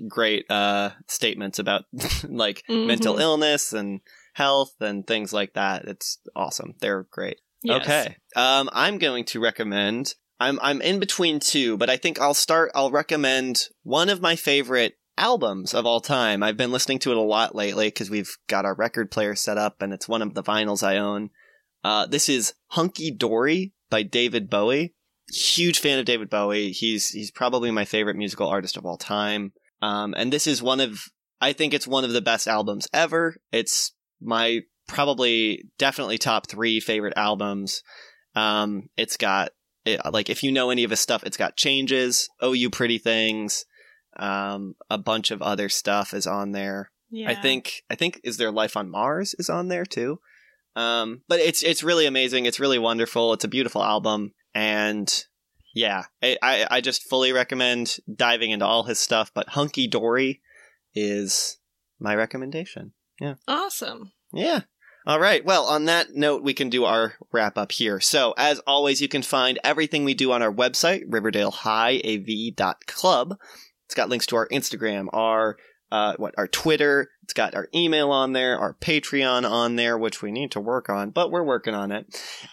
great 0.08 0.50
uh, 0.50 0.92
statements 1.08 1.60
about 1.60 1.84
like 2.28 2.64
Mhm. 2.70 2.88
mental 2.88 3.18
illness 3.20 3.72
and 3.74 4.02
health 4.34 4.74
and 4.82 5.06
things 5.08 5.32
like 5.34 5.54
that. 5.54 5.86
It's 5.86 6.18
awesome. 6.36 6.74
They're 6.80 7.04
great. 7.12 7.40
Yes. 7.64 7.82
Okay. 7.84 8.16
Um, 8.36 8.70
I'm 8.74 8.98
going 8.98 9.24
to 9.26 9.40
recommend. 9.40 10.16
I'm 10.40 10.60
I'm 10.62 10.82
in 10.82 11.00
between 11.00 11.40
two, 11.40 11.78
but 11.78 11.90
I 11.90 11.98
think 11.98 12.20
I'll 12.20 12.34
start. 12.34 12.72
I'll 12.76 12.92
recommend 12.92 13.64
one 13.84 14.10
of 14.10 14.22
my 14.22 14.36
favorite 14.36 14.98
albums 15.18 15.74
of 15.74 15.86
all 15.86 16.02
time. 16.02 16.44
I've 16.44 16.58
been 16.58 16.72
listening 16.72 17.00
to 17.00 17.12
it 17.12 17.18
a 17.18 17.22
lot 17.22 17.56
lately 17.56 17.88
because 17.88 18.10
we've 18.10 18.36
got 18.48 18.66
our 18.66 18.76
record 18.76 19.12
player 19.12 19.36
set 19.36 19.58
up, 19.58 19.82
and 19.82 19.94
it's 19.94 20.10
one 20.10 20.22
of 20.22 20.34
the 20.34 20.44
vinyls 20.44 20.84
I 20.84 20.98
own. 20.98 21.30
Uh, 21.84 22.06
this 22.06 22.28
is 22.28 22.54
Hunky 22.70 23.12
Dory 23.12 23.74
by 23.90 24.04
David 24.04 24.50
Bowie. 24.50 24.94
Huge 25.32 25.80
fan 25.80 26.00
of 26.00 26.06
David 26.06 26.30
Bowie. 26.30 26.72
He's 26.72 27.10
he's 27.10 27.32
probably 27.32 27.72
my 27.72 27.86
favorite 27.86 28.18
musical 28.18 28.48
artist 28.48 28.78
of 28.78 28.86
all 28.86 28.98
time. 28.98 29.54
Um, 29.82 30.14
and 30.18 30.34
this 30.34 30.48
is 30.48 30.62
one 30.62 30.80
of 30.80 31.00
I 31.40 31.54
think 31.54 31.74
it's 31.74 31.88
one 31.88 32.04
of 32.04 32.12
the 32.12 32.22
best 32.22 32.48
albums 32.48 32.88
ever. 32.94 33.38
It's 33.52 33.94
my 34.22 34.62
probably 34.88 35.64
definitely 35.78 36.18
top 36.18 36.48
three 36.48 36.80
favorite 36.80 37.14
albums. 37.16 37.82
Um, 38.36 38.90
it's 38.98 39.18
got 39.18 39.52
it, 39.86 40.02
like 40.12 40.30
if 40.30 40.44
you 40.44 40.52
know 40.52 40.70
any 40.70 40.84
of 40.84 40.92
his 40.92 41.00
stuff, 41.00 41.24
it's 41.24 41.38
got 41.38 41.56
changes. 41.56 42.30
Oh, 42.40 42.54
you 42.54 42.70
pretty 42.70 42.98
things. 42.98 43.66
Um, 44.18 44.76
a 44.90 44.98
bunch 44.98 45.32
of 45.32 45.42
other 45.42 45.70
stuff 45.70 46.14
is 46.14 46.26
on 46.26 46.52
there. 46.52 46.92
Yeah. 47.10 47.30
I 47.30 47.36
think 47.36 47.84
I 47.90 47.96
think 47.96 48.20
is 48.24 48.38
there 48.38 48.52
life 48.52 48.76
on 48.76 48.90
Mars 48.90 49.36
is 49.38 49.50
on 49.50 49.68
there 49.68 49.86
too. 49.86 50.20
Um, 50.76 51.22
but 51.28 51.40
it's 51.40 51.64
it's 51.64 51.84
really 51.84 52.06
amazing. 52.06 52.46
It's 52.46 52.60
really 52.60 52.80
wonderful. 52.80 53.34
It's 53.34 53.46
a 53.46 53.50
beautiful 53.50 53.84
album, 53.84 54.34
and 54.54 55.26
yeah, 55.74 56.04
I 56.22 56.38
I, 56.42 56.68
I 56.70 56.82
just 56.82 57.04
fully 57.04 57.32
recommend 57.32 57.98
diving 58.14 58.52
into 58.52 58.66
all 58.66 58.84
his 58.84 59.00
stuff. 59.00 59.32
But 59.34 59.50
Hunky 59.50 59.88
Dory 59.88 60.42
is 60.94 61.58
my 62.00 62.16
recommendation. 62.16 62.94
Yeah, 63.20 63.36
awesome. 63.48 64.12
Yeah. 64.34 64.62
All 65.08 65.20
right. 65.20 65.46
Well, 65.46 65.66
on 65.66 65.86
that 65.86 66.16
note, 66.16 66.42
we 66.42 66.56
can 66.56 66.70
do 66.70 66.86
our 66.86 67.14
wrap 67.32 67.60
up 67.60 67.72
here. 67.72 68.00
So, 68.00 68.34
as 68.38 68.60
always, 68.66 69.02
you 69.02 69.08
can 69.08 69.22
find 69.22 69.60
everything 69.64 70.04
we 70.04 70.16
do 70.16 70.32
on 70.32 70.42
our 70.42 70.52
website, 70.52 71.08
riverdalehighav.club. 71.08 73.38
It's 73.86 73.94
got 73.94 74.10
links 74.10 74.26
to 74.28 74.36
our 74.36 74.48
Instagram, 74.48 75.10
our 75.14 75.58
uh, 75.92 76.16
what 76.18 76.34
our 76.38 76.48
Twitter. 76.48 77.12
It's 77.26 77.34
got 77.34 77.56
our 77.56 77.68
email 77.74 78.12
on 78.12 78.34
there, 78.34 78.56
our 78.60 78.76
Patreon 78.76 79.50
on 79.50 79.78
there, 79.78 79.98
which 79.98 80.22
we 80.22 80.32
need 80.32 80.52
to 80.52 80.60
work 80.60 80.90
on, 80.90 81.10
but 81.10 81.32
we're 81.32 81.42
working 81.44 81.74
on 81.74 81.92
it. 81.92 82.06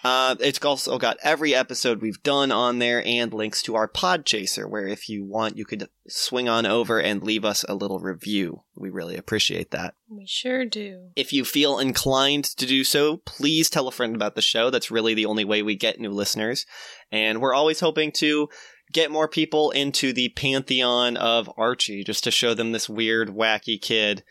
Uh, 0.02 0.34
it's 0.40 0.64
also 0.64 0.96
got 0.96 1.18
every 1.22 1.54
episode 1.54 2.00
we've 2.00 2.22
done 2.22 2.50
on 2.50 2.78
there 2.78 3.02
and 3.04 3.34
links 3.34 3.60
to 3.64 3.74
our 3.74 3.86
Podchaser, 3.86 4.66
where 4.66 4.88
if 4.88 5.10
you 5.10 5.26
want, 5.26 5.58
you 5.58 5.66
could 5.66 5.90
swing 6.08 6.48
on 6.48 6.64
over 6.64 6.98
and 6.98 7.22
leave 7.22 7.44
us 7.44 7.66
a 7.68 7.74
little 7.74 7.98
review. 7.98 8.62
We 8.74 8.88
really 8.88 9.18
appreciate 9.18 9.72
that. 9.72 9.92
We 10.08 10.26
sure 10.26 10.64
do. 10.64 11.10
If 11.16 11.34
you 11.34 11.44
feel 11.44 11.78
inclined 11.78 12.46
to 12.56 12.64
do 12.64 12.82
so, 12.82 13.18
please 13.18 13.68
tell 13.68 13.88
a 13.88 13.92
friend 13.92 14.16
about 14.16 14.36
the 14.36 14.40
show. 14.40 14.70
That's 14.70 14.90
really 14.90 15.12
the 15.12 15.26
only 15.26 15.44
way 15.44 15.62
we 15.62 15.76
get 15.76 16.00
new 16.00 16.12
listeners. 16.12 16.64
And 17.10 17.42
we're 17.42 17.52
always 17.52 17.80
hoping 17.80 18.10
to 18.12 18.48
get 18.90 19.10
more 19.10 19.28
people 19.28 19.70
into 19.70 20.14
the 20.14 20.30
pantheon 20.30 21.18
of 21.18 21.50
Archie 21.58 22.04
just 22.04 22.24
to 22.24 22.30
show 22.30 22.54
them 22.54 22.72
this 22.72 22.88
weird, 22.88 23.28
wacky 23.28 23.78
kid. 23.78 24.22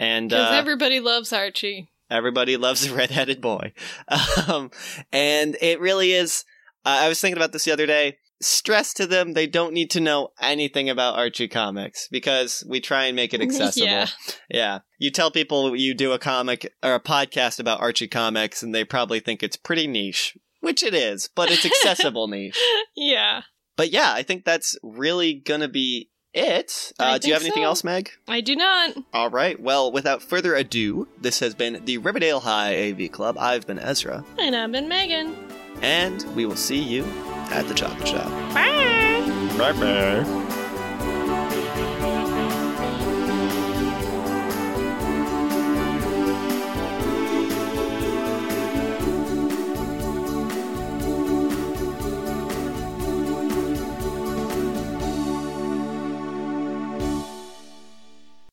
And 0.00 0.30
Because 0.30 0.50
uh, 0.50 0.56
everybody 0.56 0.98
loves 0.98 1.32
Archie. 1.32 1.90
Everybody 2.10 2.56
loves 2.56 2.86
a 2.86 2.94
redheaded 2.94 3.40
boy. 3.40 3.72
Um, 4.48 4.72
and 5.12 5.56
it 5.60 5.78
really 5.78 6.12
is. 6.12 6.44
Uh, 6.84 7.00
I 7.02 7.08
was 7.08 7.20
thinking 7.20 7.36
about 7.36 7.52
this 7.52 7.64
the 7.64 7.72
other 7.72 7.86
day. 7.86 8.16
Stress 8.40 8.94
to 8.94 9.06
them, 9.06 9.34
they 9.34 9.46
don't 9.46 9.74
need 9.74 9.90
to 9.90 10.00
know 10.00 10.30
anything 10.40 10.88
about 10.88 11.18
Archie 11.18 11.46
comics 11.46 12.08
because 12.10 12.64
we 12.66 12.80
try 12.80 13.04
and 13.04 13.14
make 13.14 13.34
it 13.34 13.40
accessible. 13.42 13.86
Yeah. 13.86 14.06
Yeah. 14.48 14.78
You 14.98 15.10
tell 15.10 15.30
people 15.30 15.76
you 15.76 15.94
do 15.94 16.12
a 16.12 16.18
comic 16.18 16.72
or 16.82 16.94
a 16.94 17.00
podcast 17.00 17.60
about 17.60 17.80
Archie 17.80 18.08
comics 18.08 18.62
and 18.62 18.74
they 18.74 18.82
probably 18.82 19.20
think 19.20 19.42
it's 19.42 19.56
pretty 19.56 19.86
niche, 19.86 20.36
which 20.60 20.82
it 20.82 20.94
is, 20.94 21.28
but 21.36 21.50
it's 21.50 21.66
accessible 21.66 22.26
niche. 22.28 22.58
Yeah. 22.96 23.42
But 23.76 23.90
yeah, 23.92 24.12
I 24.12 24.22
think 24.22 24.44
that's 24.44 24.76
really 24.82 25.34
going 25.34 25.60
to 25.60 25.68
be 25.68 26.09
it. 26.34 26.92
Uh, 26.98 27.18
do 27.18 27.28
you 27.28 27.34
have 27.34 27.42
anything 27.42 27.62
so. 27.62 27.66
else, 27.68 27.84
Meg? 27.84 28.10
I 28.28 28.40
do 28.40 28.54
not. 28.56 28.96
All 29.12 29.30
right. 29.30 29.60
Well, 29.60 29.90
without 29.92 30.22
further 30.22 30.54
ado, 30.54 31.08
this 31.20 31.40
has 31.40 31.54
been 31.54 31.82
the 31.84 31.98
Riverdale 31.98 32.40
High 32.40 32.76
AV 32.90 33.10
Club. 33.12 33.36
I've 33.38 33.66
been 33.66 33.78
Ezra, 33.78 34.24
And 34.38 34.54
I've 34.56 34.72
been 34.72 34.88
Megan. 34.88 35.36
and 35.82 36.22
we 36.36 36.46
will 36.46 36.56
see 36.56 36.78
you 36.82 37.04
at 37.50 37.66
the 37.68 37.74
chocolate 37.74 38.08
shop. 38.08 38.28
Bye. 38.54 39.54
Bye 39.58 39.72
bye. 39.72 40.56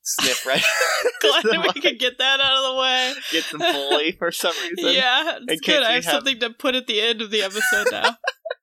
Sniff 0.09 0.45
right. 0.45 0.63
Glad 1.43 1.73
we 1.75 1.81
could 1.81 1.99
get 1.99 2.17
that 2.19 2.39
out 2.39 2.57
of 2.57 2.73
the 2.73 2.79
way. 2.81 3.13
Get 3.31 3.43
some 3.43 3.59
bully 3.59 4.13
for 4.13 4.31
some 4.31 4.53
reason. 4.61 4.93
Yeah, 4.93 5.39
it's 5.49 5.59
good. 5.61 5.83
I 5.83 5.95
have- 5.95 6.03
something 6.05 6.39
to 6.39 6.49
put 6.51 6.75
at 6.75 6.87
the 6.87 7.01
end 7.01 7.21
of 7.21 7.29
the 7.29 7.41
episode 7.41 7.87
now. 7.91 8.15